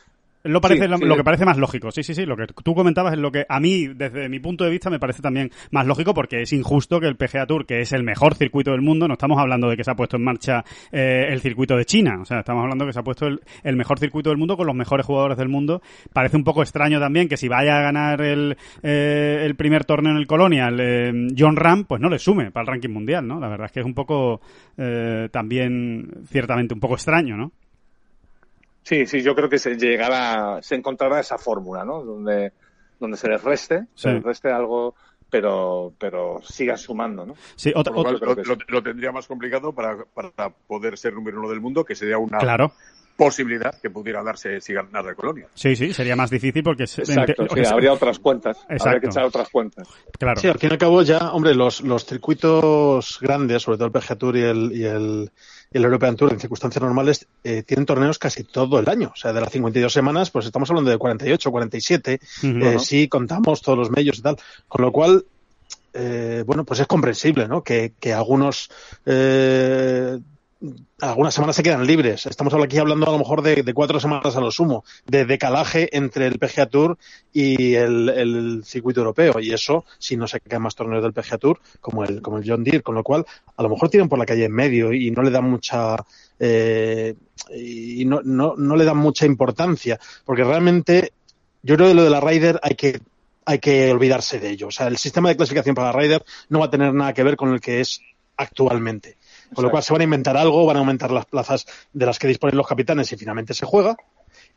lo 0.45 0.61
parece 0.61 0.85
sí, 0.85 0.89
lo, 0.89 0.97
sí. 0.99 1.05
lo 1.05 1.17
que 1.17 1.25
parece 1.25 1.45
más 1.45 1.59
lógico. 1.59 1.91
Sí, 1.91 2.03
sí, 2.03 2.15
sí. 2.15 2.25
Lo 2.27 2.37
que 2.37 2.47
tú 2.47 2.75
comentabas 2.75 3.13
es 3.13 3.19
lo 3.19 3.31
que 3.31 3.45
a 3.49 3.61
mí, 3.61 3.89
desde 3.89 4.29
mi 4.29 4.41
punto 4.41 4.65
de 4.65 4.71
vista, 4.71 4.91
me 4.91 4.99
parece 4.99 5.23
también 5.23 5.51
más 5.71 5.87
lógico 5.87 6.15
porque 6.15 6.43
es 6.43 6.53
injusto 6.53 7.01
que 7.01 7.07
el 7.07 7.17
PGA 7.17 7.47
Tour, 7.47 7.67
que 7.67 7.81
es 7.81 7.93
el 7.93 8.03
mejor 8.03 8.35
circuito 8.35 8.71
del 8.71 8.83
mundo, 8.83 9.07
no 9.09 9.15
estamos 9.15 9.39
hablando 9.39 9.69
de 9.69 9.77
que 9.77 9.85
se 9.85 9.91
ha 9.91 9.95
puesto 9.95 10.17
en 10.17 10.25
marcha 10.25 10.65
eh, 10.93 11.27
el 11.29 11.41
circuito 11.41 11.77
de 11.77 11.85
China. 11.85 12.19
O 12.21 12.25
sea, 12.25 12.41
estamos 12.41 12.63
hablando 12.63 12.85
de 12.85 12.91
que 12.91 12.93
se 12.95 13.01
ha 13.01 13.05
puesto 13.05 13.27
el, 13.27 13.41
el 13.63 13.77
mejor 13.77 13.99
circuito 13.99 14.31
del 14.31 14.39
mundo 14.39 14.57
con 14.57 14.67
los 14.67 14.77
mejores 14.77 15.07
jugadores 15.07 15.37
del 15.37 15.49
mundo. 15.49 15.83
Parece 16.13 16.37
un 16.37 16.45
poco 16.45 16.63
extraño 16.63 17.01
también 17.01 17.29
que 17.29 17.37
si 17.37 17.49
vaya 17.49 17.79
a 17.79 17.83
ganar 17.83 18.21
el, 18.23 18.57
eh, 18.83 19.43
el 19.45 19.55
primer 19.57 19.85
torneo 19.85 20.13
en 20.13 20.19
el 20.19 20.27
Colonial 20.27 20.79
eh, 20.81 21.29
John 21.37 21.57
Ram, 21.57 21.85
pues 21.85 22.01
no 22.01 22.09
le 22.09 22.19
sume 22.19 22.51
para 22.51 22.63
el 22.63 22.69
ranking 22.69 22.91
mundial, 22.91 23.27
¿no? 23.27 23.41
La 23.41 23.49
verdad 23.49 23.67
es 23.67 23.73
que 23.73 23.81
es 23.81 23.87
un 23.87 23.95
poco 23.95 24.41
eh, 24.77 25.29
también 25.31 26.25
ciertamente 26.27 26.75
un 26.75 26.81
poco 26.81 26.95
extraño, 26.95 27.37
¿no? 27.37 27.53
Sí, 28.83 29.07
sí, 29.07 29.23
yo 29.23 29.35
creo 29.35 29.49
que 29.49 29.59
se 29.59 29.77
llegará, 29.77 30.61
se 30.63 30.75
encontrará 30.75 31.21
esa 31.21 31.39
fórmula, 31.39 31.85
¿no? 31.85 32.03
Donde, 32.03 32.53
donde 32.99 33.17
se 33.17 33.29
les 33.29 33.43
reste, 33.43 33.81
Sí. 33.95 34.03
se 34.03 34.13
les 34.15 34.23
reste 34.23 34.51
algo, 34.51 34.95
pero, 35.29 35.93
pero 35.99 36.41
siga 36.43 36.77
sumando, 36.77 37.25
¿no? 37.27 37.35
Sí, 37.57 37.73
otra, 37.75 37.93
lo 37.93 38.01
otra- 38.01 38.19
cual 38.19 38.21
creo 38.21 38.35
lo, 38.35 38.57
que 38.59 38.65
lo- 38.73 38.79
lo 38.79 38.83
tendría 38.83 39.13
más 39.13 39.27
complicado 39.27 39.73
para, 39.73 40.05
para 40.15 40.51
poder 40.51 40.99
ser 40.99 41.13
número 41.15 41.39
uno 41.39 41.49
del 41.51 41.61
mundo, 41.61 41.85
que 41.85 41.95
sería 41.95 42.19
una 42.19 42.39
claro. 42.39 42.73
posibilidad 43.17 43.79
que 43.81 43.91
pudiera 43.91 44.23
darse 44.23 44.61
si 44.63 44.73
ganara 44.73 45.15
Colonia. 45.15 45.47
Sí, 45.55 45.77
sí, 45.77 45.93
sería 45.93 46.17
más 46.17 46.31
difícil 46.31 46.63
porque... 46.63 46.87
se- 46.87 47.03
Exacto, 47.03 47.47
sí, 47.55 47.63
habría 47.67 47.93
otras 47.93 48.19
cuentas, 48.19 48.59
habría 48.63 48.77
Exacto. 48.77 49.01
que 49.03 49.07
echar 49.09 49.25
otras 49.25 49.49
cuentas. 49.51 49.89
Claro. 50.19 50.41
Sí, 50.41 50.49
al 50.49 50.59
fin 50.59 50.71
y 50.71 50.73
al 50.73 50.79
cabo 50.79 51.03
ya, 51.03 51.33
hombre, 51.33 51.55
los, 51.55 51.83
los 51.83 52.05
circuitos 52.07 53.19
grandes, 53.21 53.63
sobre 53.63 53.77
todo 53.79 53.87
el 53.87 53.93
PGA 53.93 54.17
Tour 54.17 54.37
y 54.37 54.43
el, 54.43 54.73
y 54.73 54.85
el, 54.85 55.31
y 55.73 55.79
el 55.79 55.85
European 55.85 56.17
Tour 56.17 56.33
en 56.33 56.41
circunstancias 56.41 56.83
normales, 56.83 57.27
eh, 57.45 57.63
tienen 57.63 57.87
torneos 57.87 58.19
casi 58.19 58.43
todo 58.43 58.81
el 58.81 58.89
año. 58.89 59.13
O 59.15 59.17
sea, 59.17 59.33
de 59.33 59.41
las 59.41 59.53
52 59.53 59.93
semanas, 59.93 60.31
pues 60.31 60.47
estamos 60.47 60.69
hablando 60.71 60.91
de 60.91 60.99
48, 60.99 61.51
47, 61.51 62.21
Ujú. 62.39 62.59
eh, 62.59 62.79
si 62.81 63.09
contamos 63.09 63.63
todos 63.63 63.79
los 63.79 63.91
medios 63.91 64.19
y 64.19 64.23
tal. 64.23 64.37
Con 64.67 64.83
lo 64.83 64.91
cual, 64.91 65.25
eh, 65.95 66.43
bueno, 66.45 66.65
pues 66.65 66.81
es 66.81 66.89
comprensible, 66.89 67.47
¿no? 67.47 67.63
Que, 67.63 67.93
que 68.01 68.13
algunos, 68.13 68.69
eh, 69.07 70.19
algunas 71.01 71.33
semanas 71.33 71.57
se 71.57 71.63
quedan 71.63 71.87
libres. 71.87 72.27
Estamos 72.27 72.53
aquí 72.55 72.79
hablando 72.79 73.07
a 73.07 73.13
lo 73.13 73.19
mejor 73.19 73.43
de, 73.43 73.73
cuatro 73.73 73.99
semanas 73.99 74.37
a 74.37 74.41
lo 74.41 74.51
sumo, 74.51 74.85
de 75.07 75.25
decalaje 75.25 75.89
entre 75.97 76.27
el 76.27 76.39
PGA 76.39 76.67
Tour 76.67 76.99
y 77.33 77.75
el, 77.75 78.63
circuito 78.65 79.01
europeo. 79.01 79.41
Y 79.41 79.53
eso, 79.53 79.85
si 79.99 80.17
no 80.17 80.27
se 80.27 80.41
quedan 80.41 80.63
más 80.63 80.75
torneos 80.75 81.03
del 81.03 81.13
PGA 81.13 81.39
Tour, 81.39 81.61
como 81.81 82.05
el, 82.05 82.21
como 82.21 82.39
el 82.39 82.45
John 82.47 82.63
Deere, 82.63 82.83
con 82.83 82.95
lo 82.95 83.03
cual, 83.03 83.25
a 83.57 83.63
lo 83.63 83.71
mejor 83.71 83.89
tiran 83.89 84.09
por 84.09 84.19
la 84.19 84.27
calle 84.27 84.45
en 84.45 84.53
medio 84.53 84.93
y 84.93 85.11
no 85.11 85.23
le 85.23 85.31
dan 85.31 85.51
mucha, 85.51 85.97
eh, 86.39 87.15
y 87.55 88.05
no 88.05 88.77
le 88.77 88.85
dan 88.85 88.99
mucha 88.99 89.25
importancia. 89.25 89.99
Porque 90.25 90.45
realmente, 90.45 91.13
yo 91.63 91.77
creo 91.77 91.89
que 91.89 91.95
lo 91.95 92.05
de 92.05 92.11
la 92.11 92.21
Ryder 92.21 92.61
hay 92.63 92.75
que 92.75 93.01
hay 93.47 93.59
que 93.59 93.91
olvidarse 93.91 94.39
de 94.39 94.51
ello. 94.51 94.69
O 94.69 94.71
sea, 94.71 94.87
el 94.87 94.97
sistema 94.97 95.29
de 95.29 95.37
clasificación 95.37 95.75
para 95.75 95.89
la 95.89 95.99
Ryder 95.99 96.25
no 96.51 96.61
va 96.61 96.67
a 96.67 96.71
tener 96.71 96.95
nada 96.95 97.13
que 97.15 97.25
ver 97.25 97.37
con 97.37 97.53
el 97.53 97.61
que 97.61 97.81
es 97.81 98.01
actualmente. 98.37 99.17
Con 99.55 99.65
lo 99.65 99.71
cual 99.71 99.83
se 99.83 99.93
van 99.93 100.03
a 100.03 100.05
inventar 100.05 100.37
algo, 100.37 100.65
van 100.67 100.77
a 100.77 100.81
aumentar 100.81 101.11
las 101.11 101.27
plazas 101.27 101.67
de 101.93 102.07
las 102.07 102.19
que 102.19 102.29
disponen 102.29 102.57
los 102.57 102.67
capitanes 102.67 103.13
y 103.13 103.17
finalmente 103.17 103.55
se 103.55 103.67
juega. 103.67 103.97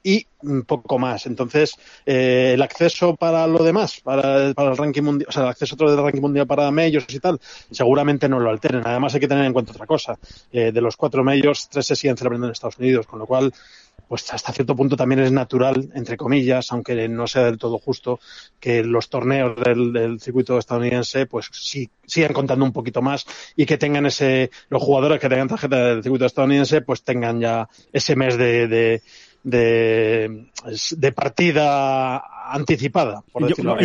y 0.06 0.28
poco 0.68 1.00
más. 1.00 1.26
Entonces, 1.26 1.76
eh, 2.06 2.52
el 2.56 2.62
acceso 2.62 3.16
para 3.16 3.48
lo 3.48 3.64
demás, 3.64 4.02
para, 4.02 4.48
el 4.48 4.78
ranking 4.78 5.02
mundial, 5.02 5.30
o 5.30 5.32
sea, 5.32 5.44
el 5.44 5.50
acceso 5.50 5.76
otro 5.76 5.90
del 5.90 6.04
ranking 6.04 6.20
mundial 6.22 6.46
para 6.46 6.70
medios 6.72 7.06
y 7.08 7.20
tal, 7.20 7.40
seguramente 7.72 8.28
no 8.28 8.40
lo 8.40 8.50
alteren. 8.50 8.82
Además, 8.86 9.14
hay 9.14 9.22
que 9.22 9.30
tener 9.30 9.46
en 9.46 9.54
cuenta 9.54 9.72
otra 9.72 9.88
cosa. 9.88 10.20
Eh, 10.52 10.74
de 10.74 10.82
los 10.82 10.98
cuatro 10.98 11.24
medios, 11.24 11.70
tres 11.70 11.86
se 11.86 11.96
siguen 11.96 12.18
celebrando 12.18 12.48
en 12.48 12.52
Estados 12.52 12.78
Unidos, 12.78 13.08
con 13.08 13.20
lo 13.20 13.26
cual, 13.26 13.54
pues 14.08 14.32
hasta 14.32 14.54
cierto 14.54 14.76
punto 14.76 14.96
también 14.96 15.22
es 15.22 15.32
natural, 15.32 15.90
entre 15.96 16.18
comillas, 16.18 16.72
aunque 16.72 17.08
no 17.08 17.26
sea 17.26 17.46
del 17.46 17.58
todo 17.58 17.80
justo, 17.80 18.20
que 18.60 18.84
los 18.84 19.10
torneos 19.10 19.56
del, 19.56 20.20
circuito 20.20 20.60
estadounidense, 20.60 21.26
pues 21.26 21.50
sí, 21.52 21.90
sigan 22.06 22.34
contando 22.34 22.64
un 22.66 22.74
poquito 22.74 23.02
más 23.02 23.26
y 23.56 23.66
que 23.66 23.78
tengan 23.78 24.06
ese, 24.06 24.52
los 24.70 24.84
jugadores 24.84 25.20
que 25.20 25.30
tengan 25.30 25.48
tarjeta 25.48 25.88
del 25.88 26.04
circuito 26.04 26.26
estadounidense, 26.26 26.82
pues 26.82 27.04
tengan 27.04 27.40
ya 27.40 27.68
ese 27.92 28.16
mes 28.16 28.38
de 28.38 29.02
de, 29.44 30.48
de 30.92 31.12
partida 31.12 32.24
anticipada, 32.52 33.24
por 33.32 33.48
decirlo 33.48 33.76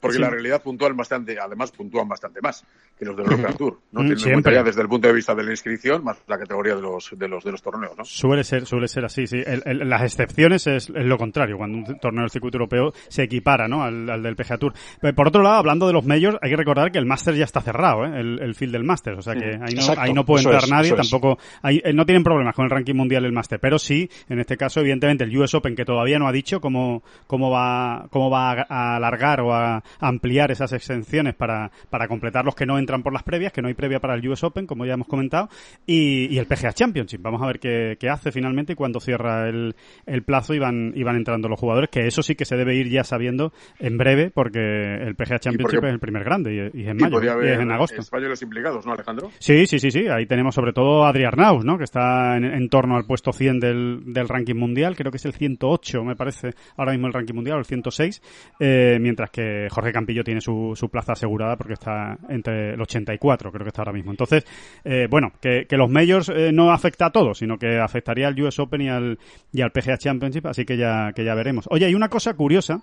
porque 0.00 0.18
la 0.18 0.30
realidad 0.30 0.62
puntual 0.62 0.94
bastante, 0.94 1.38
además 1.38 1.70
puntúan 1.72 2.08
bastante 2.08 2.40
más 2.40 2.64
que 2.98 3.04
los 3.04 3.16
del 3.16 3.26
European 3.26 3.56
Tour. 3.56 3.78
No 3.92 4.02
mm, 4.02 4.14
tienen 4.14 4.42
ya 4.42 4.62
desde 4.62 4.82
el 4.82 4.88
punto 4.88 5.08
de 5.08 5.14
vista 5.14 5.34
de 5.34 5.42
la 5.44 5.50
inscripción, 5.50 6.04
más 6.04 6.18
la 6.26 6.38
categoría 6.38 6.74
de 6.74 6.82
los 6.82 7.10
de 7.16 7.28
los 7.28 7.44
de 7.44 7.52
los 7.52 7.62
torneos, 7.62 7.96
¿no? 7.96 8.04
Suele 8.04 8.44
ser, 8.44 8.66
suele 8.66 8.88
ser 8.88 9.04
así, 9.04 9.26
sí. 9.26 9.42
las 9.64 10.02
excepciones 10.02 10.66
es, 10.66 10.88
lo 10.90 11.18
contrario, 11.18 11.56
cuando 11.56 11.78
un 11.78 11.98
torneo 11.98 12.22
del 12.22 12.30
circuito 12.30 12.58
europeo 12.58 12.92
se 13.08 13.24
equipara, 13.24 13.68
¿no? 13.68 13.82
Al, 13.82 14.22
del 14.22 14.36
PGA 14.36 14.58
Tour. 14.58 14.72
por 15.14 15.28
otro 15.28 15.42
lado, 15.42 15.56
hablando 15.56 15.86
de 15.86 15.92
los 15.92 16.04
majors, 16.04 16.38
hay 16.42 16.50
que 16.50 16.56
recordar 16.56 16.90
que 16.92 16.98
el 16.98 17.06
Masters 17.06 17.38
ya 17.38 17.44
está 17.44 17.60
cerrado, 17.60 18.04
¿eh? 18.04 18.20
El, 18.20 18.40
el 18.40 18.54
field 18.54 18.72
del 18.72 18.84
Masters, 18.84 19.18
o 19.18 19.22
sea 19.22 19.34
que 19.34 19.58
ahí 19.60 19.74
no, 19.74 19.94
ahí 19.96 20.12
no 20.12 20.24
puede 20.24 20.44
entrar 20.44 20.68
nadie, 20.68 20.92
tampoco, 20.94 21.38
ahí, 21.62 21.80
eh, 21.84 21.92
no 21.92 22.04
tienen 22.06 22.24
problemas 22.24 22.54
con 22.54 22.64
el 22.64 22.70
ranking 22.70 22.94
mundial 22.94 23.24
el 23.24 23.32
Master, 23.32 23.60
pero 23.60 23.78
sí, 23.78 24.08
en 24.28 24.40
este 24.40 24.56
caso, 24.56 24.80
evidentemente, 24.80 25.24
el 25.24 25.36
US 25.36 25.54
Open, 25.54 25.74
que 25.74 25.84
todavía 25.84 26.18
no 26.18 26.28
ha 26.28 26.32
dicho 26.32 26.60
cómo, 26.60 27.02
cómo 27.26 27.50
va, 27.52 28.06
cómo 28.10 28.30
va 28.30 28.66
a 28.68 28.96
alargar 28.96 29.40
o 29.40 29.54
a 29.54 29.82
ampliar 30.00 30.50
esas 30.50 30.72
exenciones 30.72 31.34
para, 31.34 31.70
para 31.90 32.08
completar 32.08 32.44
los 32.44 32.54
que 32.54 32.66
no 32.66 32.78
entran 32.78 33.02
por 33.02 33.12
las 33.12 33.22
previas, 33.22 33.52
que 33.52 33.62
no 33.62 33.68
hay 33.68 33.74
previa 33.74 34.00
para 34.00 34.14
el 34.14 34.28
US 34.28 34.44
Open, 34.44 34.66
como 34.66 34.84
ya 34.84 34.94
hemos 34.94 35.08
comentado, 35.08 35.48
y, 35.86 36.38
el 36.38 36.46
PGA 36.46 36.72
Championship. 36.72 37.20
Vamos 37.20 37.42
a 37.42 37.46
ver 37.46 37.60
qué, 37.60 37.96
qué 38.00 38.08
hace 38.08 38.32
finalmente 38.32 38.72
y 38.72 38.76
cuándo 38.76 38.98
cierra 39.00 39.48
el, 39.48 39.74
el 40.06 40.22
plazo 40.22 40.54
y 40.54 40.58
van, 40.58 40.92
y 40.94 41.02
van 41.02 41.16
entrando 41.16 41.48
los 41.48 41.60
jugadores, 41.60 41.90
que 41.90 42.06
eso 42.06 42.22
sí 42.22 42.34
que 42.34 42.44
se 42.44 42.56
debe 42.56 42.74
ir 42.74 42.88
ya 42.88 43.04
sabiendo 43.04 43.52
en 43.78 43.96
breve, 43.96 44.30
porque 44.30 44.60
el 44.60 45.14
PGA 45.14 45.38
Championship 45.38 45.84
es 45.84 45.92
el 45.92 46.00
primer 46.00 46.24
grande 46.24 46.72
y, 46.74 46.82
es 46.82 46.88
en 46.88 46.96
mayo, 46.96 47.22
y, 47.22 47.48
es 47.48 47.58
en 47.58 47.70
agosto. 47.70 48.00
españoles 48.00 48.42
implicados, 48.42 48.86
¿no, 48.86 48.92
Alejandro? 48.92 49.30
Sí, 49.38 49.66
sí, 49.66 49.78
sí, 49.78 49.90
sí. 49.90 50.06
Ahí 50.08 50.26
tenemos 50.26 50.54
sobre 50.54 50.72
todo 50.72 51.04
a 51.04 51.10
Adrián 51.10 51.34
Naus, 51.36 51.64
¿no? 51.64 51.78
Que 51.78 51.84
está 51.84 52.36
en, 52.36 52.44
en 52.44 52.68
torno 52.68 52.96
al 52.96 53.04
puesto 53.04 53.32
100 53.32 53.60
del, 53.60 54.02
del 54.12 54.28
ranking 54.28 54.56
mundial, 54.56 54.96
creo 54.96 55.10
que 55.10 55.18
es 55.18 55.24
el 55.24 55.32
108, 55.32 56.04
me 56.04 56.16
parece, 56.16 56.50
ahora 56.76 56.92
mismo 56.92 57.06
el 57.06 57.12
ranking 57.12 57.34
mundial, 57.34 57.41
o 57.50 57.58
el 57.58 57.64
106, 57.64 58.22
eh, 58.60 58.98
mientras 59.00 59.30
que 59.30 59.68
Jorge 59.70 59.92
Campillo 59.92 60.22
tiene 60.22 60.40
su, 60.40 60.72
su, 60.74 60.88
plaza 60.88 61.12
asegurada 61.12 61.56
porque 61.56 61.74
está 61.74 62.16
entre 62.28 62.74
el 62.74 62.80
84, 62.80 63.50
creo 63.50 63.64
que 63.64 63.68
está 63.68 63.82
ahora 63.82 63.92
mismo. 63.92 64.10
Entonces, 64.10 64.44
eh, 64.84 65.06
bueno, 65.10 65.32
que, 65.40 65.66
que, 65.66 65.76
los 65.76 65.90
majors 65.90 66.28
eh, 66.28 66.52
no 66.52 66.70
afecta 66.70 67.06
a 67.06 67.10
todos, 67.10 67.38
sino 67.38 67.58
que 67.58 67.78
afectaría 67.78 68.28
al 68.28 68.40
US 68.40 68.58
Open 68.58 68.82
y 68.82 68.88
al, 68.88 69.18
y 69.52 69.62
al 69.62 69.72
PGA 69.72 69.96
Championship, 69.96 70.46
así 70.46 70.64
que 70.64 70.76
ya, 70.76 71.12
que 71.14 71.24
ya 71.24 71.34
veremos. 71.34 71.66
Oye, 71.70 71.86
hay 71.86 71.94
una 71.94 72.08
cosa 72.08 72.34
curiosa 72.34 72.82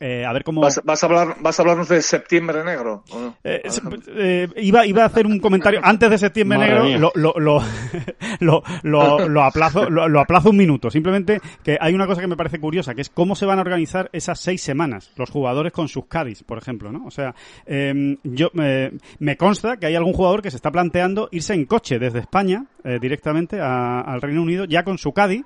eh, 0.00 0.24
a 0.24 0.32
ver 0.32 0.44
cómo. 0.44 0.60
¿Vas, 0.60 0.78
a 0.78 1.06
hablar, 1.06 1.36
¿Vas 1.40 1.58
a 1.58 1.62
hablarnos 1.62 1.88
de 1.88 2.02
septiembre 2.02 2.64
negro? 2.64 3.04
Eh, 3.44 3.62
eh, 4.08 4.48
iba, 4.56 4.86
iba 4.86 5.02
a 5.02 5.06
hacer 5.06 5.26
un 5.26 5.38
comentario 5.38 5.80
antes 5.84 6.10
de 6.10 6.18
septiembre 6.18 6.58
negro. 6.58 6.84
Lo, 6.98 7.12
lo, 7.14 7.34
lo, 8.40 8.62
lo, 8.82 9.28
lo, 9.28 9.42
aplazo, 9.42 9.88
lo, 9.88 10.20
aplazo 10.20 10.50
un 10.50 10.56
minuto. 10.56 10.90
Simplemente 10.90 11.40
que 11.62 11.78
hay 11.80 11.94
una 11.94 12.06
cosa 12.06 12.20
que 12.20 12.26
me 12.26 12.36
parece 12.36 12.60
curiosa, 12.60 12.94
que 12.94 13.02
es 13.02 13.10
cómo 13.10 13.34
se 13.34 13.46
van 13.46 13.58
a 13.58 13.62
organizar 13.62 14.10
esas 14.12 14.40
seis 14.40 14.62
semanas 14.62 15.12
los 15.16 15.30
jugadores 15.30 15.72
con 15.72 15.88
sus 15.88 16.06
Cádiz, 16.06 16.42
por 16.42 16.58
ejemplo, 16.58 16.92
¿no? 16.92 17.06
O 17.06 17.10
sea, 17.10 17.34
em, 17.66 18.16
yo 18.22 18.50
me 18.52 19.36
consta 19.36 19.76
que 19.76 19.86
hay 19.86 19.94
algún 19.94 20.12
jugador 20.12 20.42
que 20.42 20.50
se 20.50 20.56
está 20.56 20.70
planteando 20.70 21.28
irse 21.30 21.54
en 21.54 21.64
coche 21.64 21.98
desde 21.98 22.18
España 22.18 22.66
directamente 23.00 23.60
al 23.60 24.20
Reino 24.20 24.42
Unido 24.42 24.64
ya 24.64 24.82
con 24.84 24.98
su 24.98 25.12
Cádiz, 25.12 25.44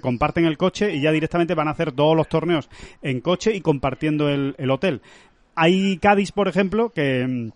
comparten 0.00 0.44
el 0.44 0.56
coche 0.56 0.94
y 0.94 1.00
ya 1.00 1.12
directamente 1.12 1.54
van 1.54 1.68
a 1.68 1.72
hacer 1.72 1.92
todos 1.92 2.16
los 2.16 2.28
torneos 2.28 2.68
en 3.02 3.20
coche 3.20 3.54
y 3.54 3.60
compartiendo 3.60 4.28
el, 4.28 4.54
el 4.58 4.70
hotel. 4.70 5.00
Hay 5.54 5.98
Cádiz, 5.98 6.32
por 6.32 6.48
ejemplo, 6.48 6.90
que 6.90 7.50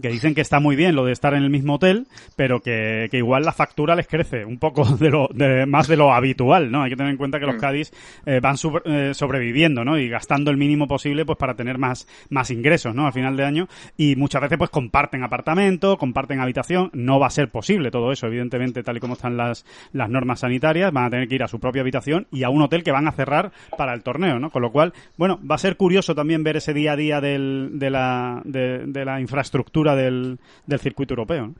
que 0.00 0.08
dicen 0.08 0.34
que 0.34 0.40
está 0.40 0.58
muy 0.58 0.74
bien 0.74 0.94
lo 0.94 1.04
de 1.04 1.12
estar 1.12 1.34
en 1.34 1.42
el 1.42 1.50
mismo 1.50 1.74
hotel, 1.74 2.06
pero 2.34 2.60
que, 2.60 3.08
que 3.10 3.18
igual 3.18 3.44
la 3.44 3.52
factura 3.52 3.94
les 3.94 4.06
crece 4.06 4.44
un 4.44 4.58
poco 4.58 4.84
de 4.96 5.10
lo 5.10 5.28
de, 5.32 5.66
más 5.66 5.88
de 5.88 5.96
lo 5.96 6.12
habitual, 6.12 6.70
¿no? 6.70 6.82
Hay 6.82 6.90
que 6.90 6.96
tener 6.96 7.12
en 7.12 7.18
cuenta 7.18 7.38
que 7.38 7.46
los 7.46 7.56
mm. 7.56 7.60
Cádiz 7.60 7.92
eh, 8.24 8.40
van 8.40 8.56
eh, 8.84 9.12
sobreviviendo, 9.14 9.84
¿no? 9.84 9.98
Y 9.98 10.08
gastando 10.08 10.50
el 10.50 10.56
mínimo 10.56 10.88
posible 10.88 11.26
pues 11.26 11.36
para 11.36 11.54
tener 11.54 11.78
más 11.78 12.08
más 12.30 12.50
ingresos, 12.50 12.94
¿no? 12.94 13.06
Al 13.06 13.12
final 13.12 13.36
de 13.36 13.44
año 13.44 13.68
y 13.96 14.16
muchas 14.16 14.40
veces 14.40 14.56
pues 14.56 14.70
comparten 14.70 15.22
apartamento, 15.22 15.98
comparten 15.98 16.40
habitación, 16.40 16.90
no 16.94 17.18
va 17.18 17.26
a 17.26 17.30
ser 17.30 17.50
posible 17.50 17.90
todo 17.90 18.12
eso, 18.12 18.26
evidentemente 18.26 18.82
tal 18.82 18.96
y 18.96 19.00
como 19.00 19.14
están 19.14 19.36
las 19.36 19.66
las 19.92 20.08
normas 20.08 20.40
sanitarias, 20.40 20.92
van 20.92 21.04
a 21.04 21.10
tener 21.10 21.28
que 21.28 21.34
ir 21.34 21.42
a 21.42 21.48
su 21.48 21.60
propia 21.60 21.82
habitación 21.82 22.26
y 22.30 22.44
a 22.44 22.48
un 22.48 22.62
hotel 22.62 22.82
que 22.82 22.92
van 22.92 23.08
a 23.08 23.12
cerrar 23.12 23.52
para 23.76 23.92
el 23.92 24.02
torneo, 24.02 24.38
¿no? 24.38 24.50
Con 24.50 24.62
lo 24.62 24.72
cual, 24.72 24.94
bueno, 25.18 25.38
va 25.48 25.56
a 25.56 25.58
ser 25.58 25.76
curioso 25.76 26.14
también 26.14 26.42
ver 26.42 26.56
ese 26.56 26.72
día 26.72 26.92
a 26.92 26.96
día 26.96 27.20
del, 27.20 27.70
de 27.74 27.90
la 27.90 28.40
de, 28.44 28.86
de 28.86 29.04
la 29.04 29.20
infraestructura 29.20 29.81
del, 29.90 30.38
del 30.66 30.78
circuito 30.78 31.14
europeo. 31.14 31.52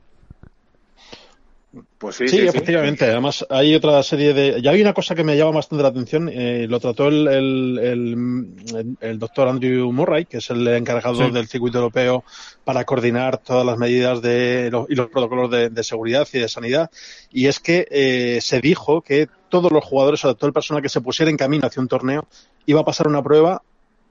Pues 1.97 2.17
sí, 2.17 2.27
sí, 2.27 2.39
efectivamente. 2.39 3.05
Además, 3.05 3.45
hay 3.49 3.73
otra 3.73 4.03
serie 4.03 4.33
de. 4.33 4.61
Ya 4.61 4.71
hay 4.71 4.81
una 4.81 4.93
cosa 4.93 5.15
que 5.15 5.23
me 5.23 5.35
llama 5.35 5.51
bastante 5.53 5.81
la 5.81 5.89
atención. 5.89 6.29
Eh, 6.31 6.67
lo 6.69 6.79
trató 6.79 7.07
el, 7.07 7.27
el, 7.27 8.95
el, 9.01 9.19
doctor 9.19 9.47
Andrew 9.47 9.91
Murray, 9.91 10.25
que 10.25 10.37
es 10.37 10.51
el 10.51 10.67
encargado 10.67 11.31
del 11.31 11.47
circuito 11.47 11.79
europeo 11.79 12.23
para 12.63 12.85
coordinar 12.85 13.39
todas 13.39 13.65
las 13.65 13.79
medidas 13.79 14.21
de, 14.21 14.71
y 14.87 14.95
los 14.95 15.09
protocolos 15.09 15.49
de, 15.49 15.83
seguridad 15.83 16.27
y 16.31 16.39
de 16.39 16.47
sanidad. 16.47 16.91
Y 17.31 17.47
es 17.47 17.59
que 17.59 17.87
eh, 17.89 18.39
se 18.41 18.61
dijo 18.61 19.01
que 19.01 19.27
todos 19.49 19.71
los 19.71 19.83
jugadores 19.83 20.23
o 20.25 20.35
todo 20.35 20.47
el 20.47 20.53
personal 20.53 20.83
que 20.83 20.89
se 20.89 21.01
pusiera 21.01 21.31
en 21.31 21.37
camino 21.37 21.65
hacia 21.65 21.81
un 21.81 21.87
torneo 21.87 22.27
iba 22.67 22.81
a 22.81 22.85
pasar 22.85 23.07
una 23.07 23.23
prueba 23.23 23.63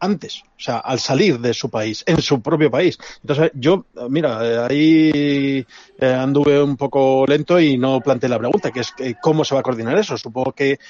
antes, 0.03 0.43
o 0.43 0.61
sea, 0.61 0.79
al 0.79 0.99
salir 0.99 1.39
de 1.39 1.55
su 1.55 1.71
país, 1.71 2.03
en 2.07 2.21
su 2.21 2.43
propio 2.43 2.71
país. 2.71 2.99
Entonces, 3.21 3.53
yo, 3.55 3.87
mira, 4.11 4.67
ahí 4.67 5.65
eh, 5.99 6.13
anduve 6.13 6.61
un 6.61 6.77
poco 6.77 7.25
lento 7.27 7.61
y 7.61 7.79
no 7.79 8.01
planteé 8.01 8.29
la 8.29 8.39
pregunta, 8.39 8.73
que 8.73 8.81
es 8.81 8.93
cómo 9.23 9.45
se 9.45 9.55
va 9.55 9.61
a 9.61 9.63
coordinar 9.63 9.97
eso. 9.97 10.19
Supongo 10.19 10.53
que 10.53 10.81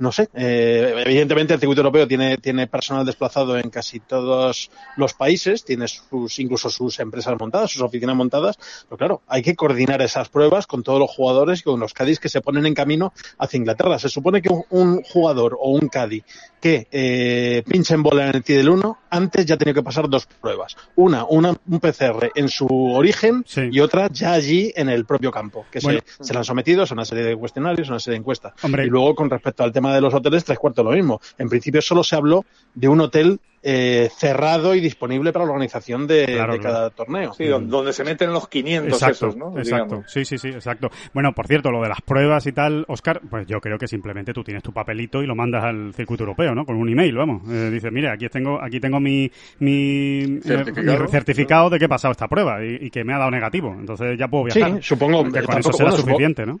no 0.00 0.12
sé, 0.12 0.28
eh, 0.34 0.94
evidentemente 1.06 1.54
el 1.54 1.60
circuito 1.60 1.80
europeo 1.80 2.08
tiene, 2.08 2.38
tiene 2.38 2.66
personal 2.66 3.06
desplazado 3.06 3.56
en 3.58 3.70
casi 3.70 4.00
todos 4.00 4.70
los 4.96 5.14
países, 5.14 5.64
tiene 5.64 5.86
sus, 5.88 6.38
incluso 6.38 6.70
sus 6.70 6.98
empresas 7.00 7.36
montadas, 7.38 7.70
sus 7.70 7.82
oficinas 7.82 8.16
montadas, 8.16 8.58
pero 8.88 8.96
claro, 8.96 9.22
hay 9.26 9.42
que 9.42 9.54
coordinar 9.54 10.02
esas 10.02 10.28
pruebas 10.28 10.66
con 10.66 10.82
todos 10.82 10.98
los 10.98 11.10
jugadores 11.10 11.60
y 11.60 11.62
con 11.62 11.78
los 11.80 11.94
Cádiz 11.94 12.18
que 12.18 12.28
se 12.28 12.40
ponen 12.40 12.66
en 12.66 12.74
camino 12.74 13.12
hacia 13.38 13.58
Inglaterra. 13.58 13.98
Se 13.98 14.08
supone 14.08 14.42
que 14.42 14.48
un, 14.70 15.02
jugador 15.02 15.56
o 15.60 15.70
un 15.70 15.88
Cádiz 15.88 16.24
que 16.60 16.88
eh, 16.90 17.62
pinche 17.66 17.94
en 17.94 18.02
bola 18.02 18.28
en 18.28 18.36
el 18.36 18.42
del 18.42 18.68
1, 18.68 18.98
antes 19.10 19.46
ya 19.46 19.56
tenía 19.56 19.74
que 19.74 19.82
pasar 19.82 20.08
dos 20.08 20.26
pruebas. 20.26 20.76
Una, 20.96 21.24
una 21.24 21.50
un 21.50 21.80
PCR 21.80 22.32
en 22.34 22.48
su 22.48 22.66
origen 22.66 23.44
y 23.70 23.80
otra 23.80 24.08
ya 24.10 24.32
allí 24.32 24.72
en 24.74 24.88
el 24.88 25.04
propio 25.04 25.30
campo, 25.30 25.66
que 25.70 25.80
se, 25.80 26.02
se 26.20 26.32
le 26.32 26.38
han 26.38 26.44
sometido 26.44 26.82
a 26.82 26.92
una 26.92 27.04
serie 27.04 27.24
de 27.24 27.36
cuestionarios, 27.36 27.88
a 27.88 27.92
una 27.92 28.00
serie 28.00 28.16
de 28.16 28.20
encuestas. 28.20 28.52
Y 28.64 28.86
luego, 28.86 29.14
con 29.14 29.30
respecto 29.30 29.62
al 29.62 29.72
tema 29.72 29.89
de 29.94 30.00
los 30.00 30.14
hoteles, 30.14 30.44
tres 30.44 30.58
cuartos 30.58 30.84
lo 30.84 30.92
mismo. 30.92 31.20
En 31.38 31.48
principio 31.48 31.82
solo 31.82 32.02
se 32.04 32.16
habló 32.16 32.44
de 32.74 32.88
un 32.88 33.00
hotel 33.00 33.40
eh, 33.62 34.08
cerrado 34.16 34.74
y 34.74 34.80
disponible 34.80 35.32
para 35.32 35.44
la 35.44 35.50
organización 35.52 36.06
de, 36.06 36.24
cada 36.62 36.88
torneo. 36.88 37.34
Sí, 37.34 37.44
donde 37.44 37.92
se 37.92 38.04
meten 38.04 38.32
los 38.32 38.48
500 38.48 38.92
exacto, 38.94 39.26
esos, 39.28 39.36
¿no? 39.36 39.58
Exacto, 39.58 40.02
sí, 40.06 40.24
sí, 40.24 40.38
sí, 40.38 40.48
exacto. 40.48 40.88
Bueno, 41.12 41.32
por 41.34 41.46
cierto, 41.46 41.70
lo 41.70 41.82
de 41.82 41.90
las 41.90 42.00
pruebas 42.00 42.46
y 42.46 42.52
tal, 42.52 42.86
Oscar, 42.88 43.20
pues 43.28 43.46
yo 43.46 43.60
creo 43.60 43.76
que 43.76 43.86
simplemente 43.86 44.32
tú 44.32 44.42
tienes 44.42 44.62
tu 44.62 44.72
papelito 44.72 45.22
y 45.22 45.26
lo 45.26 45.34
mandas 45.34 45.62
al 45.62 45.92
circuito 45.92 46.22
europeo, 46.22 46.54
¿no? 46.54 46.64
Con 46.64 46.76
un 46.76 46.88
email, 46.88 47.14
vamos. 47.14 47.42
Eh, 47.50 47.70
dices, 47.70 47.92
mire, 47.92 48.10
aquí 48.10 48.28
tengo, 48.30 48.58
aquí 48.62 48.80
tengo 48.80 48.98
mi, 48.98 49.30
mi, 49.58 50.40
eh, 50.42 51.10
¿Certificado? 51.10 51.68
de 51.68 51.78
que 51.78 51.84
he 51.84 51.88
pasado 51.88 52.12
esta 52.12 52.28
prueba 52.28 52.64
y, 52.64 52.90
que 52.90 53.04
me 53.04 53.12
ha 53.12 53.18
dado 53.18 53.30
negativo. 53.30 53.76
Entonces 53.78 54.18
ya 54.18 54.28
puedo 54.28 54.44
viajar. 54.44 54.76
Sí, 54.76 54.88
supongo 54.88 55.30
que 55.30 55.42
con 55.42 55.58
eso 55.58 55.72
será 55.72 55.92
suficiente, 55.92 56.46
¿no? 56.46 56.60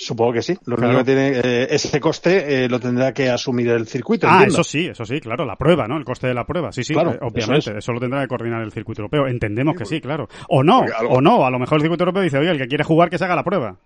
Supongo 0.00 0.34
que 0.34 0.42
sí. 0.42 0.56
Lo 0.64 0.76
único 0.76 0.98
que 0.98 1.04
tiene 1.04 1.40
eh, 1.42 1.66
ese 1.70 1.98
coste 1.98 2.64
eh, 2.64 2.68
lo 2.68 2.78
tendrá 2.78 3.12
que 3.12 3.28
asumir 3.30 3.68
el 3.70 3.88
circuito. 3.88 4.28
Ah, 4.30 4.44
eso 4.46 4.62
sí, 4.62 4.86
eso 4.86 5.04
sí, 5.04 5.18
claro, 5.20 5.44
la 5.44 5.56
prueba, 5.56 5.88
¿no? 5.88 5.96
El 5.96 6.04
coste 6.04 6.28
de 6.28 6.34
la 6.34 6.46
prueba. 6.46 6.70
Sí, 6.70 6.84
sí, 6.84 6.94
claro, 6.94 7.14
eh, 7.14 7.18
obviamente. 7.20 7.76
Eso, 7.76 7.92
lo 7.92 7.98
tendrá 7.98 8.22
que 8.22 8.28
coordinar 8.28 8.62
el 8.62 8.70
circuito 8.70 9.02
europeo. 9.02 9.26
Entendemos 9.26 9.74
que 9.76 9.84
sí, 9.84 10.00
claro. 10.00 10.28
O 10.48 10.62
no, 10.62 10.84
o 11.08 11.20
no. 11.20 11.44
A 11.44 11.50
lo 11.50 11.58
mejor 11.58 11.78
el 11.78 11.82
circuito 11.82 12.04
europeo 12.04 12.22
dice, 12.22 12.38
oye, 12.38 12.50
el 12.50 12.58
que 12.58 12.68
quiere 12.68 12.84
jugar 12.84 13.10
que 13.10 13.18
se 13.18 13.24
haga 13.24 13.34
la 13.34 13.42
prueba. 13.42 13.76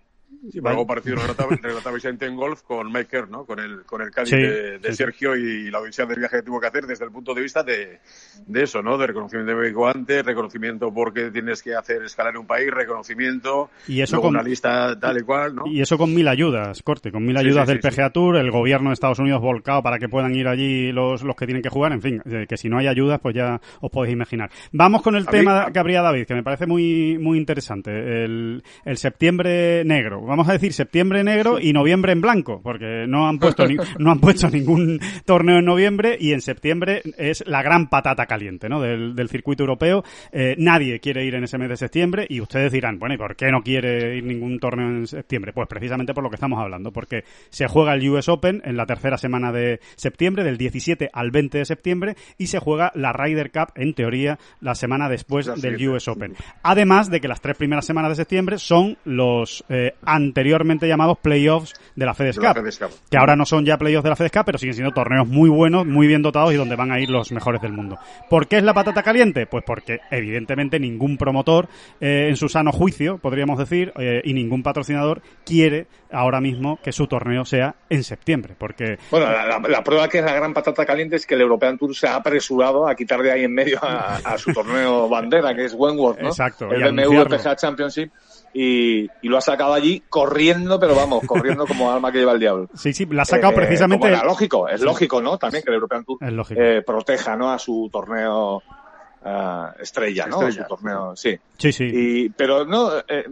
Sí, 0.51 0.59
algo 0.63 0.85
parecido 0.85 1.15
relataba 1.15 1.93
Vicente 1.93 2.25
en 2.25 2.35
golf 2.35 2.63
con 2.63 2.91
Maker, 2.91 3.29
¿no? 3.29 3.45
Con 3.45 3.59
el, 3.59 3.83
con 3.83 4.01
el 4.01 4.11
Cádiz 4.11 4.31
de, 4.31 4.93
Sergio 4.93 5.35
y 5.35 5.71
la 5.71 5.79
odisea 5.79 6.05
del 6.05 6.19
viaje 6.19 6.37
que 6.37 6.43
tuvo 6.43 6.59
que 6.59 6.67
hacer 6.67 6.85
desde 6.85 7.05
el 7.05 7.11
punto 7.11 7.33
de 7.33 7.41
vista 7.41 7.63
de, 7.63 7.99
de 8.45 8.63
eso, 8.63 8.81
¿no? 8.81 8.97
De 8.97 9.07
reconocimiento 9.07 9.51
de 9.51 9.57
médico 9.57 9.87
antes, 9.87 10.25
reconocimiento 10.25 10.93
porque 10.93 11.31
tienes 11.31 11.63
que 11.63 11.75
hacer 11.75 12.03
escalar 12.03 12.37
un 12.37 12.45
país, 12.45 12.69
reconocimiento, 12.71 13.69
y 13.87 14.01
eso 14.01 14.19
con 14.19 14.31
una 14.31 14.43
lista 14.43 14.99
tal 14.99 15.17
y 15.17 15.21
cual, 15.21 15.55
¿no? 15.55 15.63
Y 15.65 15.81
eso 15.81 15.97
con 15.97 16.13
mil 16.13 16.27
ayudas, 16.27 16.81
corte, 16.83 17.11
con 17.11 17.25
mil 17.25 17.37
ayudas 17.37 17.67
del 17.67 17.79
PGA 17.79 18.09
Tour, 18.09 18.35
el 18.35 18.51
gobierno 18.51 18.89
de 18.89 18.95
Estados 18.95 19.19
Unidos 19.19 19.41
volcado 19.41 19.81
para 19.81 19.97
que 19.97 20.09
puedan 20.09 20.35
ir 20.35 20.47
allí 20.47 20.91
los, 20.91 21.23
los 21.23 21.35
que 21.35 21.45
tienen 21.45 21.63
que 21.63 21.69
jugar, 21.69 21.93
en 21.93 22.01
fin, 22.01 22.21
eh, 22.25 22.45
que 22.49 22.57
si 22.57 22.67
no 22.67 22.77
hay 22.79 22.87
ayudas, 22.87 23.19
pues 23.21 23.33
ya 23.33 23.61
os 23.79 23.89
podéis 23.89 24.13
imaginar. 24.13 24.51
Vamos 24.73 25.01
con 25.01 25.15
el 25.15 25.25
tema 25.25 25.71
que 25.71 25.79
habría 25.79 26.01
David, 26.01 26.25
que 26.25 26.35
me 26.35 26.43
parece 26.43 26.65
muy, 26.65 27.17
muy 27.17 27.37
interesante. 27.37 27.91
El, 28.25 28.63
el 28.83 28.97
septiembre 28.97 29.85
negro. 29.85 30.32
Vamos 30.33 30.49
a 30.49 30.53
decir 30.53 30.73
septiembre 30.73 31.23
negro 31.23 31.59
y 31.59 31.73
noviembre 31.73 32.11
en 32.11 32.19
blanco, 32.19 32.59
porque 32.63 33.05
no 33.07 33.27
han 33.27 33.37
puesto 33.37 33.65
no 33.99 34.11
han 34.11 34.19
puesto 34.19 34.49
ningún 34.49 34.99
torneo 35.25 35.59
en 35.59 35.65
noviembre 35.65 36.17
y 36.19 36.33
en 36.33 36.41
septiembre 36.41 37.03
es 37.19 37.43
la 37.45 37.61
gran 37.61 37.87
patata 37.87 38.25
caliente, 38.25 38.67
¿no? 38.67 38.81
Del, 38.81 39.13
del 39.13 39.29
circuito 39.29 39.61
europeo. 39.61 40.03
Eh, 40.31 40.55
nadie 40.57 40.99
quiere 40.99 41.23
ir 41.23 41.35
en 41.35 41.43
ese 41.43 41.59
mes 41.59 41.69
de 41.69 41.77
septiembre 41.77 42.25
y 42.27 42.41
ustedes 42.41 42.71
dirán, 42.71 42.97
bueno, 42.97 43.13
¿y 43.13 43.19
por 43.19 43.35
qué 43.35 43.51
no 43.51 43.61
quiere 43.61 44.17
ir 44.17 44.23
ningún 44.23 44.57
torneo 44.57 44.87
en 44.87 45.05
septiembre? 45.05 45.53
Pues 45.53 45.67
precisamente 45.67 46.15
por 46.15 46.23
lo 46.23 46.31
que 46.31 46.37
estamos 46.37 46.59
hablando, 46.59 46.91
porque 46.91 47.25
se 47.51 47.67
juega 47.67 47.93
el 47.93 48.09
US 48.09 48.27
Open 48.27 48.63
en 48.65 48.75
la 48.75 48.87
tercera 48.87 49.19
semana 49.19 49.51
de 49.51 49.81
septiembre, 49.97 50.43
del 50.43 50.57
17 50.57 51.11
al 51.13 51.29
20 51.29 51.59
de 51.59 51.65
septiembre, 51.65 52.15
y 52.39 52.47
se 52.47 52.57
juega 52.57 52.91
la 52.95 53.13
Ryder 53.13 53.51
Cup, 53.51 53.73
en 53.75 53.93
teoría, 53.93 54.39
la 54.61 54.73
semana 54.73 55.09
después 55.09 55.45
del 55.61 55.87
US 55.89 56.07
Open. 56.07 56.33
Además 56.63 57.11
de 57.11 57.21
que 57.21 57.27
las 57.27 57.39
tres 57.39 57.55
primeras 57.55 57.85
semanas 57.85 58.09
de 58.09 58.15
septiembre 58.15 58.57
son 58.57 58.97
los 59.05 59.63
eh, 59.69 59.93
anteriormente 60.23 60.87
llamados 60.87 61.17
playoffs 61.19 61.73
de 61.95 62.05
la 62.05 62.13
FedEx 62.13 62.39
Cup, 62.39 62.89
que 63.09 63.17
ahora 63.17 63.35
no 63.35 63.45
son 63.45 63.65
ya 63.65 63.77
playoffs 63.77 64.03
de 64.03 64.09
la 64.09 64.15
FedEx 64.15 64.31
Cup, 64.31 64.43
pero 64.45 64.57
siguen 64.57 64.75
siendo 64.75 64.93
torneos 64.93 65.27
muy 65.27 65.49
buenos, 65.49 65.85
muy 65.85 66.07
bien 66.07 66.21
dotados 66.21 66.53
y 66.53 66.57
donde 66.57 66.75
van 66.75 66.91
a 66.91 66.99
ir 66.99 67.09
los 67.09 67.31
mejores 67.31 67.61
del 67.61 67.73
mundo. 67.73 67.97
¿Por 68.29 68.47
qué 68.47 68.57
es 68.57 68.63
la 68.63 68.73
patata 68.73 69.03
caliente? 69.03 69.45
Pues 69.45 69.63
porque 69.65 69.99
evidentemente 70.11 70.79
ningún 70.79 71.17
promotor 71.17 71.67
eh, 71.99 72.27
en 72.29 72.35
su 72.35 72.49
sano 72.49 72.71
juicio, 72.71 73.17
podríamos 73.17 73.57
decir, 73.57 73.93
eh, 73.97 74.21
y 74.23 74.33
ningún 74.33 74.63
patrocinador 74.63 75.21
quiere 75.45 75.87
ahora 76.11 76.39
mismo 76.39 76.79
que 76.81 76.91
su 76.91 77.07
torneo 77.07 77.45
sea 77.45 77.75
en 77.89 78.03
septiembre, 78.03 78.55
porque... 78.57 78.97
Bueno, 79.11 79.27
la, 79.67 79.83
prueba 79.83 80.07
que 80.07 80.19
es 80.19 80.25
la 80.25 80.33
gran 80.33 80.53
patata 80.53 80.85
caliente 80.85 81.15
es 81.15 81.25
que 81.25 81.35
el 81.35 81.41
European 81.41 81.77
Tour 81.77 81.95
se 81.95 82.07
ha 82.07 82.15
apresurado 82.15 82.87
a 82.87 82.95
quitar 82.95 83.21
de 83.21 83.31
ahí 83.31 83.43
en 83.43 83.53
medio 83.53 83.79
a, 83.81 84.37
su 84.37 84.53
torneo 84.53 85.09
bandera, 85.09 85.53
que 85.55 85.65
es 85.65 85.73
Wentworth, 85.73 86.19
¿no? 86.19 86.29
Exacto. 86.29 86.71
El 86.71 86.83
BMW 86.83 87.23
PGA 87.23 87.55
Championship 87.55 88.11
y, 88.53 89.09
lo 89.23 89.37
ha 89.37 89.41
sacado 89.41 89.73
allí 89.73 90.03
corriendo, 90.09 90.79
pero 90.79 90.95
vamos, 90.95 91.23
corriendo 91.25 91.65
como 91.65 91.91
alma 91.91 92.11
que 92.11 92.19
lleva 92.19 92.33
el 92.33 92.39
diablo. 92.39 92.69
Sí, 92.75 92.93
sí, 92.93 93.05
la 93.07 93.23
ha 93.23 93.25
sacado 93.25 93.53
eh, 93.53 93.55
precisamente. 93.55 94.09
lógico, 94.23 94.69
es 94.69 94.81
lógico, 94.81 95.21
¿no? 95.21 95.37
También 95.37 95.63
que 95.63 95.71
el 95.71 95.75
European 95.75 96.05
Tour 96.05 96.19
eh, 96.55 96.83
proteja, 96.85 97.35
¿no? 97.35 97.51
A 97.51 97.57
su 97.57 97.89
torneo 97.91 98.57
uh, 98.57 99.81
estrella, 99.81 100.27
¿no? 100.27 100.51
Su 100.51 100.63
torneo, 100.65 101.15
sí. 101.15 101.37
Sí, 101.57 101.71
sí. 101.71 101.89
Y, 101.91 102.29
pero 102.29 102.65
no, 102.65 102.91
eh, 103.07 103.25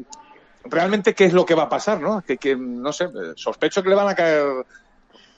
realmente, 0.66 1.14
¿qué 1.14 1.26
es 1.26 1.34
lo 1.34 1.46
que 1.46 1.56
va 1.56 1.64
a 1.64 1.70
pasar, 1.70 2.02
no? 2.02 2.22
Que, 2.22 2.38
que 2.38 2.56
no 2.56 2.92
sé, 2.92 3.08
sospecho 3.36 3.84
que 3.84 3.90
le 3.90 3.96
van 3.96 4.10
a 4.10 4.16
caer. 4.16 4.66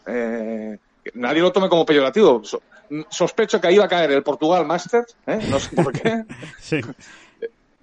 Eh, 0.06 0.78
nadie 1.16 1.42
lo 1.42 1.52
tome 1.52 1.68
como 1.68 1.86
peyorativo. 1.86 2.42
Sospecho 3.10 3.60
que 3.60 3.68
ahí 3.68 3.78
va 3.78 3.86
a 3.86 3.90
caer 3.90 4.12
el 4.12 4.24
Portugal 4.24 4.66
Masters, 4.66 5.18
¿eh? 5.28 5.40
No 5.50 5.60
sé 5.60 5.76
por 5.76 5.92
qué. 5.92 6.24
sí 6.60 6.80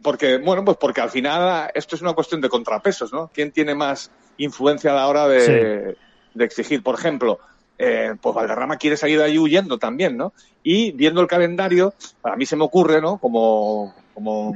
porque, 0.03 0.39
bueno, 0.39 0.65
pues 0.65 0.77
porque 0.79 1.01
al 1.01 1.11
final 1.11 1.71
esto 1.75 1.97
es 1.97 2.03
una 2.03 2.13
cuestión 2.13 2.41
de 2.41 2.49
contrapesos, 2.49 3.13
¿no? 3.13 3.31
¿Quién 3.33 3.53
tiene 3.53 3.75
más 3.75 4.11
influencia 4.39 4.93
a 4.93 4.95
la 4.95 5.09
hora 5.09 5.29
de, 5.29 5.97
exigir? 6.39 6.83
Por 6.83 6.99
ejemplo, 6.99 7.39
eh, 7.79 8.15
pues 8.21 8.35
Valderrama 8.35 8.77
quiere 8.77 8.97
salir 8.97 9.19
de 9.19 9.25
ahí 9.25 9.39
huyendo 9.39 9.79
también, 9.79 10.17
¿no? 10.17 10.33
Y 10.63 10.93
viendo 10.93 11.21
el 11.21 11.27
calendario, 11.27 11.95
a 12.23 12.37
mí 12.37 12.47
se 12.47 12.57
me 12.57 12.65
ocurre, 12.65 13.01
¿no? 13.01 13.19
Como, 13.19 13.95
como, 14.15 14.55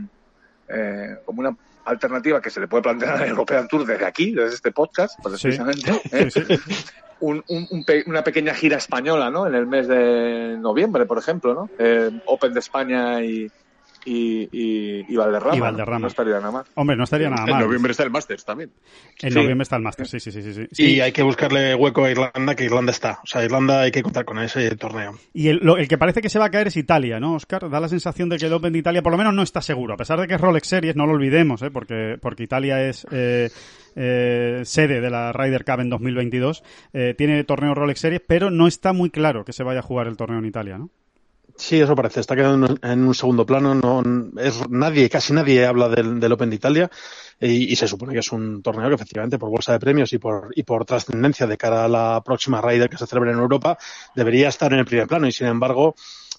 eh, 0.69 1.17
como 1.25 1.41
una 1.41 1.57
alternativa 1.85 2.41
que 2.41 2.51
se 2.51 2.61
le 2.61 2.69
puede 2.69 2.83
plantear 2.83 3.23
al 3.23 3.29
European 3.29 3.69
Tour 3.69 3.87
desde 3.87 4.07
aquí, 4.07 4.33
desde 4.33 4.55
este 4.55 4.73
podcast, 4.73 5.19
precisamente, 5.23 6.01
¿eh? 6.13 6.29
una 7.21 8.25
pequeña 8.25 8.55
gira 8.55 8.77
española, 8.77 9.31
¿no? 9.31 9.47
En 9.47 9.55
el 9.55 9.67
mes 9.67 9.89
de 9.89 10.57
noviembre, 10.59 11.07
por 11.07 11.19
ejemplo, 11.19 11.55
¿no? 11.55 11.71
Eh, 11.79 12.11
Open 12.27 12.53
de 12.53 12.61
España 12.61 13.23
y, 13.23 13.51
y, 14.05 14.49
y, 14.53 15.07
y, 15.09 15.17
Valderrama. 15.17 15.99
No 15.99 16.07
estaría 16.07 16.35
nada 16.35 16.51
mal. 16.51 16.65
Hombre, 16.75 16.97
no 16.97 17.05
estaría 17.05 17.31
nada 17.31 17.47
mal. 17.47 17.55
En 17.55 17.67
noviembre 17.67 17.93
está 17.93 18.03
el 18.03 18.11
Masters 18.11 18.45
también. 18.45 18.71
En 19.23 19.35
noviembre 19.35 19.63
está 19.63 19.77
el 19.77 19.83
Masters, 19.83 20.11
sí, 20.11 20.21
sí, 20.21 20.31
sí, 20.31 20.43
sí. 20.43 20.83
Y 20.83 21.01
hay 21.01 21.13
que 21.13 21.23
buscarle 21.23 21.75
hueco 21.75 22.05
a 22.05 22.11
Irlanda, 22.11 22.55
que 22.55 22.65
Irlanda 22.65 22.93
está. 22.93 23.21
O 23.23 23.27
sea, 23.27 23.45
Irlanda 23.45 23.83
hay 23.83 23.91
que 23.91 24.03
contar 24.03 24.25
con 24.25 24.39
ese 24.39 24.75
torneo. 24.77 25.19
Y 25.33 25.49
el, 25.49 25.61
el 25.79 25.89
que 25.89 25.99
parece 25.99 26.21
que 26.21 26.29
se 26.29 26.39
va 26.39 26.47
a 26.47 26.51
caer 26.51 26.69
es 26.69 26.77
Italia, 26.77 27.21
¿no, 27.21 27.35
Oscar? 27.35 27.69
Da 27.71 27.81
la 27.81 27.89
sensación 27.89 28.29
de 28.29 28.39
que 28.39 28.47
el 28.47 28.53
Open 28.53 28.73
de 28.73 28.79
Italia 28.79 29.03
por 29.03 29.13
lo 29.13 29.19
menos 29.19 29.35
no 29.35 29.43
está 29.43 29.61
seguro. 29.61 29.95
A 29.95 29.97
pesar 29.97 30.21
de 30.21 30.27
que 30.27 30.35
es 30.35 30.41
Rolex 30.41 30.67
Series, 30.67 30.97
no 30.97 31.07
lo 31.07 31.13
olvidemos, 31.13 31.63
¿eh? 31.63 31.71
porque, 31.71 32.19
porque 32.21 32.43
Italia 32.45 32.83
es... 32.83 33.07
Eh, 33.11 33.51
eh, 33.97 34.63
sede 34.65 35.01
de 35.01 35.09
la 35.09 35.33
Ryder 35.33 35.65
Cup 35.65 35.81
en 35.81 35.89
2022, 35.89 36.65
eh, 36.93 37.15
tiene 37.17 37.45
torneo 37.45 37.75
Rolex 37.75 38.01
Series, 38.01 38.23
pero 38.27 38.51
no 38.51 38.67
está 38.67 38.93
muy 38.93 39.11
claro 39.11 39.45
que 39.45 39.53
se 39.53 39.63
vaya 39.63 39.81
a 39.81 39.83
jugar 39.83 40.09
el 40.09 40.17
torneo 40.17 40.41
en 40.41 40.47
Italia, 40.47 40.79
¿no? 40.79 40.91
Sí, 41.57 41.81
eso 41.81 41.95
parece. 41.95 42.21
Está 42.21 42.35
quedando 42.35 42.77
en 42.83 43.07
un 43.07 43.15
segundo 43.15 43.47
plano. 43.47 43.75
No 43.75 44.03
es 44.41 44.69
nadie, 44.69 45.09
casi 45.09 45.33
nadie 45.33 45.65
habla 45.65 45.89
del, 45.89 46.33
Open 46.33 46.51
de 46.51 46.57
Italia 46.57 46.91
y, 47.41 47.77
se 47.77 47.87
supone 47.87 48.13
que 48.13 48.21
es 48.21 48.33
un 48.33 48.63
torneo 48.63 48.89
que 48.89 48.97
efectivamente 48.97 49.39
por 49.39 49.51
bolsa 49.51 49.73
de 49.73 49.79
premios 49.79 50.13
y 50.13 50.19
por 50.19 50.51
y 50.55 50.65
por 50.65 50.85
trascendencia 50.85 51.47
de 51.47 51.57
cara 51.57 51.85
a 51.85 51.89
la 51.89 52.23
próxima 52.25 52.61
Ryder 52.61 52.89
que 52.89 52.99
se 52.99 53.07
celebra 53.07 53.33
en 53.33 53.39
Europa 53.39 53.79
debería 54.15 54.49
estar 54.49 54.73
en 54.73 54.81
el 54.81 54.85
primer 54.85 55.07
plano 55.07 55.27
y 55.27 55.33
sin 55.33 55.47
embargo 55.47 55.95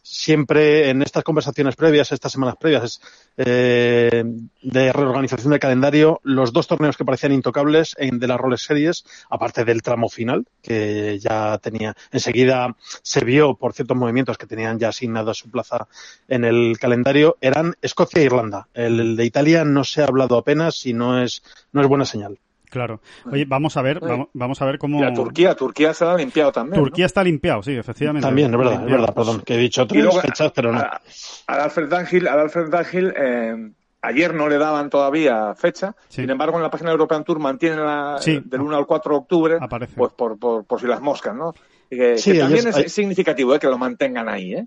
siempre 0.06 0.90
en 0.90 1.02
estas 1.02 1.24
conversaciones 1.24 1.76
previas, 1.76 2.12
estas 2.12 2.32
semanas 2.32 2.58
previas 2.60 3.02
eh, 3.38 4.24
de 4.62 4.94
reorganización 4.94 5.50
del 5.50 5.60
calendario, 5.60 6.22
los 6.24 6.54
dos 6.54 6.68
torneos 6.68 6.96
que 6.96 7.04
parecían 7.04 7.32
intocables 7.32 7.96
en, 7.98 8.20
de 8.20 8.28
las 8.28 8.40
Rolex 8.40 8.62
Series, 8.62 9.04
aparte 9.32 9.66
del 9.66 9.82
tramo 9.82 10.08
final, 10.08 10.46
que 10.62 11.18
ya 11.20 11.58
tenía, 11.58 11.96
enseguida 12.12 12.76
se 13.02 13.26
vio 13.26 13.56
por 13.56 13.74
ciertos 13.74 13.98
movimientos 13.98 14.38
que 14.38 14.46
tenían 14.46 14.78
ya 14.78 14.90
asignada 14.90 15.34
su 15.34 15.50
plaza 15.50 15.88
en 16.28 16.46
el 16.46 16.78
calendario, 16.80 17.38
eran 17.42 17.74
Escocia 17.82 18.22
e 18.22 18.26
Irlanda. 18.26 18.68
El, 18.76 19.16
de 19.16 19.26
Italia 19.26 19.66
no 19.66 19.84
se 19.84 20.04
ha 20.04 20.06
hablado 20.06 20.38
apenas 20.38 20.86
y 20.86 20.94
no 20.94 21.22
es, 21.22 21.42
no 21.72 21.82
es 21.82 21.88
buena 21.88 22.06
señal. 22.06 22.38
Claro. 22.70 23.00
Oye, 23.32 23.46
vamos 23.46 23.78
a 23.78 23.82
ver, 23.82 24.00
vamos, 24.34 24.62
a 24.62 24.66
ver 24.66 24.78
cómo. 24.78 25.02
La 25.02 25.14
Turquía, 25.14 25.56
Turquía 25.56 25.94
se 25.94 26.06
ha 26.06 26.16
limpiado 26.16 26.52
también. 26.52 26.82
Turquía 26.82 27.06
está 27.06 27.24
limpiado, 27.24 27.64
sí, 27.64 27.76
efectivamente. 27.76 28.26
También, 28.26 28.52
es 28.54 28.58
verdad, 28.58 28.84
es 28.86 28.92
verdad, 28.92 29.14
perdón, 29.14 29.42
que 29.42 29.56
he 29.56 29.58
dicho 29.58 29.86
tres 29.88 30.22
fechas, 30.22 30.52
pero 30.54 30.72
no. 30.72 30.80
Al 30.80 31.62
Alfred 31.62 31.88
Dangil, 31.88 32.28
al 32.28 32.40
Alfred 32.40 32.70
Dangil, 32.70 33.14
eh, 33.16 33.72
ayer 34.02 34.34
no 34.34 34.48
le 34.48 34.58
daban 34.58 34.90
todavía 34.90 35.54
fecha, 35.56 35.96
sin 36.08 36.30
embargo 36.30 36.58
en 36.58 36.64
la 36.64 36.70
página 36.70 36.90
de 36.90 36.94
European 36.94 37.24
Tour 37.24 37.40
mantienen 37.40 37.84
la, 37.84 38.20
del 38.24 38.62
1 38.62 38.78
al 38.78 38.86
4 38.86 39.12
de 39.12 39.18
octubre, 39.18 39.60
pues 39.96 40.14
por, 40.14 40.38
por, 40.38 40.66
por 40.66 40.80
si 40.80 40.88
las 40.88 41.02
moscas, 41.02 41.36
¿no? 41.36 41.54
Que, 41.90 42.16
también 42.40 42.68
es 42.68 42.92
significativo 42.92 43.56
¿eh? 43.56 43.60
que 43.60 43.68
lo 43.68 43.78
mantengan 43.78 44.28
ahí, 44.28 44.54
¿eh? 44.54 44.66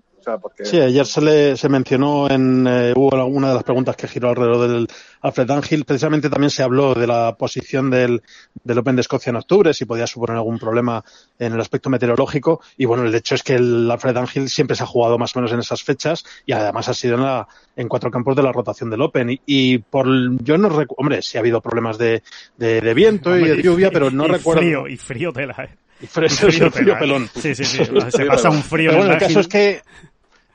Sí, 0.63 0.79
ayer 0.79 1.05
se, 1.05 1.21
le, 1.21 1.57
se 1.57 1.69
mencionó 1.69 2.29
en 2.29 2.67
eh, 2.67 2.93
hubo 2.95 3.15
alguna 3.15 3.49
de 3.49 3.53
las 3.55 3.63
preguntas 3.63 3.95
que 3.95 4.07
giró 4.07 4.29
alrededor 4.29 4.67
del 4.67 4.87
Alfred 5.21 5.49
Angel. 5.49 5.85
Precisamente 5.85 6.29
también 6.29 6.49
se 6.49 6.63
habló 6.63 6.93
de 6.93 7.07
la 7.07 7.35
posición 7.37 7.89
del, 7.89 8.21
del 8.63 8.77
Open 8.77 8.95
de 8.95 9.01
Escocia 9.01 9.29
en 9.29 9.37
octubre, 9.37 9.73
si 9.73 9.85
podía 9.85 10.07
suponer 10.07 10.35
algún 10.35 10.59
problema 10.59 11.03
en 11.37 11.53
el 11.53 11.59
aspecto 11.59 11.89
meteorológico. 11.89 12.61
Y 12.77 12.85
bueno, 12.85 13.03
el 13.05 13.15
hecho 13.15 13.35
es 13.35 13.43
que 13.43 13.55
el 13.55 13.89
Alfred 13.89 14.17
Angel 14.17 14.49
siempre 14.49 14.75
se 14.75 14.83
ha 14.83 14.87
jugado 14.87 15.17
más 15.17 15.35
o 15.35 15.39
menos 15.39 15.51
en 15.53 15.59
esas 15.59 15.83
fechas 15.83 16.25
y 16.45 16.51
además 16.51 16.89
ha 16.89 16.93
sido 16.93 17.15
en, 17.15 17.23
la, 17.23 17.47
en 17.75 17.87
cuatro 17.87 18.11
campos 18.11 18.35
de 18.35 18.43
la 18.43 18.51
rotación 18.51 18.89
del 18.89 19.01
Open. 19.01 19.39
Y, 19.45 19.77
por 19.79 20.07
yo 20.43 20.57
no 20.57 20.69
recuerdo, 20.69 20.95
hombre, 20.97 21.21
sí 21.21 21.37
ha 21.37 21.41
habido 21.41 21.61
problemas 21.61 21.97
de, 21.97 22.23
de, 22.57 22.93
viento 22.93 23.37
y 23.37 23.47
de 23.47 23.61
lluvia, 23.61 23.89
pero 23.91 24.11
no 24.11 24.25
recuerdo. 24.25 24.61
Frío, 24.61 24.87
y 24.87 24.97
frío 24.97 25.31
tela, 25.31 25.55
¿eh? 25.63 25.88
Y 26.01 26.07
frío, 26.07 26.29
frío, 26.71 26.97
pelón. 26.97 27.29
Sí, 27.35 27.53
sí, 27.55 27.65
sí. 27.65 27.83
Se 28.09 28.25
pasa 28.27 28.49
un 28.49 28.63
frío. 28.63 28.91
Pero 28.91 28.99
bueno, 28.99 29.13
el 29.13 29.19
caso 29.19 29.39
es 29.39 29.47
que 29.47 29.81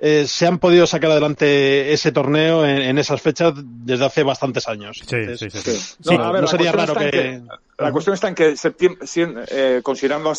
eh, 0.00 0.26
se 0.26 0.46
han 0.46 0.58
podido 0.58 0.86
sacar 0.86 1.12
adelante 1.12 1.92
ese 1.92 2.12
torneo 2.12 2.66
en, 2.66 2.98
esas 2.98 3.22
fechas 3.22 3.54
desde 3.56 4.04
hace 4.04 4.22
bastantes 4.22 4.68
años. 4.68 5.02
Sí, 5.06 5.36
sí, 5.36 5.48
sí. 5.50 6.16
No, 6.16 6.46
sería 6.46 6.72
raro 6.72 6.94
que... 6.94 7.40
La 7.78 7.90
cuestión 7.90 8.14
está 8.14 8.28
en 8.28 8.34
que 8.34 8.56
septiembre, 8.56 9.44
eh, 9.50 9.80
considerando 9.82 10.32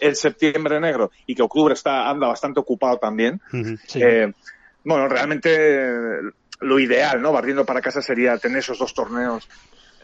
el, 0.00 0.16
septiembre 0.16 0.80
negro 0.80 1.10
y 1.26 1.34
que 1.34 1.42
octubre 1.42 1.74
está 1.74 2.08
anda 2.10 2.28
bastante 2.28 2.60
ocupado 2.60 2.98
también, 2.98 3.40
eh, 3.94 4.32
bueno, 4.84 5.08
realmente 5.08 5.98
lo 6.60 6.78
ideal, 6.78 7.20
¿no? 7.20 7.32
Barriendo 7.32 7.64
para 7.64 7.80
casa 7.80 8.02
sería 8.02 8.38
tener 8.38 8.58
esos 8.58 8.78
dos 8.78 8.94
torneos 8.94 9.48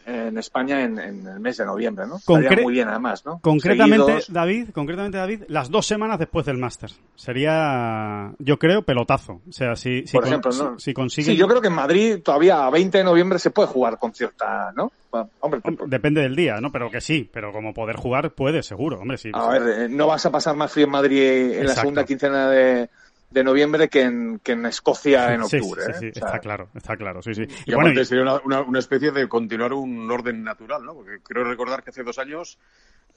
en 0.06 0.36
España 0.38 0.82
en, 0.82 0.98
en 0.98 1.26
el 1.26 1.40
mes 1.40 1.56
de 1.56 1.64
noviembre, 1.66 2.06
¿no? 2.06 2.16
Concre- 2.18 2.42
Estaría 2.44 2.64
muy 2.64 2.72
bien 2.74 2.88
además, 2.88 3.24
¿no? 3.24 3.38
Concretamente, 3.40 4.04
Seguidos. 4.06 4.32
David, 4.32 4.68
concretamente, 4.74 5.18
David, 5.18 5.42
las 5.48 5.70
dos 5.70 5.86
semanas 5.86 6.18
después 6.18 6.44
del 6.46 6.58
máster. 6.58 6.90
Sería, 7.14 8.32
yo 8.38 8.58
creo, 8.58 8.82
pelotazo. 8.82 9.40
O 9.48 9.52
sea, 9.52 9.74
si, 9.76 10.06
si, 10.06 10.12
Por 10.12 10.22
con- 10.22 10.28
ejemplo, 10.28 10.50
¿no? 10.52 10.78
si, 10.78 10.84
si 10.86 10.94
consiguen... 10.94 11.32
Sí, 11.34 11.36
yo 11.38 11.48
creo 11.48 11.60
que 11.60 11.68
en 11.68 11.74
Madrid 11.74 12.18
todavía 12.22 12.66
a 12.66 12.70
20 12.70 12.98
de 12.98 13.04
noviembre 13.04 13.38
se 13.38 13.50
puede 13.50 13.68
jugar 13.68 13.98
con 13.98 14.12
cierta, 14.14 14.72
¿no? 14.76 14.92
Bueno, 15.10 15.28
Hombre, 15.40 15.60
Depende 15.86 16.22
del 16.22 16.34
día, 16.36 16.60
¿no? 16.60 16.70
Pero 16.72 16.90
que 16.90 17.00
sí, 17.00 17.28
pero 17.32 17.52
como 17.52 17.74
poder 17.74 17.96
jugar 17.96 18.30
puede, 18.32 18.62
seguro, 18.62 18.98
hombre, 19.00 19.18
sí. 19.18 19.30
a 19.34 19.48
ver, 19.48 19.62
eh, 19.82 19.88
no 19.88 20.06
vas 20.06 20.24
a 20.24 20.30
pasar 20.30 20.56
más 20.56 20.72
frío 20.72 20.86
en 20.86 20.90
Madrid 20.92 21.52
en 21.52 21.66
la 21.66 21.74
segunda 21.74 22.04
quincena 22.04 22.48
de, 22.48 22.88
de 23.32 23.44
noviembre 23.44 23.88
que 23.88 24.02
en, 24.02 24.38
que 24.40 24.52
en 24.52 24.66
Escocia 24.66 25.32
en 25.34 25.42
Sí, 25.44 25.48
sí, 25.50 25.56
octubre. 25.56 25.82
sí, 25.84 25.90
¿eh? 25.90 25.94
sí, 26.00 26.08
O 26.10 26.14
sea, 26.14 26.28
está 26.28 26.38
claro, 26.40 26.68
está 26.74 26.96
claro, 26.96 27.22
sí, 27.22 27.34
sí. 27.34 27.42
Y, 27.42 27.72
Y 27.72 27.74
bueno, 27.74 27.88
aparte 27.90 28.02
y- 28.02 28.04
sería 28.04 28.22
una, 28.22 28.40
una- 28.44 28.60
una 28.62 28.78
especie 28.78 29.10
de 29.10 29.28
continuar 29.28 29.72
un 29.72 30.10
orden 30.10 30.44
natural, 30.44 30.84
¿no? 30.84 30.94
Porque 30.94 31.20
creo 31.22 31.44
recordar 31.44 31.82
que 31.82 31.90
hace 31.90 32.02
dos 32.02 32.18
años, 32.18 32.58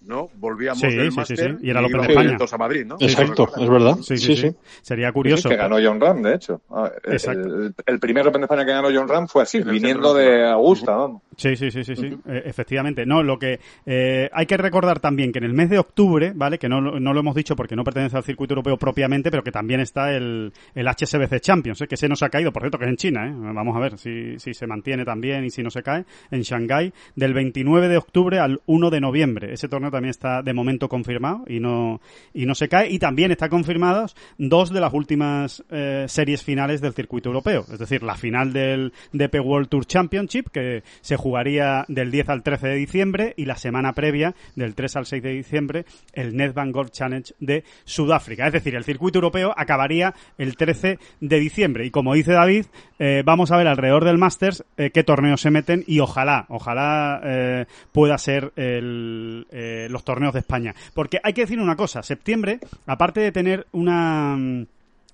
¿no? 0.01 0.29
Volvíamos 0.35 0.79
Sí, 0.79 0.87
del 0.95 1.11
sí, 1.11 1.17
máster 1.17 1.37
sí, 1.37 1.43
sí. 1.59 1.65
Y 1.65 1.69
era 1.69 1.79
el 1.79 1.85
Open 1.85 1.95
íbamos 1.95 2.07
de 2.07 2.13
España. 2.33 2.47
a 2.53 2.57
Madrid, 2.57 2.85
¿no? 2.85 2.95
Exacto, 2.99 3.49
es 3.57 3.69
verdad. 3.69 3.97
sí, 4.01 4.17
sí, 4.17 4.35
sí. 4.35 4.51
Sería 4.81 5.11
curioso. 5.11 5.49
que 5.49 5.55
ganó 5.55 5.77
John 5.83 5.99
Ram, 5.99 6.21
de 6.21 6.35
hecho. 6.35 6.61
Ah, 6.69 6.91
el- 7.03 7.13
Exacto. 7.13 7.47
El, 7.47 7.73
el 7.85 7.99
primer 7.99 8.27
Open 8.27 8.41
de 8.41 8.45
España 8.45 8.65
que 8.65 8.71
ganó 8.71 8.89
John 8.93 9.07
Ram 9.07 9.27
fue 9.27 9.43
así, 9.43 9.61
viniendo 9.63 10.13
de. 10.13 10.45
Augusta, 10.49 10.95
vamos. 10.95 11.21
Sí, 11.37 11.55
sí, 11.57 11.69
sí, 11.71 11.83
sí, 11.83 11.95
sí. 11.95 12.17
Eh, 12.27 12.43
efectivamente. 12.45 13.05
No, 13.05 13.21
lo 13.23 13.37
que 13.37 13.59
eh, 13.85 14.29
hay 14.31 14.45
que 14.45 14.55
recordar 14.57 14.99
también 14.99 15.31
que 15.33 15.39
en 15.39 15.45
el 15.45 15.53
mes 15.53 15.69
de 15.69 15.79
octubre, 15.79 16.31
¿vale? 16.35 16.57
Que 16.59 16.69
no, 16.69 16.79
lo- 16.81 16.99
no 16.99 17.13
lo 17.13 17.19
hemos 17.19 17.35
dicho 17.35 17.55
porque 17.55 17.75
no 17.75 17.83
pertenece 17.83 18.15
al 18.15 18.23
circuito 18.23 18.53
europeo 18.53 18.77
propiamente, 18.77 19.31
pero 19.31 19.43
que 19.43 19.51
también 19.51 19.79
está 19.81 20.13
el, 20.15 20.53
el 20.75 20.87
HSBC 20.87 21.39
Champions, 21.41 21.81
¿eh? 21.81 21.87
que 21.87 21.97
se 21.97 22.07
nos 22.07 22.23
ha 22.23 22.29
caído, 22.29 22.53
por 22.53 22.61
cierto, 22.61 22.77
que 22.77 22.85
es 22.85 22.89
en 22.91 22.95
China, 22.97 23.27
¿eh? 23.27 23.33
Vamos 23.35 23.75
a 23.75 23.79
ver 23.79 23.97
si, 23.97 24.39
si 24.39 24.53
se 24.53 24.65
mantiene 24.67 25.03
también 25.03 25.43
y 25.43 25.49
si 25.49 25.61
no 25.63 25.69
se 25.71 25.83
cae, 25.83 26.05
en 26.31 26.41
Shanghái, 26.41 26.93
del 27.15 27.33
29 27.33 27.89
de 27.89 27.97
octubre 27.97 28.39
al 28.39 28.61
1 28.65 28.89
de 28.89 29.01
noviembre. 29.01 29.53
Ese 29.53 29.67
torneo 29.67 29.84
también 29.91 30.11
está 30.11 30.41
de 30.41 30.53
momento 30.53 30.89
confirmado 30.89 31.43
y 31.47 31.59
no, 31.59 32.01
y 32.33 32.45
no 32.45 32.55
se 32.55 32.69
cae. 32.69 32.89
Y 32.89 32.99
también 32.99 33.31
está 33.31 33.49
confirmados 33.49 34.15
dos 34.37 34.71
de 34.71 34.79
las 34.79 34.93
últimas 34.93 35.63
eh, 35.69 36.05
series 36.07 36.43
finales 36.43 36.81
del 36.81 36.93
circuito 36.93 37.29
europeo. 37.29 37.65
Es 37.71 37.79
decir, 37.79 38.03
la 38.03 38.15
final 38.15 38.53
del 38.53 38.93
DP 39.13 39.35
World 39.43 39.69
Tour 39.69 39.85
Championship, 39.85 40.49
que 40.49 40.83
se 41.01 41.17
jugaría 41.17 41.85
del 41.87 42.11
10 42.11 42.29
al 42.29 42.43
13 42.43 42.67
de 42.67 42.75
diciembre, 42.75 43.33
y 43.37 43.45
la 43.45 43.55
semana 43.55 43.93
previa, 43.93 44.35
del 44.55 44.75
3 44.75 44.95
al 44.97 45.05
6 45.05 45.23
de 45.23 45.31
diciembre, 45.31 45.85
el 46.13 46.35
Nedbank 46.35 46.73
Golf 46.73 46.91
Challenge 46.91 47.33
de 47.39 47.63
Sudáfrica. 47.83 48.47
Es 48.47 48.53
decir, 48.53 48.75
el 48.75 48.83
circuito 48.83 49.19
europeo 49.19 49.53
acabaría 49.55 50.13
el 50.37 50.55
13 50.55 50.99
de 51.19 51.39
diciembre. 51.39 51.85
Y 51.85 51.91
como 51.91 52.13
dice 52.13 52.33
David, 52.33 52.65
eh, 52.99 53.23
vamos 53.25 53.51
a 53.51 53.57
ver 53.57 53.67
alrededor 53.67 54.05
del 54.05 54.17
Masters 54.17 54.63
eh, 54.77 54.91
qué 54.91 55.03
torneos 55.03 55.41
se 55.41 55.51
meten 55.51 55.83
y 55.87 55.99
ojalá, 55.99 56.45
ojalá 56.49 57.65
pueda 57.91 58.17
ser 58.17 58.51
el, 58.55 59.47
los 59.89 60.03
torneos 60.03 60.33
de 60.33 60.39
España. 60.39 60.75
Porque 60.93 61.19
hay 61.23 61.33
que 61.33 61.41
decir 61.41 61.59
una 61.59 61.75
cosa, 61.75 62.03
septiembre, 62.03 62.59
aparte 62.85 63.19
de 63.19 63.31
tener 63.31 63.67
una... 63.71 64.65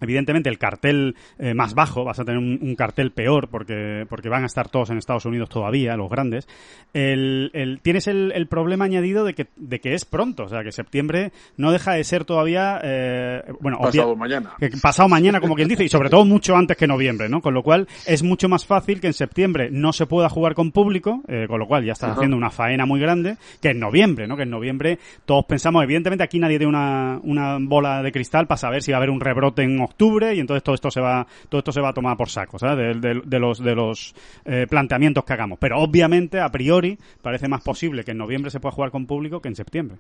Evidentemente 0.02 0.50
el 0.50 0.58
cartel 0.58 1.16
eh, 1.40 1.54
más 1.54 1.74
bajo, 1.74 2.04
vas 2.04 2.20
a 2.20 2.26
tener 2.26 2.38
un, 2.40 2.60
un 2.62 2.76
cartel 2.76 3.12
peor 3.12 3.48
porque, 3.50 4.06
porque 4.10 4.30
van 4.30 4.44
a 4.44 4.48
estar 4.48 4.68
todos 4.70 4.90
en 4.90 4.98
Estados 4.98 5.26
Unidos 5.26 5.50
todavía, 5.50 5.96
los 5.96 6.10
grandes. 6.10 6.48
El, 6.94 7.52
el- 7.54 7.80
tienes 7.82 8.08
el, 8.08 8.32
el 8.36 8.48
problema 8.48 8.86
añadido 8.86 9.24
de 9.24 9.34
que, 9.34 9.48
de 9.56 9.80
que 9.80 9.94
es 9.94 10.06
pronto, 10.06 10.44
o 10.44 10.50
sea 10.50 10.64
que 10.64 10.72
septiembre 10.72 11.32
no 11.58 11.72
deja 11.72 11.94
de 11.94 12.04
ser 12.04 12.26
todavía, 12.26 12.80
eh, 12.84 13.44
bueno, 13.62 13.78
Pasado 13.80 14.10
obvia- 14.14 14.18
mañana. 14.20 14.52
que 14.60 14.70
pasado 14.82 15.08
mañana, 15.08 15.40
como 15.40 15.56
quien 15.56 15.68
dice, 15.68 15.84
y 15.84 15.90
sobre 15.90 16.10
todo 16.10 16.26
mucho 16.26 16.56
antes 16.56 16.76
que 16.78 16.88
noviembre, 16.88 17.30
¿no? 17.30 17.42
Con 17.42 17.54
lo 17.54 17.64
cual 17.64 17.88
es 18.08 18.24
mucho 18.24 18.50
más 18.50 18.66
fácil 18.66 19.00
que 19.00 19.08
en 19.08 19.14
septiembre 19.14 19.70
no 19.72 19.94
se 19.94 20.06
pueda 20.06 20.28
jugar 20.30 20.54
con 20.54 20.72
público, 20.72 21.22
eh, 21.28 21.46
con 21.48 21.60
lo 21.60 21.68
cual 21.68 21.86
ya 21.86 21.94
estás 21.94 22.12
haciendo 22.18 22.36
una 22.36 22.50
faena 22.50 22.86
muy 22.86 23.00
grande, 23.00 23.38
que 23.62 23.70
en 23.70 23.80
noviembre, 23.80 24.28
¿no? 24.28 24.36
Que 24.36 24.44
en 24.44 24.50
noviembre 24.50 25.00
todos 25.26 25.46
pensamos, 25.46 25.84
evidentemente 25.84 26.24
aquí 26.24 26.40
nadie 26.40 26.58
tiene 26.58 26.70
una, 26.70 27.20
una 27.24 27.58
bola 27.60 28.02
de 28.04 28.12
cristal 28.12 28.48
para 28.48 28.58
saber 28.58 28.82
si 28.82 28.92
va 28.92 28.98
a 28.98 29.00
haber 29.00 29.10
un 29.10 29.20
rebrote 29.22 29.62
en 29.64 29.80
octubre 29.92 30.34
y 30.34 30.40
entonces 30.40 30.64
todo 30.64 30.76
esto 30.76 30.90
se 30.92 31.00
va, 31.00 31.26
todo 31.48 31.60
esto 31.60 31.72
se 31.72 31.80
va 31.82 31.90
a 31.90 31.94
tomar 31.94 32.18
por 32.18 32.30
saco, 32.30 32.58
¿sabes? 32.60 33.00
De, 33.02 33.14
de- 33.14 33.22
de 33.24 33.40
los, 33.40 33.60
de 33.64 33.76
los 33.76 34.14
eh, 34.46 34.66
planteamientos 34.70 35.24
que 35.24 35.34
hagamos. 35.34 35.60
Pero 35.60 35.80
obviamente, 35.80 36.40
a 36.40 36.50
priori, 36.50 36.98
parece 37.22 37.48
más 37.48 37.62
posible 37.62 38.04
que 38.04 38.12
en 38.12 38.18
noviembre 38.18 38.50
se 38.52 38.60
pueda 38.60 38.74
jugar 38.74 38.92
con 38.92 39.06
público 39.06 39.40
que 39.42 39.48
en 39.50 39.56
septiembre. 39.56 39.98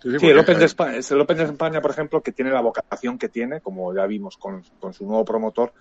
Sí, 0.00 0.26
el 0.28 0.38
Open, 0.38 0.58
de 0.60 0.64
España, 0.66 0.96
es 0.96 1.10
el 1.10 1.20
Open 1.20 1.36
de 1.38 1.44
España, 1.44 1.80
por 1.80 1.90
ejemplo, 1.90 2.20
que 2.20 2.30
tiene 2.32 2.52
la 2.52 2.60
vocación 2.60 3.18
que 3.18 3.28
tiene, 3.28 3.60
como 3.60 3.92
ya 3.94 4.06
vimos 4.06 4.36
con, 4.36 4.62
con 4.78 4.92
su 4.94 5.04
nuevo 5.04 5.24
promotor, 5.24 5.72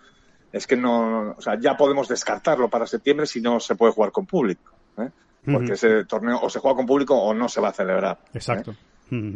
es 0.51 0.65
que 0.65 0.75
no, 0.75 1.31
o 1.37 1.41
sea, 1.41 1.59
ya 1.59 1.77
podemos 1.77 2.07
descartarlo 2.07 2.67
para 2.69 2.87
septiembre 2.87 3.27
si 3.27 3.41
no 3.41 3.59
se 3.59 3.75
puede 3.75 3.91
jugar 3.93 4.11
con 4.11 4.25
público, 4.25 4.71
¿eh? 4.97 5.09
porque 5.53 5.73
ese 5.73 6.05
torneo 6.05 6.39
o 6.41 6.49
se 6.49 6.57
juega 6.59 6.77
con 6.77 6.85
público 6.87 7.15
o 7.15 7.33
no 7.33 7.47
se 7.47 7.61
va 7.61 7.69
a 7.69 7.73
celebrar. 7.73 8.17
¿eh? 8.25 8.29
Exacto. 8.33 8.73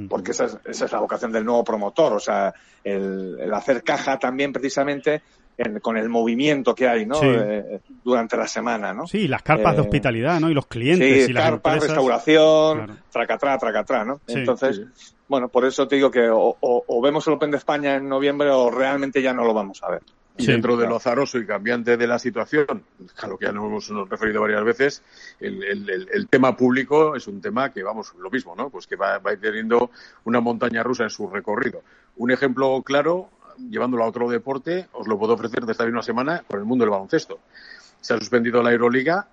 Porque 0.10 0.32
esa 0.32 0.46
es, 0.46 0.58
esa 0.66 0.86
es 0.86 0.92
la 0.92 1.00
vocación 1.00 1.32
del 1.32 1.46
nuevo 1.46 1.64
promotor, 1.64 2.14
o 2.14 2.20
sea, 2.20 2.54
el, 2.84 3.38
el 3.40 3.54
hacer 3.54 3.84
caja 3.84 4.18
también 4.20 4.52
precisamente 4.52 5.22
en- 5.58 5.80
con 5.80 5.98
el 5.98 6.10
movimiento 6.10 6.74
que 6.74 6.88
hay, 6.88 7.06
¿no? 7.06 7.16
Sí. 7.16 7.28
Eh, 7.30 7.80
durante 8.04 8.36
la 8.38 8.48
semana, 8.48 8.94
¿no? 8.94 9.06
Sí, 9.08 9.28
las 9.28 9.44
carpas 9.44 9.74
de 9.76 9.82
Eh, 9.82 9.86
hospitalidad, 9.86 10.40
¿no? 10.40 10.50
Y 10.50 10.54
los 10.54 10.66
clientes 10.68 11.26
Sí, 11.26 11.30
y 11.32 11.34
las 11.34 11.44
carpa, 11.44 11.74
empresas. 11.74 11.96
restauración, 11.96 12.78
Claro. 12.86 12.96
tracatrá, 13.12 13.58
tracatrá, 13.58 14.06
¿no? 14.06 14.22
Sí, 14.28 14.40
Entonces, 14.40 14.82
sí. 14.96 15.14
bueno, 15.28 15.50
por 15.50 15.66
eso 15.66 15.88
te 15.88 15.96
digo 15.98 16.10
que 16.10 16.30
o, 16.30 16.58
o- 16.60 16.84
o 16.88 17.02
vemos 17.02 17.28
el 17.28 17.34
Open 17.34 17.52
de 17.52 17.58
España 17.58 17.96
en 17.96 18.10
noviembre 18.10 18.50
o 18.50 18.70
realmente 18.72 19.22
ya 19.22 19.34
no 19.34 19.44
lo 19.44 19.54
vamos 19.54 19.82
a 19.84 19.92
ver. 19.92 20.02
Y 20.38 20.46
Sí. 20.46 20.52
dentro 20.54 20.78
de 20.78 20.88
lo 20.88 20.96
azaroso 20.96 21.38
y 21.38 21.46
cambiante 21.46 21.98
de 21.98 22.08
la 22.08 22.18
situación, 22.18 22.84
a 23.22 23.28
lo 23.28 23.38
que 23.38 23.46
ya 23.46 23.52
nos 23.52 23.66
hemos 23.66 23.92
nos 23.92 24.10
referido 24.10 24.42
varias 24.42 24.64
veces, 24.64 25.04
el, 25.40 25.62
el- 25.64 25.90
el- 25.90 26.10
el 26.12 26.28
tema 26.30 26.56
público 26.56 27.16
es 27.16 27.28
un 27.28 27.42
tema 27.42 27.72
que, 27.72 27.84
vamos, 27.84 28.14
lo 28.18 28.30
mismo, 28.32 28.56
¿no? 28.56 28.70
Pues 28.70 28.88
que 28.88 28.96
va, 28.96 29.20
teniendo 29.40 29.92
una 30.24 30.40
montaña 30.40 30.84
rusa 30.84 31.04
en 31.04 31.10
su 31.10 31.30
recorrido. 31.30 31.84
Un 32.16 32.32
ejemplo 32.32 32.82
claro, 32.84 33.30
llevándolo 33.70 34.04
a 34.06 34.08
otro 34.08 34.30
deporte, 34.30 34.88
os 34.94 35.08
lo 35.08 35.20
puedo 35.20 35.34
ofrecer 35.34 35.66
de 35.66 35.74
esta 35.74 35.86
misma 35.86 36.02
semana 36.02 36.44
con 36.48 36.60
el 36.60 36.66
mundo 36.66 36.86
del 36.86 36.92
baloncesto. 36.92 37.40
Se 38.00 38.14
ha 38.14 38.18
suspendido 38.18 38.64
la 38.64 38.72
Euroliga 38.72 39.28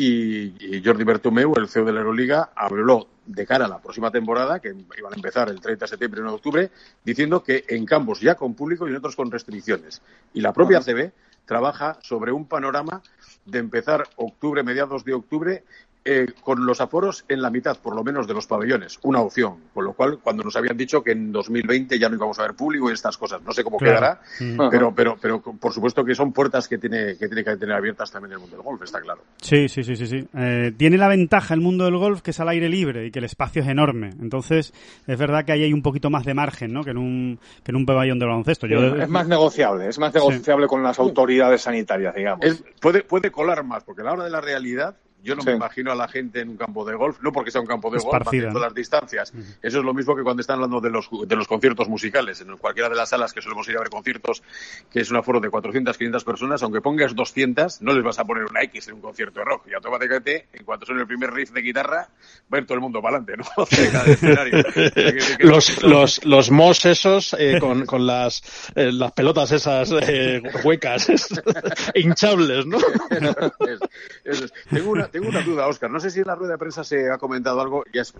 y, 0.00 0.80
Jordi 0.84 1.02
Bertomeu, 1.02 1.54
el 1.56 1.68
CEO 1.68 1.84
de 1.84 1.92
la 1.92 2.00
Euroliga, 2.00 2.50
habló 2.54 3.08
de 3.26 3.44
cara 3.44 3.64
a 3.64 3.68
la 3.68 3.80
próxima 3.80 4.10
temporada, 4.12 4.60
que 4.60 4.68
iban 4.68 5.12
a 5.12 5.16
empezar 5.16 5.48
el 5.48 5.60
30 5.60 5.84
de 5.84 5.88
septiembre 5.88 6.20
y 6.20 6.22
1 6.22 6.30
de 6.30 6.36
octubre, 6.36 6.70
diciendo 7.04 7.42
que 7.42 7.64
en 7.68 7.84
campos 7.84 8.20
ya 8.20 8.36
con 8.36 8.54
público 8.54 8.86
y 8.86 8.90
en 8.90 8.96
otros 8.96 9.16
con 9.16 9.30
restricciones. 9.30 10.00
Y 10.34 10.40
la 10.40 10.52
propia 10.52 10.80
CB 10.80 11.10
trabaja 11.46 11.98
sobre 12.00 12.30
un 12.30 12.46
panorama 12.46 13.02
de 13.44 13.58
empezar 13.58 14.06
octubre, 14.16 14.62
mediados 14.62 15.04
de 15.04 15.14
octubre, 15.14 15.64
eh, 16.10 16.26
con 16.42 16.64
los 16.64 16.80
aforos 16.80 17.24
en 17.28 17.42
la 17.42 17.50
mitad, 17.50 17.76
por 17.78 17.94
lo 17.94 18.02
menos, 18.02 18.26
de 18.26 18.34
los 18.34 18.46
pabellones. 18.46 18.98
Una 19.02 19.20
opción. 19.20 19.56
Con 19.74 19.84
lo 19.84 19.92
cual, 19.92 20.18
cuando 20.22 20.42
nos 20.42 20.56
habían 20.56 20.76
dicho 20.76 21.02
que 21.02 21.12
en 21.12 21.30
2020 21.32 21.98
ya 21.98 22.08
no 22.08 22.16
íbamos 22.16 22.38
a 22.38 22.42
ver 22.42 22.54
público 22.54 22.88
y 22.90 22.94
estas 22.94 23.18
cosas, 23.18 23.42
no 23.42 23.52
sé 23.52 23.62
cómo 23.62 23.76
Claro. 23.78 23.98
quedará, 23.98 24.20
Ujú. 24.40 24.70
pero, 24.70 24.94
pero, 24.94 25.16
pero 25.20 25.40
por 25.42 25.72
supuesto 25.72 26.04
que 26.04 26.14
son 26.14 26.32
puertas 26.32 26.66
que 26.68 26.78
tiene, 26.78 27.16
que 27.18 27.26
tiene 27.28 27.44
que 27.44 27.56
tener 27.56 27.74
abiertas 27.76 28.10
también 28.10 28.32
el 28.32 28.38
mundo 28.38 28.56
del 28.56 28.64
golf, 28.64 28.82
está 28.82 29.00
claro. 29.00 29.22
Sí, 29.42 29.68
sí, 29.68 29.82
sí, 29.84 29.96
sí, 29.96 30.06
sí. 30.06 30.26
Eh, 30.36 30.72
tiene 30.76 30.96
la 30.96 31.08
ventaja 31.08 31.52
el 31.54 31.60
mundo 31.60 31.84
del 31.84 31.96
golf 31.98 32.22
que 32.22 32.30
es 32.30 32.40
al 32.40 32.48
aire 32.48 32.68
libre 32.68 33.06
y 33.06 33.10
que 33.10 33.18
el 33.18 33.26
espacio 33.26 33.62
es 33.62 33.68
enorme. 33.68 34.10
Entonces, 34.20 34.72
es 35.06 35.18
verdad 35.18 35.44
que 35.44 35.52
ahí 35.52 35.62
hay 35.64 35.72
un 35.72 35.82
poquito 35.82 36.10
más 36.10 36.24
de 36.24 36.34
margen, 36.34 36.72
¿no? 36.72 36.82
Que 36.84 36.90
en 36.90 36.98
un, 36.98 37.38
que 37.62 37.70
en 37.72 37.76
un 37.76 37.84
pabellón 37.86 38.18
de 38.18 38.26
baloncesto. 38.26 38.66
Yo, 38.66 38.96
es 38.96 39.08
más 39.08 39.28
negociable, 39.28 39.88
es 39.88 39.98
más 39.98 40.14
negociable 40.14 40.66
con 40.66 40.82
las 40.82 40.98
autoridades 40.98 41.62
sanitarias, 41.62 42.14
digamos. 42.14 42.44
Es- 42.46 42.64
puede, 42.80 43.02
puede 43.02 43.30
colar 43.30 43.62
más, 43.64 43.84
porque 43.84 44.02
a 44.02 44.04
la 44.04 44.12
hora 44.12 44.24
de 44.24 44.30
la 44.30 44.40
realidad, 44.40 44.96
yo 45.22 45.34
no 45.34 45.42
Sí. 45.42 45.48
me 45.50 45.56
imagino 45.56 45.92
a 45.92 45.94
la 45.94 46.08
gente 46.08 46.40
en 46.40 46.48
un 46.50 46.56
campo 46.56 46.84
de 46.84 46.94
golf, 46.94 47.18
no 47.22 47.32
porque 47.32 47.50
sea 47.50 47.60
un 47.60 47.66
campo 47.66 47.88
de 47.90 47.98
golf, 47.98 48.06
Esparcida, 48.06 48.24
manteniendo 48.24 48.58
¿no? 48.60 48.64
las 48.64 48.74
distancias. 48.74 49.32
Eso 49.62 49.78
es 49.78 49.84
lo 49.84 49.92
mismo 49.94 50.14
que 50.16 50.22
cuando 50.22 50.40
están 50.40 50.54
hablando 50.56 50.80
de 50.80 50.90
los, 50.90 51.08
de 51.26 51.36
los 51.36 51.46
conciertos 51.48 51.88
musicales. 51.88 52.40
En 52.40 52.56
cualquiera 52.56 52.88
de 52.88 52.94
las 52.96 53.08
salas 53.10 53.32
que 53.32 53.42
solemos 53.42 53.68
ir 53.68 53.76
a 53.76 53.80
ver 53.80 53.90
conciertos, 53.90 54.42
que 54.90 55.00
es 55.00 55.10
un 55.10 55.16
aforo 55.16 55.40
de 55.40 55.50
400, 55.50 55.96
500 55.98 56.24
personas, 56.24 56.62
aunque 56.62 56.80
pongas 56.80 57.14
200, 57.14 57.82
no 57.82 57.92
les 57.92 58.04
vas 58.04 58.18
a 58.18 58.24
poner 58.24 58.44
una 58.44 58.62
X 58.62 58.88
en 58.88 58.94
un 58.94 59.00
concierto 59.00 59.40
de 59.40 59.44
rock. 59.46 59.66
Y 59.68 59.74
automáticamente, 59.74 60.48
en 60.52 60.64
cuanto 60.64 60.86
suene 60.86 61.00
el 61.02 61.06
primer 61.06 61.32
riff 61.32 61.50
de 61.50 61.62
guitarra, 61.62 62.08
va 62.52 62.58
a 62.58 62.60
ir 62.60 62.66
todo 62.66 62.74
el 62.76 62.80
mundo 62.80 63.02
para 63.02 63.18
adelante, 63.18 63.36
¿no? 63.36 63.66
Los, 65.40 65.82
los, 65.82 66.24
los 66.24 66.50
mos 66.50 66.84
esos 66.86 67.34
eh, 67.38 67.58
con, 67.60 67.86
con 67.86 68.06
las, 68.06 68.42
eh, 68.74 68.90
las 68.92 69.12
pelotas 69.12 69.52
esas 69.52 69.90
eh, 70.02 70.42
huecas, 70.64 71.08
hinchables, 71.94 72.66
¿no? 72.66 72.78
Es- 72.78 73.80
eso 74.24 74.44
es. 74.44 74.52
Tengo, 74.70 74.90
una, 74.90 75.07
tengo 75.10 75.28
una 75.28 75.42
duda, 75.42 75.66
Oscar. 75.66 75.90
No 75.90 76.00
sé 76.00 76.10
si 76.10 76.20
en 76.20 76.26
la 76.26 76.34
rueda 76.34 76.52
de 76.52 76.58
prensa 76.58 76.84
se 76.84 77.10
ha 77.10 77.18
comentado 77.18 77.60
algo, 77.60 77.84
ya 77.92 78.02
es 78.02 78.14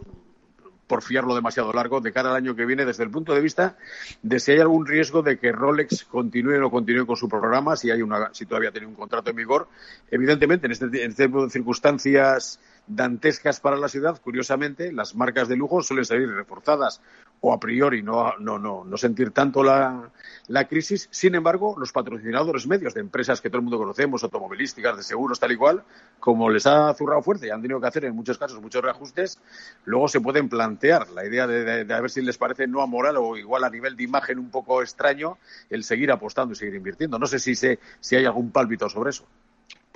por 0.89 1.03
fiarlo 1.03 1.34
demasiado 1.34 1.72
largo, 1.72 2.01
de 2.01 2.12
cara 2.12 2.30
al 2.30 2.36
año 2.36 2.57
que 2.57 2.64
viene, 2.64 2.84
desde 2.84 3.05
el 3.05 3.11
punto 3.11 3.34
de 3.34 3.43
vista 3.43 3.76
de 4.22 4.41
si 4.41 4.53
hay 4.53 4.61
algún 4.61 4.86
riesgo 4.86 5.22
de 5.22 5.39
que 5.39 5.53
Rolex 5.53 6.05
continúe 6.05 6.64
o 6.64 6.70
continúe 6.70 7.07
con 7.07 7.16
su 7.16 7.28
programa, 7.28 7.76
si 7.76 7.91
hay 7.91 8.01
una, 8.01 8.32
si 8.32 8.47
todavía 8.47 8.72
tiene 8.72 8.86
un 8.86 8.95
contrato 8.95 9.30
en 9.30 9.36
vigor. 9.36 9.68
Evidentemente, 10.11 10.66
en 10.66 10.72
este, 10.72 10.86
en 10.86 11.11
este 11.11 11.26
tipo 11.26 11.45
de 11.45 11.51
circunstancias 11.51 12.59
dantescas 12.86 13.61
para 13.61 13.76
la 13.76 13.89
ciudad, 13.89 14.18
curiosamente, 14.20 14.91
las 14.91 15.14
marcas 15.14 15.47
de 15.49 15.57
lujo 15.57 15.82
suelen 15.82 16.07
salir 16.07 16.30
reforzadas 16.30 17.03
o 17.41 17.53
a 17.53 17.61
priori 17.61 18.03
no, 18.03 18.36
no, 18.39 18.59
no, 18.59 18.84
no 18.84 18.97
sentir 18.97 19.30
tanto 19.30 19.62
la, 19.62 20.11
la, 20.49 20.66
crisis. 20.66 21.09
Sin 21.11 21.34
embargo, 21.34 21.76
los 21.78 21.93
patrocinadores 21.93 22.66
medios 22.66 22.95
de 22.95 23.01
empresas 23.01 23.41
que 23.41 23.49
todo 23.49 23.59
el 23.59 23.64
mundo 23.64 23.78
conocemos, 23.78 24.22
automovilísticas, 24.24 24.97
de 24.97 25.03
seguros, 25.03 25.39
tal 25.39 25.53
y 25.53 25.57
cual, 25.57 25.84
como 26.18 26.51
les 26.51 26.66
ha 26.66 26.93
zurrado 26.95 27.22
fuerte 27.22 27.47
y 27.47 27.51
han 27.51 27.62
tenido 27.62 27.80
que 27.80 27.86
hacer 27.86 28.05
en 28.05 28.14
muchos 28.14 28.39
casos 28.39 28.61
muchos 28.61 28.82
reajustes, 28.82 29.41
luego 29.84 30.09
se 30.09 30.20
pueden 30.20 30.49
plantear 30.49 31.09
la 31.11 31.24
idea 31.24 31.47
de, 31.47 31.93
a 31.93 32.01
ver 32.01 32.11
si 32.11 32.22
les 32.22 32.39
parece 32.39 32.66
no 32.66 32.82
amoral 32.82 33.16
o 33.18 33.36
igual 33.36 33.64
a 33.64 33.70
nivel 33.70 33.97
de 33.97 34.05
imagen 34.05 34.39
un 34.39 34.51
poco 34.51 34.82
extraño 34.82 35.39
el 35.70 35.84
seguir 35.84 36.11
apostando 36.11 36.53
y 36.53 36.57
seguir 36.57 36.74
invirtiendo. 36.74 37.18
No 37.18 37.26
sé 37.26 37.39
si, 37.39 37.55
se, 37.55 37.78
si 38.01 38.16
hay 38.16 38.24
algún 38.24 38.51
pálpito 38.51 38.89
sobre 38.89 39.11
eso. 39.11 39.26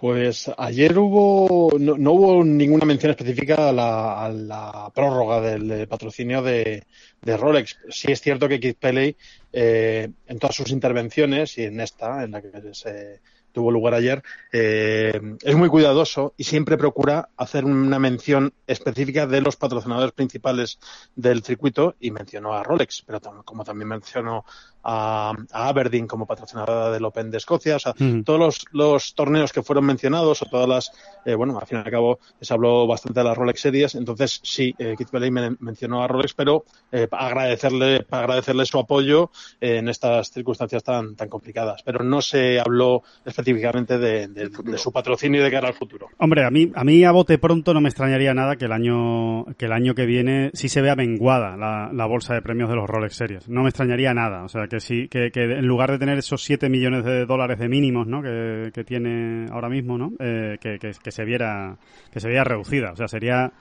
Pues 0.03 0.50
ayer 0.59 0.98
hubo, 0.98 1.78
no, 1.78 1.96
no, 1.96 2.11
hubo 2.14 2.44
ninguna 2.44 2.84
mención 2.84 3.12
específica 3.12 3.68
a 3.68 3.72
la, 3.72 4.24
a 4.24 4.28
la 4.30 4.90
prórroga 4.92 5.40
del, 5.40 5.86
patrocinio 5.86 6.42
de, 6.42 6.82
de, 7.20 7.36
Rolex. 7.36 7.78
Sí 7.88 8.11
es 8.11 8.20
cierto 8.20 8.48
que 8.48 8.59
Keith 8.59 8.78
Pelley, 8.80 9.16
eh, 9.53 10.11
en 10.26 10.38
todas 10.40 10.57
sus 10.57 10.72
intervenciones 10.72 11.57
y 11.57 11.66
en 11.66 11.80
esta, 11.80 12.24
en 12.24 12.32
la 12.32 12.42
que 12.42 12.50
se 12.74 13.20
tuvo 13.53 13.70
lugar 13.70 13.94
ayer, 13.94 14.22
eh, 14.53 15.20
es 15.42 15.55
muy 15.55 15.68
cuidadoso 15.68 16.34
y 16.36 16.44
siempre 16.44 16.76
procura 16.76 17.28
hacer 17.36 17.64
una 17.64 17.98
mención 17.98 18.53
específica 18.66 19.26
de 19.26 19.40
los 19.40 19.57
patrocinadores 19.57 20.12
principales 20.12 20.78
del 21.14 21.42
circuito 21.42 21.94
y 22.00 22.11
mencionó 22.11 22.55
a 22.55 22.62
Rolex, 22.62 23.03
pero 23.07 23.20
como 23.44 23.64
también 23.64 23.88
mencionó 23.88 24.44
a, 24.82 25.32
a, 25.53 25.68
Aberdeen 25.68 26.07
como 26.07 26.26
patrocinadora 26.26 26.90
del 26.90 27.05
Open 27.05 27.30
de 27.30 27.38
Escocia, 27.38 27.76
o 27.76 27.78
sea, 27.78 27.94
mm. 27.96 28.22
todos 28.22 28.38
los, 28.38 28.64
los, 28.72 29.14
torneos 29.14 29.53
que 29.53 29.62
fueron 29.62 29.84
mencionados 29.84 30.42
o 30.42 30.46
todas 30.46 30.68
las, 30.68 30.92
eh, 31.24 31.34
bueno, 31.34 31.59
al 31.59 31.66
fin 31.66 31.78
y 31.78 31.82
al 31.82 31.90
cabo 31.90 32.18
se 32.40 32.53
habló 32.53 32.86
bastante 32.86 33.20
de 33.20 33.24
las 33.24 33.36
Rolex 33.36 33.61
Series, 33.61 33.94
entonces 33.94 34.40
sí, 34.42 34.74
eh, 34.78 34.94
Keith 34.96 35.11
Pelley 35.11 35.30
me, 35.30 35.57
mencionó 35.61 36.03
a 36.03 36.09
Rolex, 36.09 36.34
pero 36.34 36.64
eh, 36.90 37.07
para 37.07 37.26
agradecerle, 37.26 38.03
para 38.03 38.24
agradecerle 38.24 38.66
su 38.66 38.78
apoyo 38.78 39.30
en 39.61 39.88
estas 39.88 40.30
circunstancias 40.30 40.82
tan, 40.82 41.14
tan 41.14 41.28
complicadas, 41.28 41.82
pero 41.84 42.03
no 42.03 42.20
se 42.20 42.59
habló 42.59 43.03
específicamente 43.24 43.41
de, 43.43 44.28
de, 44.28 44.49
de, 44.49 44.78
su 44.78 44.93
patrocinio 44.93 45.40
y 45.40 45.45
de 45.45 45.51
cara 45.51 45.68
al 45.68 45.74
futuro. 45.74 46.09
Hombre, 46.18 46.45
a 46.45 46.51
mí, 46.51 46.70
a 46.74 46.84
mí 46.84 47.05
a 47.05 47.12
bote 47.12 47.38
pronto 47.38 47.74
no 47.74 47.80
me 47.80 47.88
extrañaría 47.88 48.34
nada 48.34 48.57
que 48.57 48.66
el 48.66 48.72
año, 48.72 49.45
que 49.57 49.66
el 49.66 49.72
año 49.72 49.95
que 49.95 50.07
viene 50.07 50.51
sí 50.55 50.68
se 50.68 50.80
vea 50.80 50.97
menguada 50.97 51.57
la, 51.57 51.90
la 51.93 52.07
bolsa 52.07 52.34
de 52.34 52.43
premios 52.43 52.68
de 52.68 52.76
los 52.76 52.88
Rolex 52.88 53.16
Series. 53.16 53.49
No 53.49 53.62
me 53.62 53.68
extrañaría 53.68 54.14
nada, 54.14 54.45
o 54.45 54.49
sea, 54.49 54.66
que 54.68 54.80
sí, 54.80 55.09
que, 55.09 55.30
que, 55.30 55.45
en 55.45 55.66
lugar 55.66 55.90
de 55.90 55.99
tener 55.99 56.18
esos 56.18 56.43
7 56.43 56.68
millones 56.68 57.05
de 57.05 57.26
dólares 57.26 57.59
de 57.59 57.68
mínimos, 57.68 58.07
¿no? 58.07 58.22
Que, 58.22 58.70
que 58.72 58.84
tiene 58.84 59.47
ahora 59.51 59.68
mismo, 59.68 59.99
¿no? 59.99 60.12
Eh, 60.18 60.59
que, 60.61 60.78
que, 60.78 60.93
que, 61.03 61.11
se 61.11 61.24
viera, 61.24 61.76
que 62.12 62.20
se 62.20 62.28
viera 62.28 62.45
reducida. 62.45 62.93
O 62.93 62.97
sea, 62.97 63.09
sería 63.09 63.53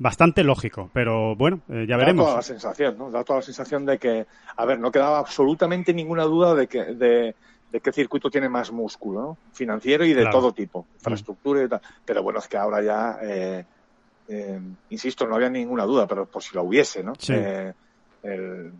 bastante 0.00 0.42
lógico, 0.42 0.90
pero 0.92 1.36
bueno, 1.36 1.60
eh, 1.68 1.84
ya 1.86 1.96
veremos. 1.96 2.24
Da 2.24 2.30
toda 2.30 2.36
la 2.38 2.42
sensación, 2.42 2.98
¿no? 2.98 3.10
Da 3.10 3.22
toda 3.22 3.38
la 3.40 3.44
sensación 3.44 3.84
de 3.84 3.98
que, 3.98 4.26
a 4.56 4.64
ver, 4.64 4.80
no 4.80 4.90
quedaba 4.90 5.18
absolutamente 5.18 5.92
ninguna 5.92 6.24
duda 6.24 6.54
de 6.54 6.66
que, 6.66 6.84
de, 6.94 7.34
de 7.70 7.80
qué 7.80 7.92
circuito 7.92 8.30
tiene 8.30 8.48
más 8.48 8.70
músculo, 8.72 9.20
¿no? 9.20 9.38
Financiero 9.52 10.04
y 10.04 10.12
de 10.12 10.22
claro. 10.22 10.38
todo 10.38 10.52
tipo, 10.52 10.86
infraestructura 10.94 11.62
y 11.62 11.68
tal. 11.68 11.80
Pero 12.04 12.22
bueno, 12.22 12.38
es 12.40 12.48
que 12.48 12.56
ahora 12.56 12.82
ya, 12.82 13.18
eh, 13.22 13.64
eh, 14.28 14.60
insisto, 14.90 15.26
no 15.26 15.36
había 15.36 15.50
ninguna 15.50 15.84
duda, 15.84 16.06
pero 16.06 16.26
por 16.26 16.42
si 16.42 16.54
la 16.54 16.62
hubiese, 16.62 17.02
¿no? 17.02 17.14
Sí. 17.16 17.32
Eh, 17.34 17.72
el, 18.22 18.72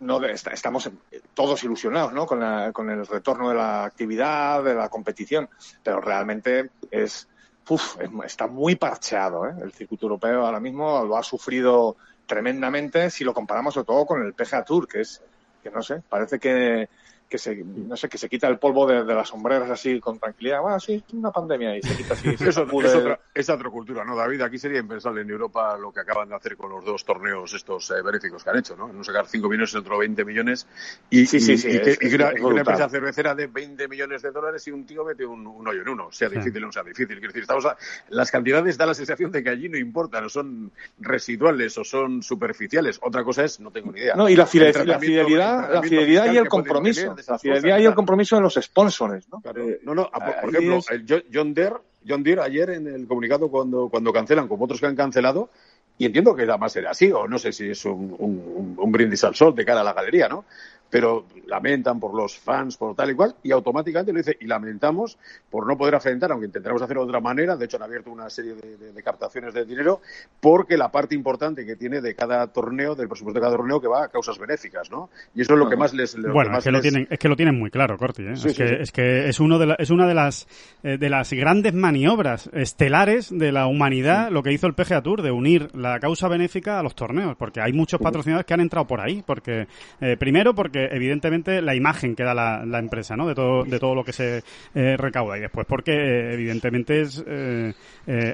no 0.00 0.24
estamos 0.24 0.90
todos 1.34 1.64
ilusionados 1.64 2.12
¿no? 2.12 2.26
con, 2.26 2.40
la, 2.40 2.72
con 2.72 2.88
el 2.90 3.06
retorno 3.06 3.48
de 3.48 3.54
la 3.56 3.84
actividad, 3.84 4.62
de 4.62 4.74
la 4.74 4.88
competición, 4.88 5.48
pero 5.82 6.00
realmente 6.00 6.70
es, 6.90 7.28
uf, 7.68 7.96
está 8.24 8.46
muy 8.46 8.76
parcheado. 8.76 9.46
¿eh? 9.48 9.54
El 9.62 9.72
circuito 9.72 10.06
europeo 10.06 10.46
ahora 10.46 10.60
mismo 10.60 11.04
lo 11.04 11.16
ha 11.16 11.22
sufrido 11.22 11.96
tremendamente 12.26 13.10
si 13.10 13.24
lo 13.24 13.34
comparamos 13.34 13.74
sobre 13.74 13.86
todo 13.86 14.06
con 14.06 14.22
el 14.22 14.34
PGA 14.34 14.64
Tour, 14.64 14.86
que 14.86 15.00
es, 15.00 15.22
que 15.62 15.70
no 15.70 15.82
sé, 15.82 16.02
parece 16.08 16.38
que 16.38 16.88
que 17.28 17.38
se, 17.38 17.56
no 17.56 17.96
sé, 17.96 18.08
que 18.08 18.18
se 18.18 18.28
quita 18.28 18.48
el 18.48 18.58
polvo 18.58 18.86
de, 18.86 19.04
de 19.04 19.14
las 19.14 19.28
sombreras 19.28 19.70
así 19.70 20.00
con 20.00 20.18
tranquilidad. 20.18 20.60
Bueno, 20.62 20.80
sí, 20.80 21.02
es 21.06 21.14
una 21.14 21.30
pandemia 21.30 21.76
y 21.76 21.82
se 21.82 21.96
quita 21.96 22.14
así. 22.14 22.28
es, 22.40 22.56
otra, 22.56 22.88
es, 22.88 22.94
otra, 22.94 23.20
es 23.34 23.50
otra 23.50 23.70
cultura, 23.70 24.04
¿no, 24.04 24.16
David? 24.16 24.40
Aquí 24.40 24.58
sería 24.58 24.80
impensable 24.80 25.22
en 25.22 25.30
Europa 25.30 25.76
lo 25.76 25.92
que 25.92 26.00
acaban 26.00 26.28
de 26.28 26.36
hacer 26.36 26.56
con 26.56 26.70
los 26.70 26.84
dos 26.84 27.04
torneos 27.04 27.52
estos 27.54 27.90
eh, 27.90 28.02
benéficos 28.02 28.42
que 28.42 28.50
han 28.50 28.58
hecho, 28.58 28.76
¿no? 28.76 28.92
No 28.92 29.04
sacar 29.04 29.26
5 29.26 29.48
millones 29.48 29.74
y 29.74 29.76
otro 29.76 29.98
20 29.98 30.24
millones. 30.24 30.66
Y, 31.10 31.26
sí, 31.26 31.40
sí, 31.40 31.58
sí, 31.58 31.68
y, 31.68 31.76
es, 31.76 31.98
y, 32.00 32.08
y 32.08 32.14
una, 32.14 32.32
una, 32.40 32.60
empresa 32.60 32.88
cervecera 32.88 33.34
de 33.34 33.46
20 33.46 33.88
millones 33.88 34.22
de 34.22 34.30
dólares 34.30 34.66
y 34.66 34.70
un 34.70 34.86
tío 34.86 35.04
mete 35.04 35.26
un, 35.26 35.46
un 35.46 35.68
hoyo 35.68 35.82
en 35.82 35.88
uno, 35.88 36.10
sea 36.10 36.28
difícil 36.28 36.62
o 36.62 36.66
no 36.66 36.72
sea 36.72 36.82
difícil. 36.82 37.18
Quiero 37.18 37.28
decir, 37.28 37.42
estamos 37.42 37.66
a, 37.66 37.76
las 38.08 38.30
cantidades 38.30 38.78
da 38.78 38.86
la 38.86 38.94
sensación 38.94 39.30
de 39.30 39.42
que 39.42 39.50
allí 39.50 39.68
no 39.68 39.76
importan, 39.76 40.24
o 40.24 40.28
son 40.28 40.72
residuales 40.98 41.76
o 41.78 41.84
son 41.84 42.22
superficiales. 42.22 42.98
Otra 43.02 43.22
cosa 43.24 43.44
es, 43.44 43.60
no 43.60 43.70
tengo 43.70 43.92
ni 43.92 44.00
idea. 44.00 44.14
No, 44.14 44.28
y 44.28 44.36
la, 44.36 44.46
fidelidad, 44.46 44.84
la 44.84 44.98
fidelidad, 44.98 45.72
la 45.72 45.82
fidelidad 45.82 46.32
y 46.32 46.36
el 46.36 46.48
compromiso. 46.48 47.14
La 47.26 47.38
fidelidad 47.38 47.78
y 47.78 47.84
el 47.84 47.94
compromiso 47.94 48.36
de 48.36 48.42
los 48.42 48.54
sponsors, 48.54 49.28
¿no? 49.28 49.40
Claro. 49.40 49.64
No, 49.82 49.94
no, 49.94 50.10
por, 50.10 50.40
por 50.40 50.50
ejemplo, 50.50 50.76
es... 50.76 50.90
el 50.90 51.24
John 51.32 51.54
Deere, 51.54 51.76
John 52.06 52.22
Deere 52.22 52.42
ayer 52.42 52.70
en 52.70 52.86
el 52.86 53.06
comunicado 53.06 53.50
cuando, 53.50 53.88
cuando 53.88 54.12
cancelan, 54.12 54.48
como 54.48 54.64
otros 54.64 54.80
que 54.80 54.86
han 54.86 54.96
cancelado, 54.96 55.50
y 55.98 56.06
entiendo 56.06 56.34
que 56.34 56.42
además 56.42 56.74
era 56.76 56.90
así, 56.92 57.10
o 57.10 57.26
no 57.26 57.38
sé 57.38 57.52
si 57.52 57.70
es 57.70 57.84
un, 57.84 58.14
un, 58.18 58.76
un 58.78 58.92
brindis 58.92 59.24
al 59.24 59.34
sol 59.34 59.54
de 59.54 59.64
cara 59.64 59.80
a 59.80 59.84
la 59.84 59.92
galería, 59.92 60.28
¿no? 60.28 60.44
Pero 60.90 61.26
lamentan 61.46 61.98
por 61.98 62.14
los 62.14 62.38
fans, 62.38 62.76
por 62.76 62.94
tal 62.94 63.10
y 63.10 63.14
cual, 63.14 63.34
y 63.42 63.52
automáticamente 63.52 64.12
lo 64.12 64.18
dice, 64.18 64.36
y 64.40 64.46
lamentamos 64.46 65.18
por 65.50 65.66
no 65.66 65.76
poder 65.76 65.94
afrontar, 65.94 66.32
aunque 66.32 66.46
intentaremos 66.46 66.82
hacerlo 66.82 67.02
de 67.02 67.08
otra 67.08 67.20
manera, 67.20 67.56
de 67.56 67.64
hecho 67.64 67.76
han 67.76 67.82
abierto 67.84 68.10
una 68.10 68.28
serie 68.30 68.54
de, 68.54 68.76
de, 68.76 68.92
de, 68.92 69.02
captaciones 69.02 69.54
de 69.54 69.64
dinero, 69.64 70.00
porque 70.40 70.76
la 70.76 70.90
parte 70.90 71.14
importante 71.14 71.64
que 71.64 71.76
tiene 71.76 72.00
de 72.00 72.14
cada 72.14 72.46
torneo, 72.48 72.94
del 72.94 73.08
presupuesto 73.08 73.40
de 73.40 73.44
cada 73.44 73.56
torneo, 73.56 73.80
que 73.80 73.88
va 73.88 74.04
a 74.04 74.08
causas 74.08 74.38
benéficas, 74.38 74.90
¿no? 74.90 75.10
Y 75.34 75.42
eso 75.42 75.54
es 75.54 75.58
lo 75.58 75.68
que 75.68 75.76
más 75.76 75.94
les... 75.94 76.16
Lo 76.16 76.32
bueno, 76.32 76.50
que 76.50 76.56
más 76.56 76.58
es, 76.58 76.64
que 76.64 76.72
les... 76.72 76.78
Lo 76.78 76.82
tienen, 76.82 77.08
es 77.10 77.18
que 77.18 77.28
lo 77.28 77.36
tienen 77.36 77.58
muy 77.58 77.70
claro, 77.70 77.96
Corti, 77.96 78.22
¿eh? 78.22 78.36
Sí, 78.36 78.48
es, 78.48 78.56
sí, 78.56 78.62
que, 78.62 78.68
sí. 78.68 78.74
es 78.80 78.92
que 78.92 79.28
es 79.28 79.40
uno 79.40 79.58
de 79.58 79.66
la, 79.66 79.74
es 79.74 79.90
una 79.90 80.06
de 80.06 80.14
las 80.14 80.46
eh, 80.82 80.96
de 80.98 81.10
las 81.10 81.32
grandes 81.32 81.74
maniobras 81.74 82.48
estelares 82.52 83.36
de 83.36 83.52
la 83.52 83.66
humanidad, 83.66 84.30
lo 84.30 84.42
que 84.42 84.52
hizo 84.52 84.66
el 84.66 84.74
PGA 84.74 85.02
Tour, 85.02 85.22
de 85.22 85.30
unir 85.30 85.74
la 85.74 85.98
causa 85.98 86.28
benéfica 86.28 86.78
a 86.78 86.82
los 86.82 86.94
torneos, 86.94 87.36
porque 87.36 87.60
hay 87.60 87.72
muchos 87.72 88.00
patrocinadores 88.00 88.46
que 88.46 88.54
han 88.54 88.60
entrado 88.60 88.86
por 88.86 89.00
ahí, 89.00 89.22
porque 89.26 89.66
eh, 90.00 90.16
primero 90.16 90.54
porque 90.54 90.77
evidentemente 90.86 91.62
la 91.62 91.74
imagen 91.74 92.14
que 92.14 92.22
da 92.22 92.34
la, 92.34 92.64
la, 92.64 92.78
empresa, 92.78 93.16
¿no? 93.16 93.26
De 93.26 93.34
todo, 93.34 93.64
de 93.64 93.78
todo 93.78 93.94
lo 93.94 94.04
que 94.04 94.12
se 94.12 94.42
eh, 94.74 94.96
recauda. 94.96 95.38
Y 95.38 95.40
después 95.40 95.66
porque, 95.66 95.92
eh, 95.92 96.34
evidentemente, 96.34 97.00
es, 97.00 97.22
eh, 97.26 97.74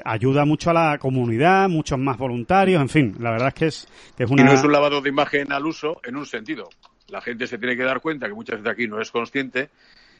ayuda 0.03 0.45
mucho 0.45 0.69
a 0.69 0.73
la 0.73 0.97
comunidad, 0.97 1.69
muchos 1.69 1.99
más 1.99 2.17
voluntarios, 2.17 2.81
en 2.81 2.89
fin, 2.89 3.15
la 3.19 3.31
verdad 3.31 3.49
es 3.49 3.53
que 3.53 3.65
es, 3.67 3.87
que 4.15 4.23
es 4.23 4.29
una... 4.29 4.41
Y 4.41 4.45
no 4.45 4.53
es 4.53 4.63
un 4.63 4.71
lavado 4.71 5.01
de 5.01 5.09
imagen 5.09 5.51
al 5.51 5.65
uso 5.65 5.99
en 6.03 6.15
un 6.15 6.25
sentido. 6.25 6.69
La 7.07 7.21
gente 7.21 7.47
se 7.47 7.57
tiene 7.57 7.75
que 7.75 7.83
dar 7.83 8.01
cuenta, 8.01 8.27
que 8.27 8.33
muchas 8.33 8.59
veces 8.59 8.71
aquí 8.71 8.87
no 8.87 8.99
es 9.01 9.11
consciente, 9.11 9.69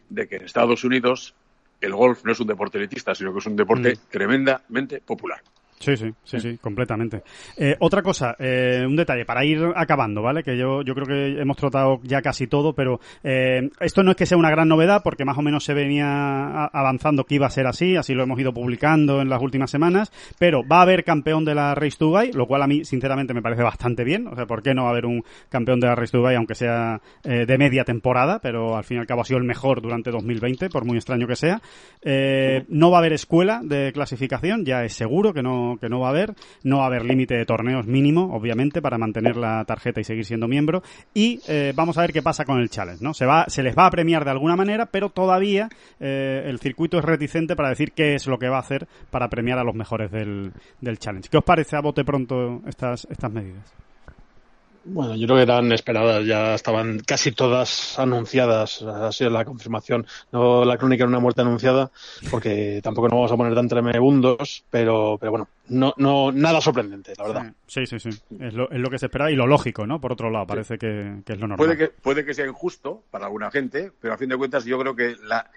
de 0.09 0.27
que 0.27 0.35
en 0.35 0.43
Estados 0.43 0.83
Unidos 0.83 1.35
el 1.81 1.93
golf 1.93 2.23
no 2.23 2.31
es 2.31 2.39
un 2.39 2.47
deporte 2.47 2.77
elitista, 2.77 3.13
sino 3.15 3.33
que 3.33 3.39
es 3.39 3.45
un 3.45 3.55
deporte 3.55 3.93
mm. 3.93 4.09
tremendamente 4.09 5.01
popular. 5.01 5.41
Sí, 5.79 5.97
sí, 5.97 6.09
sí, 6.23 6.39
sí, 6.39 6.57
completamente. 6.57 7.23
Eh, 7.57 7.75
otra 7.79 8.01
cosa, 8.01 8.35
eh, 8.39 8.83
un 8.87 8.95
detalle, 8.95 9.25
para 9.25 9.43
ir 9.43 9.61
acabando, 9.75 10.21
¿vale? 10.21 10.41
Que 10.41 10.57
yo, 10.57 10.81
yo 10.83 10.95
creo 10.95 11.05
que 11.05 11.41
hemos 11.41 11.57
tratado 11.57 11.99
ya 12.03 12.21
casi 12.21 12.47
todo, 12.47 12.73
pero 12.73 12.99
eh, 13.23 13.69
esto 13.81 14.01
no 14.01 14.11
es 14.11 14.17
que 14.17 14.25
sea 14.25 14.37
una 14.37 14.49
gran 14.49 14.69
novedad, 14.69 15.01
porque 15.03 15.25
más 15.25 15.37
o 15.37 15.41
menos 15.41 15.65
se 15.65 15.73
venía 15.73 16.65
avanzando 16.65 17.25
que 17.25 17.35
iba 17.35 17.47
a 17.47 17.49
ser 17.49 17.67
así, 17.67 17.97
así 17.97 18.13
lo 18.13 18.23
hemos 18.23 18.39
ido 18.39 18.53
publicando 18.53 19.21
en 19.21 19.29
las 19.29 19.41
últimas 19.41 19.69
semanas, 19.69 20.11
pero 20.39 20.65
va 20.65 20.79
a 20.79 20.83
haber 20.83 21.03
campeón 21.03 21.43
de 21.43 21.55
la 21.55 21.75
Race 21.75 21.97
Dubai, 21.99 22.31
lo 22.31 22.47
cual 22.47 22.63
a 22.63 22.67
mí, 22.67 22.85
sinceramente, 22.85 23.33
me 23.33 23.41
parece 23.41 23.61
bastante 23.61 24.05
bien. 24.05 24.27
O 24.27 24.35
sea, 24.35 24.45
¿por 24.45 24.63
qué 24.63 24.73
no 24.73 24.83
va 24.83 24.89
a 24.89 24.91
haber 24.91 25.05
un 25.05 25.23
campeón 25.49 25.81
de 25.81 25.87
la 25.87 25.95
Race 25.95 26.15
Dubai, 26.15 26.35
aunque 26.35 26.55
sea 26.55 27.01
eh, 27.23 27.45
de 27.45 27.57
media 27.57 27.83
temporada, 27.83 28.39
pero 28.39 28.77
al 28.77 28.85
fin 28.85 28.97
y 28.97 28.99
al 29.01 29.07
cabo 29.07 29.21
ha 29.21 29.25
sido 29.25 29.39
el 29.39 29.45
mejor 29.45 29.81
durante 29.81 30.09
2020, 30.09 30.69
por 30.69 30.85
muy 30.85 30.95
extraño 30.95 31.27
que 31.27 31.35
sea. 31.35 31.61
Eh, 32.01 32.63
no 32.69 32.91
va 32.91 32.97
a 32.97 32.99
haber 32.99 33.13
escuela 33.13 33.59
de 33.61 33.91
clasificación, 33.91 34.63
ya 34.63 34.85
es 34.85 34.93
seguro 34.93 35.33
que 35.33 35.43
no 35.43 35.64
que 35.79 35.89
no 35.89 35.99
va 35.99 36.07
a 36.07 36.09
haber, 36.11 36.33
no 36.63 36.77
va 36.77 36.83
a 36.83 36.87
haber 36.87 37.05
límite 37.05 37.35
de 37.35 37.45
torneos 37.45 37.85
mínimo, 37.85 38.33
obviamente, 38.35 38.81
para 38.81 38.97
mantener 38.97 39.35
la 39.35 39.63
tarjeta 39.65 39.99
y 39.99 40.03
seguir 40.03 40.25
siendo 40.25 40.47
miembro, 40.47 40.83
y 41.13 41.39
eh, 41.47 41.73
vamos 41.75 41.97
a 41.97 42.01
ver 42.01 42.13
qué 42.13 42.21
pasa 42.21 42.45
con 42.45 42.59
el 42.59 42.69
challenge, 42.69 43.03
¿no? 43.03 43.13
Se 43.13 43.25
va, 43.25 43.45
se 43.47 43.63
les 43.63 43.75
va 43.75 43.85
a 43.85 43.91
premiar 43.91 44.23
de 44.23 44.31
alguna 44.31 44.55
manera, 44.55 44.85
pero 44.87 45.09
todavía 45.09 45.69
eh, 45.99 46.43
el 46.45 46.59
circuito 46.59 46.97
es 46.97 47.05
reticente 47.05 47.55
para 47.55 47.69
decir 47.69 47.91
qué 47.91 48.15
es 48.15 48.27
lo 48.27 48.37
que 48.37 48.49
va 48.49 48.57
a 48.57 48.61
hacer 48.61 48.87
para 49.09 49.29
premiar 49.29 49.59
a 49.59 49.63
los 49.63 49.75
mejores 49.75 50.11
del, 50.11 50.51
del 50.81 50.99
challenge. 50.99 51.29
¿Qué 51.29 51.37
os 51.37 51.43
parece 51.43 51.75
a 51.75 51.81
bote 51.81 52.03
pronto 52.03 52.61
estas, 52.67 53.07
estas 53.09 53.31
medidas? 53.31 53.73
Bueno, 54.87 55.15
yo 55.15 55.25
creo 55.25 55.37
que 55.37 55.43
eran 55.43 55.71
esperadas, 55.71 56.25
ya 56.25 56.53
estaban 56.53 56.99
casi 56.99 57.31
todas 57.31 57.97
anunciadas, 57.97 58.83
ha 58.83 59.11
sido 59.11 59.31
la 59.31 59.43
confirmación, 59.43 60.05
no 60.31 60.63
la 60.63 60.77
crónica 60.77 61.03
era 61.03 61.09
una 61.09 61.19
muerte 61.19 61.41
anunciada, 61.41 61.91
porque 62.29 62.81
tampoco 62.83 63.07
nos 63.07 63.17
vamos 63.17 63.31
a 63.31 63.37
poner 63.37 63.55
tan 63.55 63.67
tremebundos, 63.67 64.63
pero, 64.69 65.17
pero 65.19 65.31
bueno, 65.31 65.47
no, 65.69 65.93
no, 65.97 66.31
nada 66.31 66.61
sorprendente, 66.61 67.13
la 67.17 67.23
verdad. 67.23 67.53
Sí, 67.65 67.87
sí, 67.87 67.99
sí, 67.99 68.09
es 68.39 68.53
lo, 68.53 68.69
es 68.69 68.79
lo 68.79 68.89
que 68.91 68.99
se 68.99 69.07
espera 69.07 69.31
y 69.31 69.35
lo 69.35 69.47
lógico, 69.47 69.87
¿no? 69.87 69.99
Por 69.99 70.13
otro 70.13 70.29
lado, 70.29 70.45
parece 70.45 70.75
sí. 70.75 70.79
que, 70.79 71.21
que, 71.25 71.33
es 71.33 71.39
lo 71.39 71.47
normal. 71.47 71.65
Puede 71.65 71.77
que, 71.77 71.87
puede 71.87 72.23
que 72.23 72.35
sea 72.35 72.45
injusto 72.45 73.01
para 73.09 73.25
alguna 73.25 73.49
gente, 73.49 73.91
pero 73.99 74.13
a 74.13 74.17
fin 74.17 74.29
de 74.29 74.37
cuentas 74.37 74.65
yo 74.65 74.77
creo 74.77 74.95
que 74.95 75.15
la, 75.23 75.49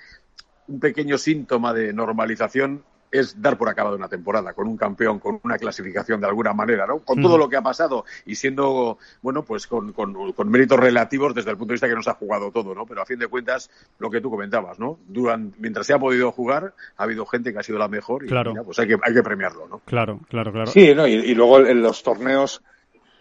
un 0.68 0.80
pequeño 0.80 1.18
síntoma 1.18 1.74
de 1.74 1.92
normalización 1.92 2.82
es 3.10 3.40
dar 3.40 3.56
por 3.56 3.68
acabado 3.68 3.96
una 3.96 4.08
temporada 4.08 4.52
con 4.52 4.66
un 4.66 4.76
campeón, 4.76 5.18
con 5.18 5.40
una 5.42 5.58
clasificación 5.58 6.20
de 6.20 6.26
alguna 6.26 6.52
manera, 6.52 6.86
¿no? 6.86 6.98
Con 7.00 7.22
todo 7.22 7.38
lo 7.38 7.48
que 7.48 7.56
ha 7.56 7.62
pasado 7.62 8.04
y 8.26 8.34
siendo, 8.34 8.98
bueno, 9.22 9.44
pues 9.44 9.66
con, 9.66 9.92
con, 9.92 10.32
con, 10.32 10.50
méritos 10.50 10.78
relativos 10.78 11.34
desde 11.34 11.50
el 11.50 11.56
punto 11.56 11.70
de 11.70 11.74
vista 11.74 11.88
que 11.88 11.94
nos 11.94 12.08
ha 12.08 12.14
jugado 12.14 12.50
todo, 12.50 12.74
¿no? 12.74 12.86
Pero 12.86 13.02
a 13.02 13.06
fin 13.06 13.18
de 13.18 13.28
cuentas, 13.28 13.70
lo 13.98 14.10
que 14.10 14.20
tú 14.20 14.30
comentabas, 14.30 14.78
¿no? 14.78 14.98
Durante, 15.06 15.56
mientras 15.58 15.86
se 15.86 15.94
ha 15.94 15.98
podido 15.98 16.32
jugar, 16.32 16.74
ha 16.96 17.02
habido 17.02 17.24
gente 17.26 17.52
que 17.52 17.58
ha 17.58 17.62
sido 17.62 17.78
la 17.78 17.88
mejor 17.88 18.24
y 18.24 18.28
claro. 18.28 18.54
pues 18.64 18.78
hay 18.78 18.88
que, 18.88 18.96
hay 19.02 19.14
que 19.14 19.22
premiarlo, 19.22 19.68
¿no? 19.68 19.78
Claro, 19.84 20.20
claro, 20.28 20.52
claro. 20.52 20.70
Sí, 20.70 20.94
¿no? 20.94 21.06
Y, 21.06 21.14
y 21.14 21.34
luego 21.34 21.60
en 21.60 21.82
los 21.82 22.02
torneos, 22.02 22.62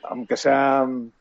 aunque 0.04 0.38
sean, 0.38 1.12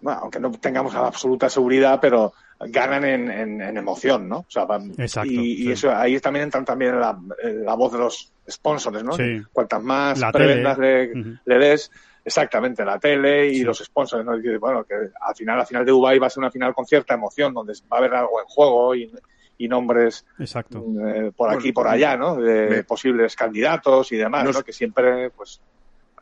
bueno, 0.00 0.20
aunque 0.22 0.40
no 0.40 0.50
tengamos 0.52 0.94
la 0.94 1.06
absoluta 1.06 1.48
seguridad, 1.48 1.98
pero 2.00 2.32
ganan 2.60 3.04
en, 3.04 3.30
en, 3.30 3.60
en, 3.62 3.76
emoción, 3.78 4.28
¿no? 4.28 4.38
O 4.40 4.46
sea, 4.50 4.64
van, 4.66 4.92
Exacto, 4.98 5.30
y, 5.32 5.36
sí. 5.56 5.68
y, 5.68 5.72
eso 5.72 5.94
ahí 5.94 6.20
también 6.20 6.44
entran 6.44 6.64
también 6.64 7.00
la, 7.00 7.18
la 7.42 7.74
voz 7.74 7.92
de 7.92 7.98
los 7.98 8.32
sponsors, 8.48 9.02
¿no? 9.02 9.12
Sí. 9.12 9.40
Cuantas 9.52 9.82
más 9.82 10.18
La 10.18 10.30
prebendas 10.30 10.76
tele. 10.76 11.14
le, 11.14 11.38
le 11.44 11.58
des, 11.58 11.90
exactamente, 12.24 12.84
la 12.84 12.98
tele 12.98 13.48
y 13.48 13.56
Sí. 13.56 13.64
los 13.64 13.78
sponsors, 13.78 14.24
¿no? 14.24 14.36
Y 14.36 14.56
bueno, 14.58 14.84
que 14.84 14.94
al 14.94 15.34
final, 15.34 15.56
la 15.58 15.64
final 15.66 15.84
de 15.86 15.90
Dubai 15.92 16.18
va 16.18 16.26
a 16.26 16.30
ser 16.30 16.40
una 16.42 16.50
final 16.50 16.74
con 16.74 16.84
cierta 16.86 17.14
emoción, 17.14 17.54
donde 17.54 17.72
va 17.90 17.96
a 17.96 18.00
haber 18.00 18.14
algo 18.14 18.40
en 18.40 18.46
juego 18.46 18.94
y, 18.94 19.10
y 19.56 19.66
nombres 19.68 20.26
Exacto. 20.38 20.84
eh, 21.06 21.32
por 21.34 21.48
aquí 21.50 21.68
y 21.68 21.72
Bueno, 21.72 21.74
por 21.74 21.88
allá, 21.88 22.16
¿no? 22.16 22.36
De 22.36 22.84
posibles 22.84 23.34
candidatos 23.36 24.12
y 24.12 24.16
demás, 24.16 24.44
No 24.44 24.62
Que 24.62 24.72
siempre, 24.74 25.30
pues, 25.30 25.60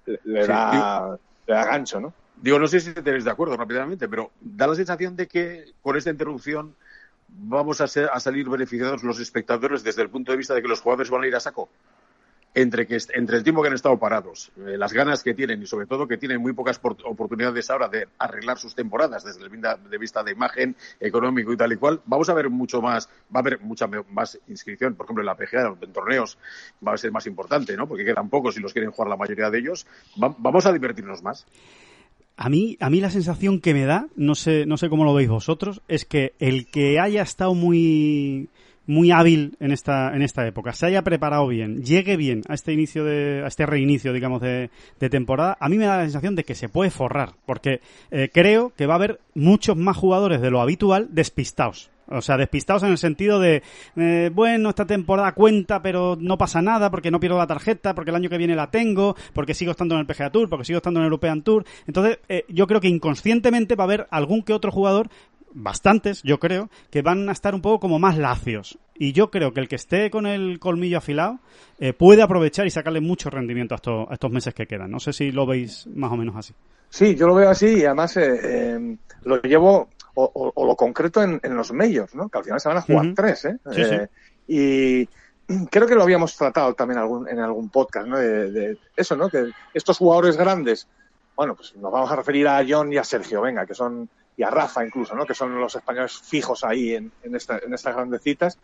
le, 0.06 0.20
le 0.24 0.42
Sí, 0.42 0.48
da, 0.48 1.18
le 1.46 1.54
da 1.54 1.64
gancho, 1.64 2.00
¿no? 2.00 2.12
Digo, 2.40 2.58
no 2.58 2.68
sé 2.68 2.80
si 2.80 2.92
tenéis 2.94 3.24
de 3.24 3.30
acuerdo 3.30 3.56
rápidamente, 3.56 4.08
pero 4.08 4.30
da 4.40 4.66
la 4.66 4.74
sensación 4.74 5.16
de 5.16 5.26
que 5.26 5.72
con 5.82 5.96
esta 5.96 6.10
interrupción 6.10 6.74
vamos 7.28 7.80
a, 7.80 7.88
ser- 7.88 8.10
a 8.12 8.20
salir 8.20 8.48
beneficiados 8.48 9.02
los 9.02 9.18
espectadores 9.20 9.82
desde 9.82 10.02
el 10.02 10.10
punto 10.10 10.32
de 10.32 10.38
vista 10.38 10.54
de 10.54 10.62
que 10.62 10.68
los 10.68 10.80
jugadores 10.80 11.10
van 11.10 11.22
a 11.24 11.26
ir 11.26 11.34
a 11.34 11.40
saco. 11.40 11.68
Entre, 12.54 12.86
que, 12.86 12.96
entre 13.14 13.36
el 13.36 13.44
tiempo 13.44 13.60
que 13.60 13.68
han 13.68 13.74
estado 13.74 13.98
parados, 13.98 14.50
eh, 14.56 14.76
las 14.78 14.92
ganas 14.92 15.22
que 15.22 15.34
tienen 15.34 15.62
y 15.62 15.66
sobre 15.66 15.86
todo 15.86 16.08
que 16.08 16.16
tienen 16.16 16.40
muy 16.40 16.54
pocas 16.54 16.78
por- 16.78 16.96
oportunidades 17.04 17.68
ahora 17.70 17.88
de 17.88 18.08
arreglar 18.18 18.58
sus 18.58 18.74
temporadas 18.74 19.22
desde 19.22 19.42
el 19.44 19.50
vista- 19.50 19.76
de 19.76 19.98
vista 19.98 20.24
de 20.24 20.32
imagen, 20.32 20.74
económico 20.98 21.52
y 21.52 21.56
tal 21.56 21.72
y 21.72 21.76
cual, 21.76 22.00
vamos 22.06 22.28
a 22.30 22.34
ver 22.34 22.48
mucho 22.48 22.80
más, 22.80 23.08
va 23.34 23.36
a 23.36 23.38
haber 23.40 23.60
mucha 23.60 23.86
más 24.10 24.38
inscripción, 24.48 24.94
por 24.94 25.04
ejemplo 25.04 25.22
en 25.22 25.26
la 25.26 25.36
PGA, 25.36 25.76
en 25.80 25.92
torneos 25.92 26.38
va 26.84 26.94
a 26.94 26.96
ser 26.96 27.12
más 27.12 27.26
importante, 27.26 27.76
¿no? 27.76 27.86
Porque 27.86 28.04
quedan 28.04 28.28
pocos 28.30 28.56
y 28.56 28.60
los 28.60 28.72
quieren 28.72 28.90
jugar 28.92 29.10
la 29.10 29.16
mayoría 29.16 29.50
de 29.50 29.58
ellos. 29.58 29.86
Va- 30.20 30.34
vamos 30.38 30.64
a 30.66 30.72
divertirnos 30.72 31.22
más. 31.22 31.46
A 32.40 32.48
mí, 32.48 32.76
a 32.78 32.88
mí 32.88 33.00
la 33.00 33.10
sensación 33.10 33.60
que 33.60 33.74
me 33.74 33.84
da, 33.84 34.06
no 34.14 34.36
sé, 34.36 34.64
no 34.64 34.76
sé 34.76 34.88
cómo 34.88 35.02
lo 35.02 35.12
veis 35.12 35.28
vosotros, 35.28 35.82
es 35.88 36.04
que 36.04 36.34
el 36.38 36.68
que 36.68 37.00
haya 37.00 37.20
estado 37.20 37.52
muy, 37.52 38.48
muy 38.86 39.10
hábil 39.10 39.56
en 39.58 39.72
esta, 39.72 40.14
en 40.14 40.22
esta 40.22 40.46
época, 40.46 40.72
se 40.72 40.86
haya 40.86 41.02
preparado 41.02 41.48
bien, 41.48 41.82
llegue 41.82 42.16
bien 42.16 42.42
a 42.48 42.54
este 42.54 42.72
inicio 42.72 43.04
de, 43.04 43.42
a 43.42 43.48
este 43.48 43.66
reinicio, 43.66 44.12
digamos, 44.12 44.40
de, 44.40 44.70
de 45.00 45.10
temporada, 45.10 45.56
a 45.58 45.68
mí 45.68 45.78
me 45.78 45.86
da 45.86 45.96
la 45.96 46.04
sensación 46.04 46.36
de 46.36 46.44
que 46.44 46.54
se 46.54 46.68
puede 46.68 46.90
forrar, 46.90 47.32
porque 47.44 47.80
eh, 48.12 48.30
creo 48.32 48.72
que 48.76 48.86
va 48.86 48.94
a 48.94 48.98
haber 48.98 49.18
muchos 49.34 49.76
más 49.76 49.96
jugadores 49.96 50.40
de 50.40 50.52
lo 50.52 50.60
habitual 50.60 51.08
despistados. 51.10 51.90
O 52.10 52.22
sea, 52.22 52.36
despistados 52.36 52.82
en 52.84 52.90
el 52.90 52.98
sentido 52.98 53.38
de, 53.38 53.62
eh, 53.96 54.30
bueno, 54.32 54.70
esta 54.70 54.86
temporada 54.86 55.32
cuenta, 55.32 55.82
pero 55.82 56.16
no 56.18 56.38
pasa 56.38 56.62
nada 56.62 56.90
porque 56.90 57.10
no 57.10 57.20
pierdo 57.20 57.36
la 57.36 57.46
tarjeta, 57.46 57.94
porque 57.94 58.10
el 58.10 58.16
año 58.16 58.30
que 58.30 58.38
viene 58.38 58.56
la 58.56 58.70
tengo, 58.70 59.14
porque 59.34 59.54
sigo 59.54 59.72
estando 59.72 59.94
en 59.94 60.00
el 60.00 60.06
PGA 60.06 60.30
Tour, 60.30 60.48
porque 60.48 60.64
sigo 60.64 60.78
estando 60.78 61.00
en 61.00 61.04
el 61.04 61.08
European 61.08 61.42
Tour. 61.42 61.64
Entonces, 61.86 62.18
eh, 62.28 62.44
yo 62.48 62.66
creo 62.66 62.80
que 62.80 62.88
inconscientemente 62.88 63.76
va 63.76 63.84
a 63.84 63.86
haber 63.86 64.06
algún 64.10 64.42
que 64.42 64.54
otro 64.54 64.72
jugador, 64.72 65.10
bastantes, 65.52 66.22
yo 66.22 66.38
creo, 66.38 66.70
que 66.90 67.02
van 67.02 67.28
a 67.28 67.32
estar 67.32 67.54
un 67.54 67.60
poco 67.60 67.80
como 67.80 67.98
más 67.98 68.16
lacios. 68.16 68.78
Y 68.94 69.12
yo 69.12 69.30
creo 69.30 69.52
que 69.52 69.60
el 69.60 69.68
que 69.68 69.76
esté 69.76 70.10
con 70.10 70.26
el 70.26 70.58
colmillo 70.58 70.98
afilado 70.98 71.40
eh, 71.78 71.92
puede 71.92 72.22
aprovechar 72.22 72.66
y 72.66 72.70
sacarle 72.70 73.00
mucho 73.00 73.28
rendimiento 73.28 73.74
a 73.74 74.12
estos, 74.12 74.30
meses 74.30 74.54
que 74.54 74.66
quedan. 74.66 74.90
No 74.90 74.98
sé 74.98 75.12
si 75.12 75.30
lo 75.30 75.46
veis 75.46 75.86
más 75.94 76.10
o 76.10 76.16
menos 76.16 76.36
así. 76.36 76.54
Sí, 76.88 77.14
yo 77.14 77.26
lo 77.26 77.34
veo 77.34 77.50
así 77.50 77.66
y 77.66 77.84
además 77.84 78.18
lo 79.24 79.42
llevo 79.42 79.90
o, 80.20 80.30
o- 80.34 80.52
o 80.54 80.66
lo 80.66 80.74
concreto 80.74 81.22
en, 81.22 81.38
en 81.42 81.54
los 81.56 81.72
medios, 81.72 82.14
¿no? 82.14 82.28
Que 82.28 82.38
al 82.38 82.44
final 82.44 82.60
se 82.60 82.68
van 82.68 82.78
a 82.78 82.82
jugar 82.82 83.06
tres, 83.14 83.44
¿eh? 83.44 83.56
Sí, 83.72 83.84
sí. 83.84 83.94
Eh, 83.94 84.08
Y 84.48 85.66
creo 85.70 85.86
que 85.86 85.94
lo 85.94 86.02
habíamos 86.02 86.36
tratado 86.36 86.74
también 86.74 86.98
algún, 86.98 87.28
en 87.28 87.38
algún 87.38 87.68
podcast, 87.70 88.06
¿no? 88.08 88.18
De, 88.18 88.50
de 88.50 88.78
eso, 88.96 89.16
¿no? 89.16 89.28
Que 89.30 89.50
estos 89.74 89.98
jugadores 89.98 90.36
grandes, 90.36 90.88
bueno, 91.36 91.54
pues 91.54 91.74
nos 91.76 91.92
vamos 91.92 92.10
a 92.10 92.16
referir 92.16 92.48
a 92.48 92.64
John 92.68 92.92
y 92.92 92.96
a 92.98 93.04
Sergio, 93.04 93.40
venga, 93.42 93.64
que 93.64 93.74
son, 93.74 94.08
y 94.36 94.42
a 94.42 94.50
Rafa 94.50 94.84
incluso, 94.84 95.14
¿no? 95.14 95.24
Que 95.24 95.34
son 95.34 95.58
los 95.60 95.74
españoles 95.76 96.18
fijos 96.22 96.64
ahí 96.64 96.94
en, 96.94 97.12
en, 97.22 97.34
esta- 97.36 97.58
en 97.64 97.72
estas 97.72 97.94
grandecitas. 97.94 98.58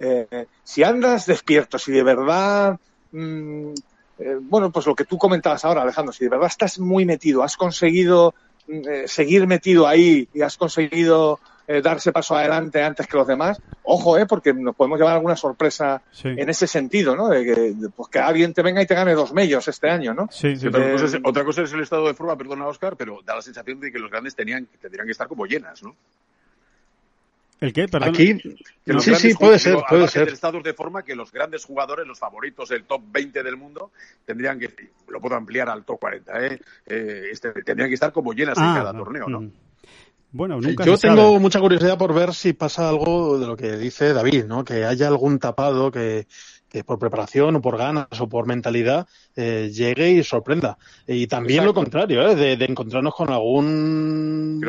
Eh, 0.00 0.46
si 0.64 0.82
andas 0.82 1.26
despierto, 1.26 1.78
si 1.78 1.92
de 1.92 2.02
verdad, 2.02 2.78
mm, 3.12 3.72
eh, 4.18 4.36
bueno, 4.40 4.70
pues 4.70 4.86
lo 4.86 4.94
que 4.94 5.04
tú 5.04 5.18
comentabas 5.18 5.64
ahora, 5.64 5.82
Alejandro, 5.82 6.12
si 6.12 6.24
de 6.24 6.30
verdad 6.30 6.48
estás 6.48 6.78
muy 6.78 7.04
metido, 7.04 7.42
has 7.42 7.56
conseguido 7.56 8.34
eh, 8.68 9.04
seguir 9.06 9.46
metido 9.46 9.86
ahí 9.86 10.28
y 10.32 10.42
has 10.42 10.56
conseguido 10.56 11.38
eh, 11.66 11.80
darse 11.80 12.12
paso 12.12 12.36
adelante 12.36 12.82
antes 12.82 13.06
que 13.06 13.16
los 13.16 13.26
demás, 13.26 13.58
ojo, 13.84 14.18
eh, 14.18 14.26
porque 14.26 14.52
nos 14.52 14.74
podemos 14.76 14.98
llevar 14.98 15.14
alguna 15.14 15.34
sorpresa 15.36 16.02
Sí, 16.12 16.28
en 16.28 16.48
ese 16.50 16.66
sentido, 16.66 17.16
¿no? 17.16 17.28
De 17.28 17.42
que, 17.44 17.54
de, 17.54 17.88
pues 17.88 18.10
que 18.10 18.18
alguien 18.18 18.52
te 18.52 18.60
venga 18.62 18.82
y 18.82 18.86
te 18.86 18.94
gane 18.94 19.14
dos 19.14 19.32
medios 19.32 19.66
este 19.68 19.88
año, 19.88 20.12
¿no? 20.12 20.28
sí, 20.30 20.56
Sí, 20.56 20.56
sí. 20.62 20.66
otra, 20.68 20.88
Eh, 20.88 20.92
cosa 20.92 21.04
es, 21.06 21.16
otra 21.24 21.44
cosa 21.44 21.62
es 21.62 21.72
el 21.72 21.80
estado 21.80 22.06
de 22.06 22.14
forma, 22.14 22.36
perdona 22.36 22.66
Oscar, 22.66 22.96
pero 22.96 23.20
da 23.24 23.36
la 23.36 23.42
sensación 23.42 23.80
de 23.80 23.90
que 23.90 23.98
los 23.98 24.10
grandes 24.10 24.34
tenían, 24.34 24.66
tendrían 24.80 25.06
que 25.06 25.12
estar 25.12 25.26
como 25.26 25.46
llenas, 25.46 25.82
¿no? 25.82 25.96
¿El 27.60 27.72
qué? 27.72 27.88
Perdón. 27.88 28.10
Aquí, 28.10 28.38
sí, 29.00 29.14
sí, 29.14 29.34
puede 29.34 29.58
ser, 29.58 29.72
digo, 29.74 29.84
puede 29.88 30.08
ser. 30.08 30.26
de 30.26 30.32
estados 30.34 30.62
de 30.62 30.74
forma 30.74 31.02
que 31.02 31.14
los 31.14 31.32
grandes 31.32 31.64
jugadores, 31.64 32.06
los 32.06 32.18
favoritos, 32.18 32.70
el 32.72 32.84
top 32.84 33.02
20 33.10 33.42
del 33.42 33.56
mundo, 33.56 33.92
tendrían 34.24 34.58
que, 34.58 34.74
lo 35.08 35.20
puedo 35.20 35.36
ampliar 35.36 35.68
al 35.70 35.84
top 35.84 35.98
40, 36.00 36.46
¿eh? 36.46 36.60
Eh, 36.86 37.22
este, 37.32 37.52
tendrían 37.62 37.88
que 37.88 37.94
estar 37.94 38.12
como 38.12 38.32
llenas 38.32 38.58
en 38.58 38.64
Ah, 38.64 38.74
cada 38.76 38.92
no. 38.92 39.04
torneo, 39.04 39.28
¿no? 39.28 39.40
Mm. 39.42 39.52
Bueno, 40.32 40.60
nunca 40.60 40.84
Yo 40.84 40.96
se 40.96 41.06
tengo 41.06 41.22
sabe. 41.28 41.38
mucha 41.38 41.60
curiosidad 41.60 41.96
por 41.96 42.12
ver 42.12 42.34
si 42.34 42.52
pasa 42.54 42.88
algo 42.88 43.38
de 43.38 43.46
lo 43.46 43.56
que 43.56 43.76
dice 43.76 44.12
David, 44.12 44.46
¿no? 44.46 44.64
Que 44.64 44.84
haya 44.84 45.06
algún 45.06 45.38
tapado 45.38 45.92
que, 45.92 46.26
que 46.74 46.82
por 46.82 46.98
preparación 46.98 47.54
o 47.54 47.60
por 47.62 47.78
ganas 47.78 48.08
o 48.18 48.28
por 48.28 48.46
mentalidad 48.48 49.06
eh, 49.36 49.70
llegue 49.72 50.10
y 50.10 50.24
sorprenda. 50.24 50.76
Y 51.06 51.28
también 51.28 51.60
Exacto. 51.60 51.66
lo 51.70 51.74
contrario, 51.84 52.28
¿eh? 52.28 52.34
De, 52.34 52.56
de 52.56 52.64
encontrarnos 52.64 53.14
con 53.14 53.30
algún 53.30 54.60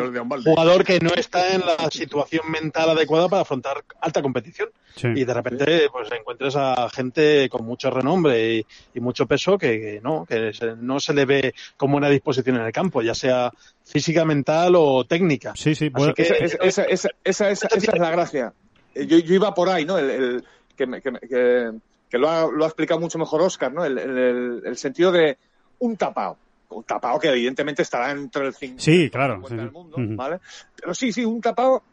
jugador 0.44 0.84
que 0.84 1.00
no 1.00 1.10
está 1.16 1.56
en 1.56 1.62
la 1.62 1.90
situación 1.90 2.44
mental 2.52 2.92
adecuada 2.92 3.28
para 3.28 3.42
afrontar 3.42 3.84
alta 4.02 4.22
competición. 4.22 4.70
Sí. 4.96 5.08
Y 5.16 5.26
de 5.26 5.34
repente 5.34 5.88
pues 5.92 6.08
encuentres 6.12 6.56
a 6.56 6.88
gente 6.92 7.50
con 7.50 7.66
mucho 7.66 7.90
renombre 7.90 8.54
y, 8.58 8.66
y 8.94 9.00
mucho 9.00 9.26
peso 9.26 9.58
que, 9.58 9.80
que 9.80 10.00
no, 10.04 10.28
que 10.30 10.54
se- 10.54 10.76
no 10.76 11.00
se 11.00 11.14
le 11.16 11.26
ve 11.26 11.56
con 11.76 11.92
buena 11.92 12.08
disposición 12.08 12.58
en 12.58 12.62
el 12.68 12.72
campo, 12.72 13.02
ya 13.02 13.16
sea 13.16 13.52
física, 13.84 14.26
mental 14.26 14.76
o 14.78 15.06
técnica. 15.06 15.54
Sí, 15.56 15.74
sí, 15.74 15.90
que- 16.16 16.22
Esa, 16.22 16.36
esa, 16.36 16.58
esa, 16.62 16.84
esa, 16.84 17.10
esa, 17.24 17.50
esa- 17.50 17.68
esa 17.76 17.92
es 17.94 18.00
la 18.00 18.12
gracia. 18.12 18.54
Eh, 18.94 19.08
Yo, 19.08 19.18
yo 19.18 19.34
iba 19.34 19.54
por 19.56 19.70
ahí, 19.70 19.86
¿no? 19.86 19.98
El, 19.98 20.10
el- 20.12 20.44
que, 20.78 20.86
me- 20.86 21.02
que, 21.02 21.10
me- 21.12 21.20
que, 21.20 21.72
que 22.16 22.20
lo, 22.20 22.30
ha, 22.30 22.50
lo 22.50 22.64
ha 22.64 22.68
explicado 22.68 22.98
mucho 22.98 23.18
mejor 23.20 23.42
Oscar, 23.42 23.74
¿no? 23.74 23.84
El, 23.84 23.98
el- 23.98 24.18
el- 24.18 24.62
el 24.64 24.78
sentido 24.78 25.12
de 25.12 25.38
un 25.80 25.98
tapado. 25.98 26.38
Un 26.70 26.86
tapado 26.86 27.20
que 27.20 27.28
evidentemente 27.28 27.82
estará 27.82 28.12
entre 28.12 28.48
el 28.48 28.54
5 28.54 28.80
Sí, 28.80 29.10
claro, 29.10 29.42
sí, 29.46 29.54
del 29.58 29.70
mundo. 29.70 29.98
¿vale? 30.16 30.40
Pero 30.78 30.94
sí, 30.94 31.12
sí, 31.12 31.26
un 31.26 31.42
tapado 31.42 31.84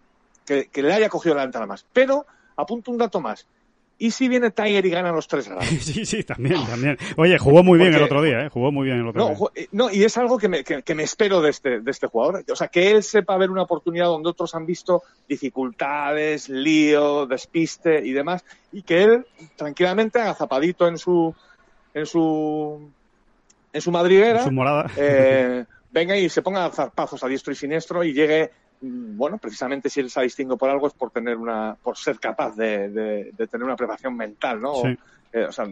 que, 0.46 0.68
que 0.68 0.80
le 0.80 0.92
haya 0.92 1.08
cogido 1.08 1.34
la 1.34 1.42
ventana 1.42 1.66
más. 1.66 1.84
Pero, 1.92 2.24
apunto 2.56 2.92
un 2.92 2.98
dato 2.98 3.20
más. 3.20 3.48
¿Y 4.04 4.10
si 4.10 4.28
viene 4.28 4.50
Tiger 4.50 4.84
y 4.84 4.90
gana 4.90 5.12
los 5.12 5.28
tres 5.28 5.46
grandes? 5.48 5.68
Sí, 5.84 6.04
sí, 6.04 6.24
también, 6.24 6.64
también. 6.66 6.98
Oye, 7.16 7.38
jugó 7.38 7.62
muy 7.62 7.78
bien 7.78 7.90
Porque- 7.92 7.98
el 7.98 8.04
otro 8.04 8.22
día, 8.22 8.44
¿eh? 8.44 8.48
Jugó 8.48 8.72
muy 8.72 8.86
bien 8.86 8.98
el 8.98 9.06
otro 9.06 9.20
No, 9.20 9.28
día. 9.28 9.64
eh, 9.64 9.68
no, 9.72 9.90
y 9.92 10.02
es 10.02 10.16
algo 10.18 10.38
que 10.38 10.48
me, 10.48 10.64
que, 10.64 10.82
que 10.82 10.94
me 10.96 11.04
espero 11.04 11.40
de 11.40 11.50
este, 11.50 11.80
de 11.80 11.90
este 11.90 12.08
jugador. 12.08 12.44
O 12.50 12.56
sea, 12.56 12.66
que 12.68 12.90
él 12.90 13.02
sepa 13.04 13.36
ver 13.36 13.50
una 13.50 13.62
oportunidad 13.62 14.06
donde 14.06 14.28
otros 14.30 14.54
han 14.56 14.66
visto 14.66 15.02
dificultades, 15.28 16.48
lío, 16.48 17.26
despiste 17.26 18.04
y 18.04 18.12
demás, 18.12 18.44
y 18.72 18.82
que 18.82 19.02
él 19.02 19.26
tranquilamente 19.56 20.18
haga 20.20 20.34
zapadito 20.34 20.88
en 20.88 20.98
su, 20.98 21.34
en 21.94 22.06
su, 22.06 22.90
en 23.72 23.80
su 23.80 23.90
madriguera, 23.92 24.42
Su 24.44 24.50
morada. 24.50 24.90
eh, 24.96 25.64
venga 25.92 26.16
y 26.16 26.28
se 26.28 26.42
ponga 26.42 26.64
a 26.64 26.70
zarpazos 26.70 27.22
a 27.22 27.28
diestro 27.28 27.52
y 27.52 27.56
siniestro 27.56 28.02
y 28.02 28.12
llegue, 28.12 28.50
bueno, 28.82 29.38
precisamente 29.38 29.88
si 29.88 30.00
él 30.00 30.10
se 30.10 30.20
ha 30.20 30.22
distinguido 30.24 30.56
por 30.56 30.68
algo 30.70 30.86
es 30.88 30.92
por 30.94 31.10
tener 31.10 31.36
una, 31.36 31.76
por 31.82 31.96
ser 31.96 32.18
capaz 32.18 32.56
de, 32.56 32.88
de- 32.90 33.30
de 33.36 33.46
tener 33.46 33.64
una 33.64 33.76
preparación 33.76 34.16
mental, 34.16 34.60
¿no? 34.60 34.72
O, 34.72 34.86
eh, 34.88 35.44
o 35.48 35.52
sea, 35.52 35.66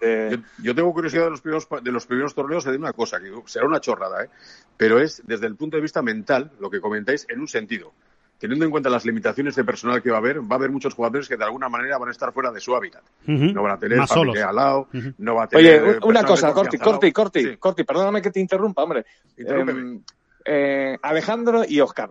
de- 0.00 0.30
Yo, 0.58 0.64
yo 0.64 0.74
tengo 0.74 0.92
curiosidad 0.92 1.24
de 1.24 1.30
los 1.30 1.40
primeros 1.40 1.68
de 1.82 1.92
los 1.92 2.06
primeros 2.06 2.34
torneos 2.34 2.64
de 2.64 2.76
una 2.76 2.92
cosa 2.92 3.18
que 3.20 3.30
será 3.46 3.66
una 3.66 3.80
chorrada, 3.80 4.24
¿eh? 4.24 4.28
pero 4.76 4.98
es 5.00 5.22
desde 5.26 5.46
el 5.46 5.56
punto 5.56 5.76
de 5.76 5.80
vista 5.82 6.02
mental 6.02 6.50
lo 6.60 6.68
que 6.70 6.80
comentáis 6.80 7.26
en 7.28 7.40
un 7.40 7.48
sentido. 7.48 7.92
Teniendo 8.38 8.64
en 8.64 8.72
cuenta 8.72 8.90
las 8.90 9.04
limitaciones 9.04 9.54
de 9.54 9.62
personal 9.62 10.02
que 10.02 10.10
va 10.10 10.16
a 10.16 10.18
haber, 10.18 10.40
va 10.40 10.46
a 10.50 10.54
haber 10.56 10.70
muchos 10.72 10.94
jugadores 10.94 11.28
que 11.28 11.36
de 11.36 11.44
alguna 11.44 11.68
manera 11.68 11.96
van 11.96 12.08
a 12.08 12.10
estar 12.10 12.32
fuera 12.32 12.50
de 12.50 12.58
su 12.58 12.74
hábitat. 12.74 13.02
No 13.24 13.62
van 13.62 13.72
a 13.74 13.78
tener 13.78 13.98
Más 13.98 14.08
solos. 14.08 14.34
familia 14.34 14.48
al 14.48 14.56
lado, 14.56 14.88
no 15.18 15.36
va 15.36 15.44
a 15.44 15.46
tener. 15.46 15.80
Oye, 15.84 15.92
eh, 15.92 15.98
una 16.02 16.24
cosa, 16.24 16.52
Corti. 16.52 16.76
Corti, 16.76 17.12
Corti, 17.12 17.40
Sí, 17.44 17.56
Corti, 17.56 17.84
perdóname 17.84 18.20
que 18.20 18.32
te 18.32 18.40
interrumpa, 18.40 18.82
hombre. 18.82 19.06
Eh, 19.36 20.00
eh, 20.44 20.98
Alejandro 21.02 21.62
y 21.68 21.80
Oscar, 21.80 22.10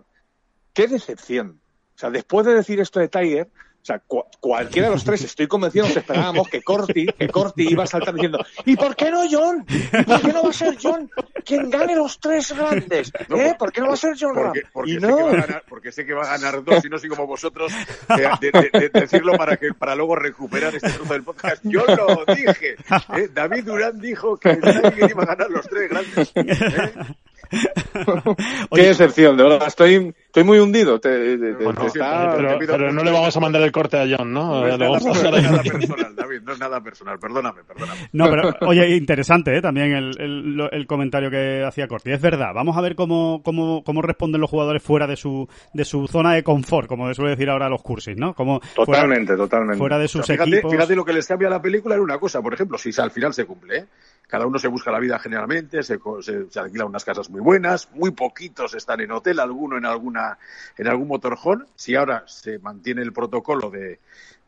qué 0.73 0.87
decepción. 0.87 1.59
O 1.95 1.99
sea, 2.01 2.09
después 2.09 2.45
de 2.45 2.55
decir 2.55 2.79
esto 2.79 2.99
de 2.99 3.07
Tiger, 3.09 3.47
O 3.81 3.83
sea, 3.85 3.97
cu- 3.97 4.25
cualquiera 4.39 4.89
de 4.89 4.93
los 4.93 5.03
tres, 5.03 5.23
estoy 5.23 5.47
convencido, 5.47 5.87
nos 5.87 5.97
esperábamos 5.97 6.47
que 6.49 6.61
Corti, 6.61 7.07
que 7.07 7.27
Corti 7.29 7.67
iba 7.67 7.83
a 7.83 7.87
saltar 7.87 8.13
diciendo, 8.13 8.37
¿y 8.63 8.75
por 8.75 8.95
qué 8.95 9.09
no 9.09 9.23
John? 9.27 9.65
¿Y 9.67 10.03
por 10.03 10.21
qué 10.21 10.27
no 10.33 10.43
va 10.43 10.49
a 10.51 10.53
ser 10.53 10.77
John 10.79 11.09
quien 11.43 11.67
gane 11.71 11.95
los 11.95 12.19
tres 12.19 12.51
grandes? 12.55 13.11
¿Eh? 13.17 13.25
por- 13.27 13.57
¿Por 13.57 13.71
qué 13.71 13.81
no 13.81 13.87
va 13.87 13.93
a 13.93 13.97
ser 13.97 14.13
John? 14.19 14.35
Porque, 14.35 14.61
porque 14.71 14.91
Y 14.91 14.93
sé 14.99 14.99
no. 15.01 15.17
que 15.17 15.23
va 15.23 15.29
a 15.29 15.35
ganar, 15.47 15.63
porque 15.67 15.91
sé 15.91 16.05
que 16.05 16.13
va 16.13 16.21
a 16.31 16.37
ganar 16.37 16.63
dos 16.63 16.85
y 16.85 16.89
no 16.89 16.99
soy 16.99 17.09
como 17.09 17.25
vosotros 17.25 17.73
de, 18.09 18.29
de- 18.51 18.69
de- 18.71 18.89
de 18.89 18.99
decirlo 19.01 19.33
para 19.33 19.57
que 19.57 19.73
para 19.73 19.95
luego 19.95 20.15
recuperar 20.15 20.75
este 20.75 20.89
trozo 20.91 21.13
del 21.13 21.23
podcast. 21.23 21.63
Yo 21.63 21.83
lo 21.87 22.23
dije. 22.35 22.75
¿eh? 23.17 23.29
David 23.33 23.63
Durán 23.63 23.99
dijo 23.99 24.37
que 24.37 24.59
iba 25.09 25.23
a 25.23 25.25
ganar 25.25 25.49
los 25.49 25.67
tres 25.67 25.89
grandes. 25.89 26.31
¿eh? 26.35 26.93
Qué 28.73 28.89
excepción, 28.89 29.37
de 29.37 29.43
verdad. 29.43 29.67
Estoy, 29.67 30.13
estoy 30.25 30.43
muy 30.43 30.59
hundido. 30.59 30.99
Te, 30.99 31.37
te- 31.37 31.53
te- 31.55 31.63
Bueno, 31.63 31.81
te 31.81 31.87
está- 31.87 32.33
pero, 32.35 32.57
pero 32.59 32.91
no 32.93 33.03
le 33.03 33.11
vamos 33.11 33.35
a 33.35 33.39
mandar 33.39 33.61
el 33.61 33.71
corte 33.71 33.97
a 33.97 34.05
John, 34.17 34.31
¿no? 34.33 34.61
No 34.61 34.67
es 34.67 34.77
nada, 34.79 34.99
personal, 34.99 36.15
David, 36.15 36.41
no 36.43 36.53
es 36.53 36.59
nada 36.59 36.81
personal. 36.81 37.19
Perdóname, 37.19 37.63
perdóname. 37.63 38.09
No, 38.13 38.29
pero 38.29 38.53
oye, 38.67 38.95
interesante 38.95 39.55
¿eh? 39.57 39.61
también 39.61 39.91
el, 39.93 40.69
el, 40.71 40.87
comentario 40.87 41.29
que 41.29 41.63
hacía 41.63 41.87
Corti. 41.87 42.11
Es 42.11 42.21
verdad, 42.21 42.51
vamos 42.53 42.77
a 42.77 42.81
ver 42.81 42.95
cómo, 42.95 43.41
cómo, 43.43 43.83
cómo 43.83 44.01
responden 44.01 44.41
los 44.41 44.49
jugadores 44.49 44.81
fuera 44.83 45.07
de 45.07 45.15
su, 45.15 45.47
de 45.73 45.85
su 45.85 46.07
zona 46.07 46.33
de 46.33 46.43
confort, 46.43 46.87
como 46.87 47.07
se 47.07 47.15
suele 47.15 47.31
decir 47.31 47.49
ahora 47.49 47.69
los 47.69 47.81
cursis, 47.81 48.17
¿no? 48.17 48.33
Como 48.33 48.59
fuera- 48.59 48.85
Totalmente, 49.01 49.35
totalmente. 49.35 49.77
Fuera 49.77 49.97
de 49.97 50.05
O 50.05 50.07
sea, 50.07 50.21
sus 50.23 50.27
fíjate, 50.31 50.49
equipos. 50.49 50.71
fíjate 50.71 50.95
lo 50.95 51.05
que 51.05 51.13
les 51.13 51.27
cambia 51.27 51.47
a 51.47 51.51
la 51.51 51.61
película 51.61 51.95
en 51.95 52.01
una 52.01 52.17
cosa, 52.19 52.41
por 52.41 52.53
ejemplo, 52.53 52.77
si 52.77 52.91
al 52.99 53.11
final 53.11 53.33
se 53.33 53.45
cumple, 53.45 53.77
¿eh? 53.77 53.85
Cada 54.31 54.45
uno 54.45 54.57
se 54.57 54.69
busca 54.69 54.91
la 54.91 54.99
vida 54.99 55.19
generalmente, 55.19 55.83
se, 55.83 55.99
se, 56.21 56.49
se 56.49 56.59
alquilan 56.61 56.87
unas 56.87 57.03
casas 57.03 57.29
muy 57.29 57.41
buenas, 57.41 57.91
muy 57.91 58.11
poquitos 58.11 58.73
están 58.73 59.01
en 59.01 59.11
hotel, 59.11 59.41
alguno 59.41 59.77
en 59.77 59.85
alguna 59.85 60.37
en 60.77 60.87
algún 60.87 61.09
motorhome. 61.09 61.65
Si 61.75 61.95
ahora 61.95 62.23
se 62.27 62.57
mantiene 62.59 63.01
el 63.01 63.11
protocolo 63.11 63.69
de, 63.69 63.99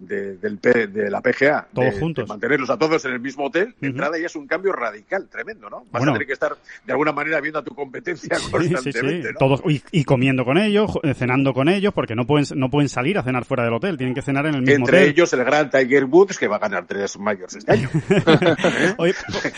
de, 0.08 0.38
del 0.38 0.58
P- 0.58 0.88
de 0.88 1.10
la 1.10 1.22
PGA, 1.22 1.68
Todos 1.74 1.93
de, 1.93 1.99
juntos. 1.99 2.26
de 2.26 2.30
mantenerlos 2.30 2.70
a 2.70 2.78
todos 2.78 3.04
en 3.06 3.14
el 3.14 3.20
mismo 3.20 3.45
hotel, 3.45 3.74
de 3.80 3.88
entrada 3.88 4.18
ya 4.20 4.26
es 4.28 4.36
un 4.36 4.47
cambio 4.47 4.72
radical, 4.74 5.28
tremendo, 5.30 5.70
¿no? 5.70 5.80
Vas 5.91 5.99
Bueno. 6.01 6.12
a 6.12 6.14
tener 6.16 6.28
que 6.28 6.34
estar 6.34 6.56
de 6.86 6.91
alguna 6.91 7.12
manera 7.12 7.39
viendo 7.41 7.60
a 7.60 7.64
tu 7.64 7.74
competencia 7.76 8.36
Sí, 8.39 8.51
constantemente, 8.51 9.28
sí. 9.28 9.34
¿no? 9.34 9.38
Todos, 9.39 9.62
y, 9.68 9.82
y 9.91 10.04
comiendo 10.04 10.45
con 10.45 10.58
ellos, 10.58 10.91
eh, 11.04 11.14
cenando 11.14 11.54
con 11.54 11.70
ellos, 11.70 11.93
porque 11.93 12.16
no 12.16 12.26
pueden, 12.26 12.45
no 12.60 12.70
pueden 12.70 12.89
salir 12.89 13.18
a 13.18 13.24
cenar 13.24 13.45
fuera 13.45 13.64
del 13.64 13.74
hotel, 13.74 13.97
tienen 13.97 14.14
que 14.16 14.22
cenar 14.22 14.45
en 14.45 14.56
el 14.56 14.62
mismo 14.62 14.86
Entre 14.86 14.97
hotel. 14.99 15.10
ellos 15.10 15.34
el 15.34 15.43
gran 15.43 15.70
Tiger 15.70 16.06
Woods, 16.06 16.38
que 16.38 16.47
va 16.47 16.56
a 16.58 16.60
ganar 16.60 16.86
tres 16.88 17.18
mayores 17.20 17.56
este 17.56 17.72
año. 17.72 17.89
Oye, 18.97 19.14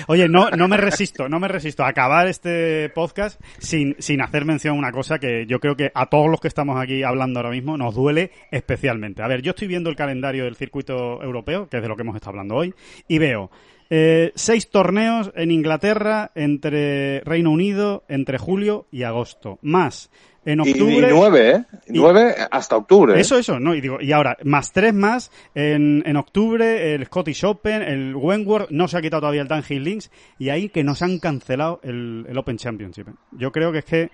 oye, 0.08 0.30
no, 0.30 0.50
no 0.52 0.68
me 0.68 0.78
resisto, 0.78 1.28
no 1.30 1.40
me 1.40 1.48
resisto 1.48 1.84
a 1.84 1.90
acabar 1.90 2.28
este 2.28 2.90
podcast 2.90 3.40
sin, 3.60 3.96
sin 4.00 4.22
hacer 4.22 4.46
mención 4.46 4.76
a 4.76 4.80
una 4.80 4.92
cosa 4.92 5.20
que 5.20 5.46
yo 5.48 5.60
creo 5.60 5.76
que 5.76 5.92
a 5.94 6.08
todos 6.08 6.30
los 6.30 6.40
que 6.40 6.48
estamos 6.48 6.80
aquí 6.82 7.04
hablando 7.04 7.40
ahora 7.40 7.52
mismo 7.52 7.78
nos 7.78 7.96
duele 7.96 8.32
especialmente. 8.52 9.22
A 9.22 9.28
ver, 9.28 9.42
yo 9.42 9.52
estoy 9.52 9.68
viendo 9.68 9.90
el 9.90 9.96
calendario 9.96 10.35
del 10.44 10.58
circuito 10.58 11.24
europeo, 11.24 11.70
que 11.70 11.78
es 11.78 11.82
de 11.84 11.88
lo 11.90 11.96
que 11.96 12.02
hemos 12.02 12.16
estado 12.16 12.32
hablando 12.32 12.56
hoy, 12.56 12.74
y 13.08 13.18
veo 13.18 13.50
eh, 13.90 14.32
seis 14.36 14.70
torneos 14.70 15.32
en 15.36 15.52
Inglaterra 15.52 16.32
entre 16.36 17.22
Reino 17.22 17.52
Unido 17.52 18.04
entre 18.10 18.38
julio 18.38 18.88
y 18.92 19.04
agosto, 19.04 19.60
más 19.62 20.12
en 20.48 20.60
octubre. 20.60 21.08
y 21.10 21.12
nueve, 21.14 21.50
¿eh? 21.52 21.64
Y- 21.88 21.94
Nueve 22.00 22.36
hasta 22.52 22.76
octubre. 22.78 23.16
¿eh? 23.16 23.20
Eso, 23.22 23.38
eso, 23.40 23.60
no, 23.60 23.74
y 23.74 23.82
digo, 23.82 23.98
y 24.00 24.12
ahora, 24.12 24.38
más 24.44 24.72
tres 24.72 24.94
más 24.94 25.32
en, 25.56 26.04
en 26.06 26.18
octubre, 26.18 26.94
el 26.94 27.06
Scottish 27.06 27.44
Open, 27.46 27.82
el 27.82 28.16
Wentworth, 28.16 28.70
no 28.70 28.88
se 28.88 28.98
ha 28.98 29.02
quitado 29.02 29.22
todavía 29.22 29.42
el 29.42 29.48
Dunhill 29.48 29.84
Links, 29.84 30.12
y 30.38 30.50
ahí 30.50 30.70
que 30.70 30.84
nos 30.84 31.02
han 31.02 31.18
cancelado 31.20 31.80
el, 31.84 32.26
el 32.30 32.38
Open 32.38 32.58
Championship. 32.58 33.08
¿eh? 33.08 33.14
Yo 33.32 33.52
creo 33.52 33.72
que 33.72 33.80
es 33.80 33.86
que, 33.86 34.10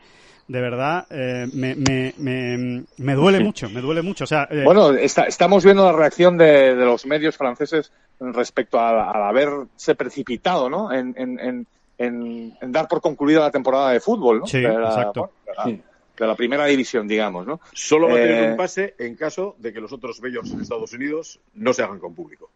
de 0.51 0.59
verdad, 0.61 1.07
eh, 1.09 1.47
me, 1.53 1.75
me, 1.75 2.13
me, 2.17 2.83
me 2.97 3.13
duele 3.15 3.39
mucho, 3.39 3.69
me 3.69 3.79
duele 3.79 4.01
mucho. 4.01 4.25
O 4.25 4.27
sea, 4.27 4.47
eh, 4.51 4.63
Bueno, 4.65 4.91
está- 4.91 5.23
estamos 5.23 5.63
viendo 5.63 5.85
la 5.85 5.93
reacción 5.97 6.37
de, 6.37 6.75
de 6.75 6.85
los 6.85 7.05
medios 7.05 7.37
franceses 7.37 7.91
respecto 8.19 8.77
a- 8.77 9.11
al 9.11 9.23
haberse 9.23 9.95
precipitado, 9.95 10.69
¿no? 10.69 10.91
En, 10.91 11.13
en, 11.17 11.39
en, 11.39 11.67
en- 11.97 12.57
en 12.59 12.71
dar 12.71 12.89
por 12.89 12.99
concluida 12.99 13.39
la 13.39 13.51
temporada 13.51 13.91
de 13.91 14.01
fútbol, 14.01 14.39
¿no? 14.41 14.45
Sí, 14.47 14.59
de 14.59 14.67
la, 14.67 14.89
exacto. 14.89 15.31
bueno, 15.45 15.65
de 15.65 15.71
la- 15.71 15.83
de 16.17 16.27
la 16.27 16.35
primera 16.35 16.65
división, 16.65 17.07
digamos, 17.07 17.47
¿no? 17.47 17.61
Solo 17.71 18.07
va 18.09 18.13
a 18.15 18.17
tener 18.17 18.43
Eh, 18.43 18.51
un 18.51 18.57
pase 18.57 18.93
en 18.99 19.15
caso 19.15 19.55
de 19.57 19.71
que 19.71 19.79
los 19.79 19.91
otros 19.93 20.21
majors 20.21 20.51
en 20.51 20.59
Estados 20.61 20.91
Unidos 20.93 21.39
no 21.53 21.71
se 21.71 21.81
hagan 21.81 21.97
con 21.99 22.13
público. 22.13 22.51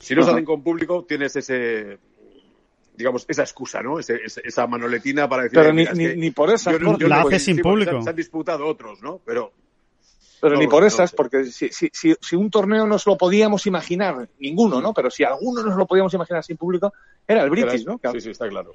Si 0.00 0.14
no 0.14 0.22
se 0.22 0.30
hacen 0.30 0.44
con 0.46 0.62
público, 0.62 1.04
tienes 1.06 1.36
ese, 1.36 1.98
digamos, 2.98 3.24
esa 3.28 3.42
excusa, 3.42 3.80
¿no? 3.80 3.98
Ese- 4.00 4.20
ese- 4.24 4.42
esa 4.44 4.66
manoletina 4.66 5.28
para 5.28 5.44
decir. 5.44 5.58
Pero 5.58 5.70
"Eh, 5.70 5.72
ni, 5.72 5.84
ni, 5.84 6.06
que 6.08 6.16
ni 6.16 6.30
por 6.32 6.50
esas, 6.50 6.74
yo 6.98 7.08
La 7.08 7.20
hace 7.22 7.38
sin 7.38 7.54
sí, 7.54 7.58
se 7.58 7.62
público. 7.62 8.02
Se 8.02 8.10
han 8.10 8.16
disputado 8.16 8.66
otros, 8.66 9.00
¿no? 9.00 9.20
Pero 9.24 9.52
pero 10.40 10.54
no 10.54 10.60
ni 10.60 10.66
por 10.68 10.82
no 10.82 10.86
esas, 10.86 11.12
porque 11.12 11.46
si, 11.46 11.68
si, 11.70 11.90
si, 11.92 12.14
si 12.20 12.36
un 12.36 12.48
torneo 12.50 12.86
nos 12.86 13.06
lo 13.06 13.16
podíamos 13.16 13.66
imaginar, 13.66 14.28
ninguno, 14.38 14.80
¿no? 14.80 14.92
Pero 14.94 15.10
si 15.10 15.24
alguno 15.24 15.62
nos 15.64 15.76
lo 15.76 15.86
podíamos 15.86 16.12
imaginar 16.14 16.44
sin 16.44 16.56
público, 16.56 16.92
era 17.28 17.44
el 17.44 17.50
British, 17.50 17.84
¿no? 17.86 18.00
Sí, 18.12 18.20
sí, 18.22 18.30
está 18.30 18.48
claro. 18.48 18.72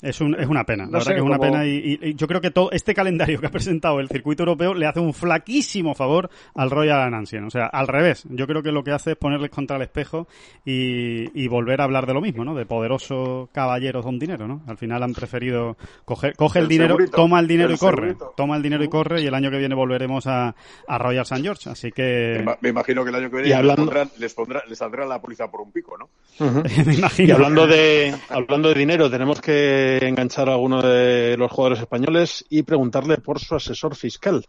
Es, 0.00 0.20
un, 0.20 0.34
es 0.38 0.46
una 0.46 0.64
pena, 0.64 0.84
la 0.84 0.90
No 0.90 0.92
verdad 0.92 1.06
sé, 1.06 1.12
que 1.14 1.18
es 1.18 1.24
una 1.26 1.38
pena 1.38 1.66
y, 1.66 1.70
y- 2.00 2.08
y 2.10 2.14
yo 2.14 2.26
creo 2.28 2.40
que 2.40 2.50
todo 2.52 2.70
este 2.70 2.94
calendario 2.94 3.40
que 3.40 3.46
ha 3.46 3.50
presentado 3.50 3.98
el 4.00 4.08
circuito 4.08 4.42
europeo 4.44 4.74
le 4.74 4.86
hace 4.86 5.00
un 5.00 5.12
flaquísimo 5.12 5.94
favor 5.94 6.30
al 6.54 6.70
Royal 6.70 7.12
Ancien, 7.12 7.44
o 7.44 7.50
sea, 7.50 7.66
al 7.66 7.88
revés, 7.88 8.24
yo 8.30 8.46
creo 8.46 8.62
que 8.62 8.70
lo 8.72 8.84
que 8.84 8.92
hace 8.92 9.10
es 9.12 9.16
ponerles 9.16 9.50
contra 9.50 9.76
el 9.76 9.82
espejo 9.82 10.28
y, 10.64 11.42
y 11.42 11.48
volver 11.48 11.80
a 11.80 11.84
hablar 11.84 12.06
de 12.06 12.14
lo 12.14 12.20
mismo, 12.20 12.44
¿no? 12.44 12.54
De 12.54 12.64
poderosos 12.66 13.48
caballeros 13.50 14.04
con 14.04 14.18
dinero, 14.18 14.46
¿no? 14.46 14.62
Al 14.66 14.76
final 14.78 15.02
han 15.02 15.12
preferido 15.12 15.76
coger, 16.04 16.34
coge 16.36 16.60
el, 16.60 16.64
El 16.66 16.68
dinero, 16.68 16.90
segurito, 16.94 17.16
toma 17.16 17.40
el 17.40 17.46
dinero 17.48 17.70
el 17.70 17.74
y 17.74 17.78
corre, 17.78 17.96
segurito. 18.12 18.34
toma 18.36 18.56
el 18.56 18.62
dinero 18.62 18.84
y 18.84 18.88
corre 18.88 19.22
y 19.22 19.26
el 19.26 19.34
año 19.34 19.50
que 19.50 19.58
viene 19.58 19.74
volveremos 19.74 20.26
a, 20.26 20.54
a 20.86 20.98
Royal 20.98 21.22
St. 21.22 21.42
George, 21.42 21.70
así 21.70 21.90
que 21.92 22.44
me 22.60 22.68
imagino 22.68 23.02
que 23.02 23.10
el 23.10 23.16
año 23.16 23.30
que 23.30 23.36
viene 23.36 23.48
Y 23.50 23.52
hablando- 23.52 23.82
les, 23.84 23.90
pondrán- 23.92 24.10
les, 24.18 24.34
pondrá- 24.36 24.62
les 24.68 24.78
saldrá 24.78 25.06
la 25.06 25.20
póliza 25.20 25.50
por 25.50 25.60
un 25.60 25.72
pico, 25.72 25.96
¿no? 25.98 26.08
Me 26.86 26.92
Y 26.94 26.98
imagino. 26.98 27.34
hablando 27.34 27.66
de, 27.66 27.95
hablando 28.28 28.68
de 28.68 28.74
dinero, 28.74 29.10
tenemos 29.10 29.40
que 29.40 29.98
enganchar 30.02 30.48
a 30.48 30.52
alguno 30.52 30.82
de 30.82 31.36
los 31.36 31.50
jugadores 31.50 31.80
españoles 31.80 32.44
y 32.48 32.62
preguntarle 32.62 33.18
por 33.18 33.40
su 33.40 33.54
asesor 33.54 33.94
fiscal. 33.96 34.44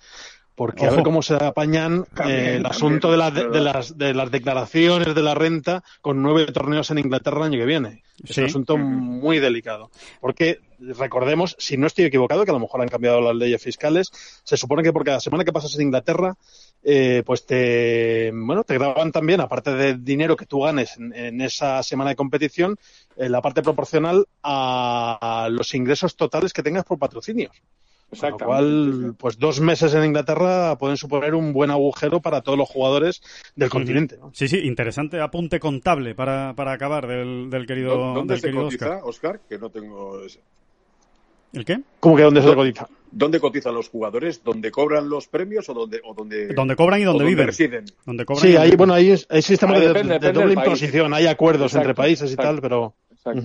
Porque 0.56 0.86
a 0.86 0.88
Ojo. 0.88 0.96
ver 0.96 1.04
cómo 1.06 1.22
se 1.22 1.36
apañan 1.36 2.00
eh, 2.00 2.04
el 2.10 2.16
también, 2.16 2.66
asunto 2.66 3.12
de, 3.12 3.18
la- 3.18 3.30
de, 3.30 3.62
las, 3.62 3.96
de 3.96 4.16
las 4.16 4.32
declaraciones 4.32 5.14
de 5.14 5.22
la 5.22 5.36
renta 5.36 5.84
con 6.02 6.24
nueve 6.24 6.48
torneos 6.52 6.90
en 6.90 6.98
Inglaterra 6.98 7.38
el 7.46 7.54
año 7.54 7.60
que 7.60 7.66
viene. 7.68 8.02
Es 8.24 8.34
Sí. 8.34 8.42
un 8.42 8.48
asunto 8.48 8.76
muy 8.76 9.38
delicado. 9.38 9.92
Porque, 10.20 10.58
recordemos, 10.80 11.56
si 11.60 11.78
no 11.78 11.86
estoy 11.86 12.06
equivocado, 12.06 12.44
que 12.44 12.50
a 12.50 12.56
lo 12.56 12.60
mejor 12.60 12.82
han 12.82 12.88
cambiado 12.88 13.22
las 13.22 13.36
leyes 13.36 13.62
fiscales, 13.62 14.08
se 14.44 14.58
supone 14.58 14.82
que 14.82 14.92
por 14.92 15.04
cada 15.04 15.20
semana 15.20 15.44
que 15.46 15.54
pasas 15.54 15.76
en 15.76 15.82
Inglaterra, 15.84 16.34
eh, 16.84 17.24
pues 17.26 17.46
te, 17.46 18.32
bueno, 18.34 18.64
te 18.64 18.76
graban 18.76 19.12
también, 19.12 19.42
aparte 19.42 19.74
del 19.74 20.04
dinero 20.04 20.36
que 20.36 20.46
tú 20.46 20.62
ganes 20.62 20.98
en, 20.98 21.14
en 21.14 21.42
esa 21.42 21.82
semana 21.84 22.12
de 22.12 22.16
competición, 22.16 22.78
eh, 23.18 23.28
la 23.30 23.42
parte 23.42 23.62
proporcional 23.62 24.26
a, 24.44 25.44
a 25.46 25.50
los 25.50 25.74
ingresos 25.76 26.16
totales 26.16 26.54
que 26.54 26.64
tengas 26.64 26.86
por 26.86 26.98
patrocinios. 27.00 27.52
Con 28.10 28.30
lo 28.30 28.38
cual, 28.38 29.16
pues 29.18 29.38
dos 29.38 29.60
meses 29.60 29.94
en 29.94 30.06
Inglaterra 30.06 30.78
pueden 30.78 30.96
suponer 30.96 31.36
un 31.36 31.52
buen 31.52 31.72
agujero 31.72 32.22
para 32.22 32.40
todos 32.40 32.58
los 32.58 32.70
jugadores 32.70 33.22
del 33.58 33.70
continente. 33.70 34.16
¿no? 34.18 34.32
Sí, 34.34 34.48
sí, 34.48 34.60
interesante 34.60 35.20
apunte 35.20 35.60
contable 35.60 36.16
para, 36.16 36.54
para 36.56 36.72
acabar 36.72 37.06
del, 37.06 37.50
del 37.50 37.68
querido, 37.68 37.98
¿Dó- 37.98 38.14
¿Dónde 38.14 38.36
del 38.36 38.42
se 38.42 38.48
querido 38.48 38.64
cotiza, 38.64 38.86
Oscar. 38.86 39.02
Oscar? 39.04 39.40
Que 39.50 39.58
no 39.58 39.70
tengo... 39.70 40.22
ese- 40.24 40.40
¿El 41.52 41.66
qué? 41.66 41.82
¿Cómo 42.00 42.16
que 42.16 42.24
dónde 42.24 42.42
se 42.42 42.56
cotiza? 42.56 42.88
¿Dónde 43.12 43.40
cotizan 43.40 43.74
los 43.74 43.90
jugadores? 43.90 44.44
¿Dónde 44.44 44.70
cobran 44.72 45.10
los 45.10 45.28
premios 45.28 45.68
o 45.70 45.74
dónde, 45.74 46.02
o 46.04 46.14
dónde, 46.14 46.48
Donde 46.54 46.76
cobran 46.76 47.00
y 47.02 47.04
o 47.04 47.08
donde 47.08 47.24
dónde 47.24 47.30
viven. 47.36 47.48
residen? 47.48 47.86
Donde 48.06 48.26
cobran 48.26 48.42
Sí, 48.42 48.48
y 48.50 48.52
donde 48.52 48.64
hay, 48.64 48.68
viven. 48.72 48.78
bueno, 48.78 48.94
hay, 48.94 49.18
sistemas 49.42 49.76
Ahí 49.76 49.82
de, 49.82 49.88
depende, 49.88 50.14
de 50.14 50.20
depende 50.20 50.42
doble 50.42 50.56
país. 50.56 50.68
imposición, 50.68 51.14
hay 51.14 51.28
acuerdos 51.28 51.72
Exacto, 51.72 51.90
entre 51.90 51.96
países 51.96 52.32
y 52.32 52.36
tal, 52.36 52.62
pero. 52.62 52.94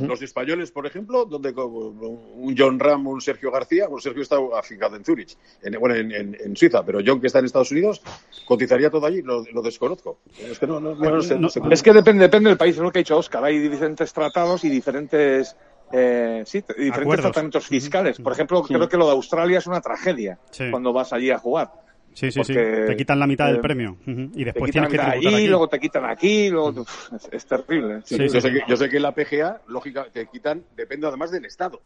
Los 0.07 0.23
españoles, 0.23 0.71
por 0.71 0.87
ejemplo, 0.87 1.25
donde 1.25 1.51
un 1.51 2.55
John 2.57 2.79
Ram, 2.79 3.05
un 3.09 3.21
Sergio 3.21 3.51
García, 3.51 3.89
pues 3.89 4.05
Sergio 4.05 4.23
está 4.23 4.37
afincado 4.57 4.95
en 4.95 5.05
Zurich, 5.05 5.37
en, 5.61 5.73
bueno, 5.81 5.97
en, 5.97 6.13
en- 6.13 6.37
en 6.41 6.57
Suiza, 6.57 6.85
pero 6.87 7.01
John 7.05 7.21
que 7.21 7.27
está 7.27 7.41
en 7.41 7.47
Estados 7.47 7.73
Unidos, 7.73 8.01
cotizaría 8.47 8.91
todo 8.91 9.07
allí, 9.07 9.23
lo, 9.23 9.45
lo 9.53 9.61
desconozco. 9.61 10.19
Es 10.39 10.61
que 10.61 10.69
no, 10.69 10.79
no, 10.79 10.95
no, 10.95 11.11
no 11.11 11.21
sé, 11.23 11.37
no 11.37 11.49
sé 11.49 11.59
cómo. 11.59 11.73
Es 11.73 11.83
que 11.83 11.93
depende, 11.93 12.23
depende 12.23 12.51
del 12.51 12.59
país, 12.59 12.77
es 12.77 12.81
lo 12.83 12.93
que 12.93 13.01
ha 13.01 13.03
dicho 13.03 13.17
Oscar. 13.19 13.43
Hay 13.43 13.59
diferentes 13.59 14.13
tratados 14.13 14.63
y 14.63 14.69
diferentes, 14.69 15.57
eh, 15.93 16.43
sí, 16.47 16.59
diferentes 16.61 16.99
Acuerdos. 16.99 17.25
tratamientos 17.27 17.67
fiscales. 17.67 18.19
Por 18.21 18.33
ejemplo, 18.33 18.65
Sí. 18.67 18.75
creo 18.75 18.89
que 18.89 18.97
lo 18.97 19.07
de 19.07 19.13
Australia 19.13 19.59
es 19.59 19.67
una 19.67 19.81
tragedia 19.81 20.39
Sí. 20.51 20.71
cuando 20.71 20.93
vas 20.93 21.13
allí 21.13 21.31
a 21.31 21.39
jugar. 21.39 21.71
Sí, 22.15 22.31
sí, 22.31 22.45
sí. 22.45 22.53
Te 22.53 22.95
quitan 22.95 23.19
la 23.19 23.27
mitad 23.27 23.47
del 23.47 23.61
premio. 23.61 23.97
Ujú. 24.07 24.21
Y 24.35 24.39
Te 24.41 24.45
después 24.47 24.71
quitan 24.71 24.89
tienes 24.89 25.07
que 25.07 25.17
allí, 25.17 25.35
aquí. 25.35 25.47
luego 25.49 25.69
te 25.69 25.81
quitan 25.81 26.05
aquí, 26.05 26.51
luego 26.51 26.85
es, 27.17 27.29
es 27.33 27.47
terrible. 27.47 28.01
Sí, 28.05 28.19
yo, 28.19 28.29
sí, 28.29 28.41
sé 28.43 28.53
que, 28.53 28.61
yo 28.69 28.77
sé 28.77 28.89
que 28.91 28.97
en 28.97 29.03
la 29.03 29.13
PGA, 29.13 29.63
lógica, 29.69 30.07
te 30.13 30.27
quitan, 30.27 30.63
depende 30.77 31.07
además 31.07 31.31
del 31.31 31.47
Estado. 31.47 31.81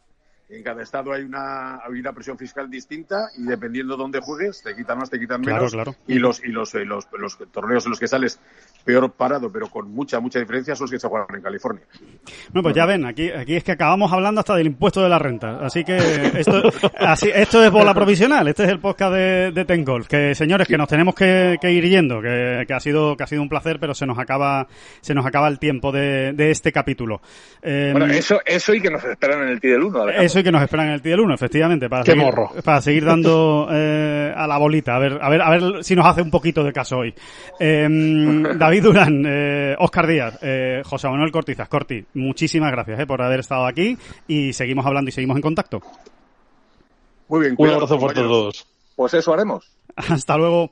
En 0.49 0.63
cada 0.63 0.81
estado 0.81 1.11
hay 1.11 1.23
una, 1.23 1.75
hay 1.75 1.99
una 1.99 2.13
presión 2.13 2.37
fiscal 2.37 2.69
distinta 2.69 3.29
y 3.37 3.43
dependiendo 3.43 3.95
de 3.95 4.01
dónde 4.01 4.21
juegues, 4.21 4.63
te 4.63 4.73
quitan 4.73 4.97
más, 4.97 5.09
te 5.09 5.19
quitan 5.19 5.41
menos. 5.41 5.73
Claro, 5.73 5.91
claro. 5.91 5.95
Y 6.07 6.19
los, 6.19 6.41
y 6.41 6.47
los, 6.47 6.73
eh, 6.75 6.85
los, 6.85 7.05
los 7.19 7.37
torneos 7.51 7.85
en 7.85 7.89
los 7.89 7.99
que 7.99 8.07
sales 8.07 8.39
peor 8.85 9.11
parado, 9.11 9.51
pero 9.51 9.67
con 9.67 9.91
mucha, 9.91 10.21
mucha 10.21 10.39
diferencia, 10.39 10.73
son 10.73 10.85
los 10.85 10.91
que 10.91 10.99
se 10.99 11.07
juegan 11.09 11.35
en 11.35 11.41
California. 11.41 11.83
Bueno, 12.53 12.63
pues 12.63 12.75
ya 12.75 12.85
ven, 12.85 13.05
aquí, 13.05 13.29
aquí 13.29 13.57
es 13.57 13.63
que 13.65 13.73
acabamos 13.73 14.13
hablando 14.13 14.39
hasta 14.39 14.55
del 14.55 14.67
impuesto 14.67 15.03
de 15.03 15.09
la 15.09 15.19
renta. 15.19 15.59
Así 15.59 15.83
que 15.83 15.97
esto, 15.97 16.61
así, 16.97 17.29
esto 17.33 17.61
es 17.61 17.69
bola 17.69 17.93
provisional. 17.93 18.47
Este 18.47 18.63
es 18.63 18.69
el 18.69 18.79
podcast 18.79 19.15
de, 19.15 19.51
de 19.51 19.65
Ten 19.65 19.83
Golf. 19.83 20.07
Que 20.07 20.33
señores, 20.33 20.65
que 20.69 20.77
nos 20.77 20.87
tenemos 20.87 21.13
que, 21.13 21.57
que 21.59 21.73
ir 21.73 21.83
yendo, 21.83 22.21
que, 22.21 22.63
que, 22.65 22.73
ha 22.73 22.79
sido, 22.79 23.17
que 23.17 23.23
ha 23.23 23.27
sido 23.27 23.41
un 23.41 23.49
placer, 23.49 23.81
pero 23.81 23.93
se 23.93 24.05
nos 24.05 24.17
acaba, 24.17 24.65
se 25.01 25.13
nos 25.13 25.25
acaba 25.25 25.49
el 25.49 25.59
tiempo 25.59 25.91
de, 25.91 26.31
de 26.31 26.51
este 26.51 26.71
capítulo. 26.71 27.19
Eh, 27.61 27.89
bueno, 27.91 28.05
eso, 28.13 28.39
eso 28.45 28.73
y 28.73 28.79
que 28.79 28.89
nos 28.89 29.03
esperan 29.03 29.41
en 29.41 29.49
el 29.49 29.59
TIDEL 29.59 29.83
1. 29.83 30.05
Y 30.39 30.43
que 30.43 30.51
nos 30.51 30.61
esperan 30.61 30.87
en 30.87 30.93
el 30.93 31.01
TIDEL 31.01 31.21
1, 31.21 31.33
efectivamente. 31.33 31.89
Para 31.89 32.03
Qué 32.03 32.11
seguir, 32.11 32.25
morro. 32.25 32.51
Para 32.63 32.81
seguir 32.81 33.05
dando 33.05 33.67
eh, 33.71 34.33
a 34.35 34.45
la 34.47 34.57
bolita. 34.57 34.95
A 34.95 34.99
ver, 34.99 35.19
a 35.21 35.29
ver, 35.29 35.41
a 35.41 35.49
ver 35.49 35.83
si 35.83 35.95
nos 35.95 36.05
hace 36.05 36.21
un 36.21 36.31
poquito 36.31 36.63
de 36.63 36.71
caso 36.71 36.97
hoy. 36.97 37.13
Eh, 37.59 37.87
David 38.57 38.83
Durán, 38.83 39.23
eh, 39.25 39.75
Oscar 39.79 40.07
Díaz, 40.07 40.39
eh, 40.41 40.81
José 40.85 41.07
Manuel 41.09 41.31
Cortizas. 41.31 41.67
Corti, 41.67 42.05
muchísimas 42.13 42.71
gracias 42.71 42.99
eh, 42.99 43.07
por 43.07 43.21
haber 43.21 43.39
estado 43.39 43.65
aquí 43.65 43.97
y 44.27 44.53
seguimos 44.53 44.85
hablando 44.85 45.09
y 45.09 45.11
seguimos 45.11 45.35
en 45.37 45.41
contacto. 45.41 45.81
Muy 47.27 47.41
bien, 47.41 47.55
Un 47.57 47.69
abrazo 47.69 47.99
fuerte 47.99 48.21
a 48.21 48.23
todos. 48.23 48.67
Pues 48.95 49.13
eso 49.13 49.33
haremos. 49.33 49.69
Hasta 49.95 50.37
luego. 50.37 50.71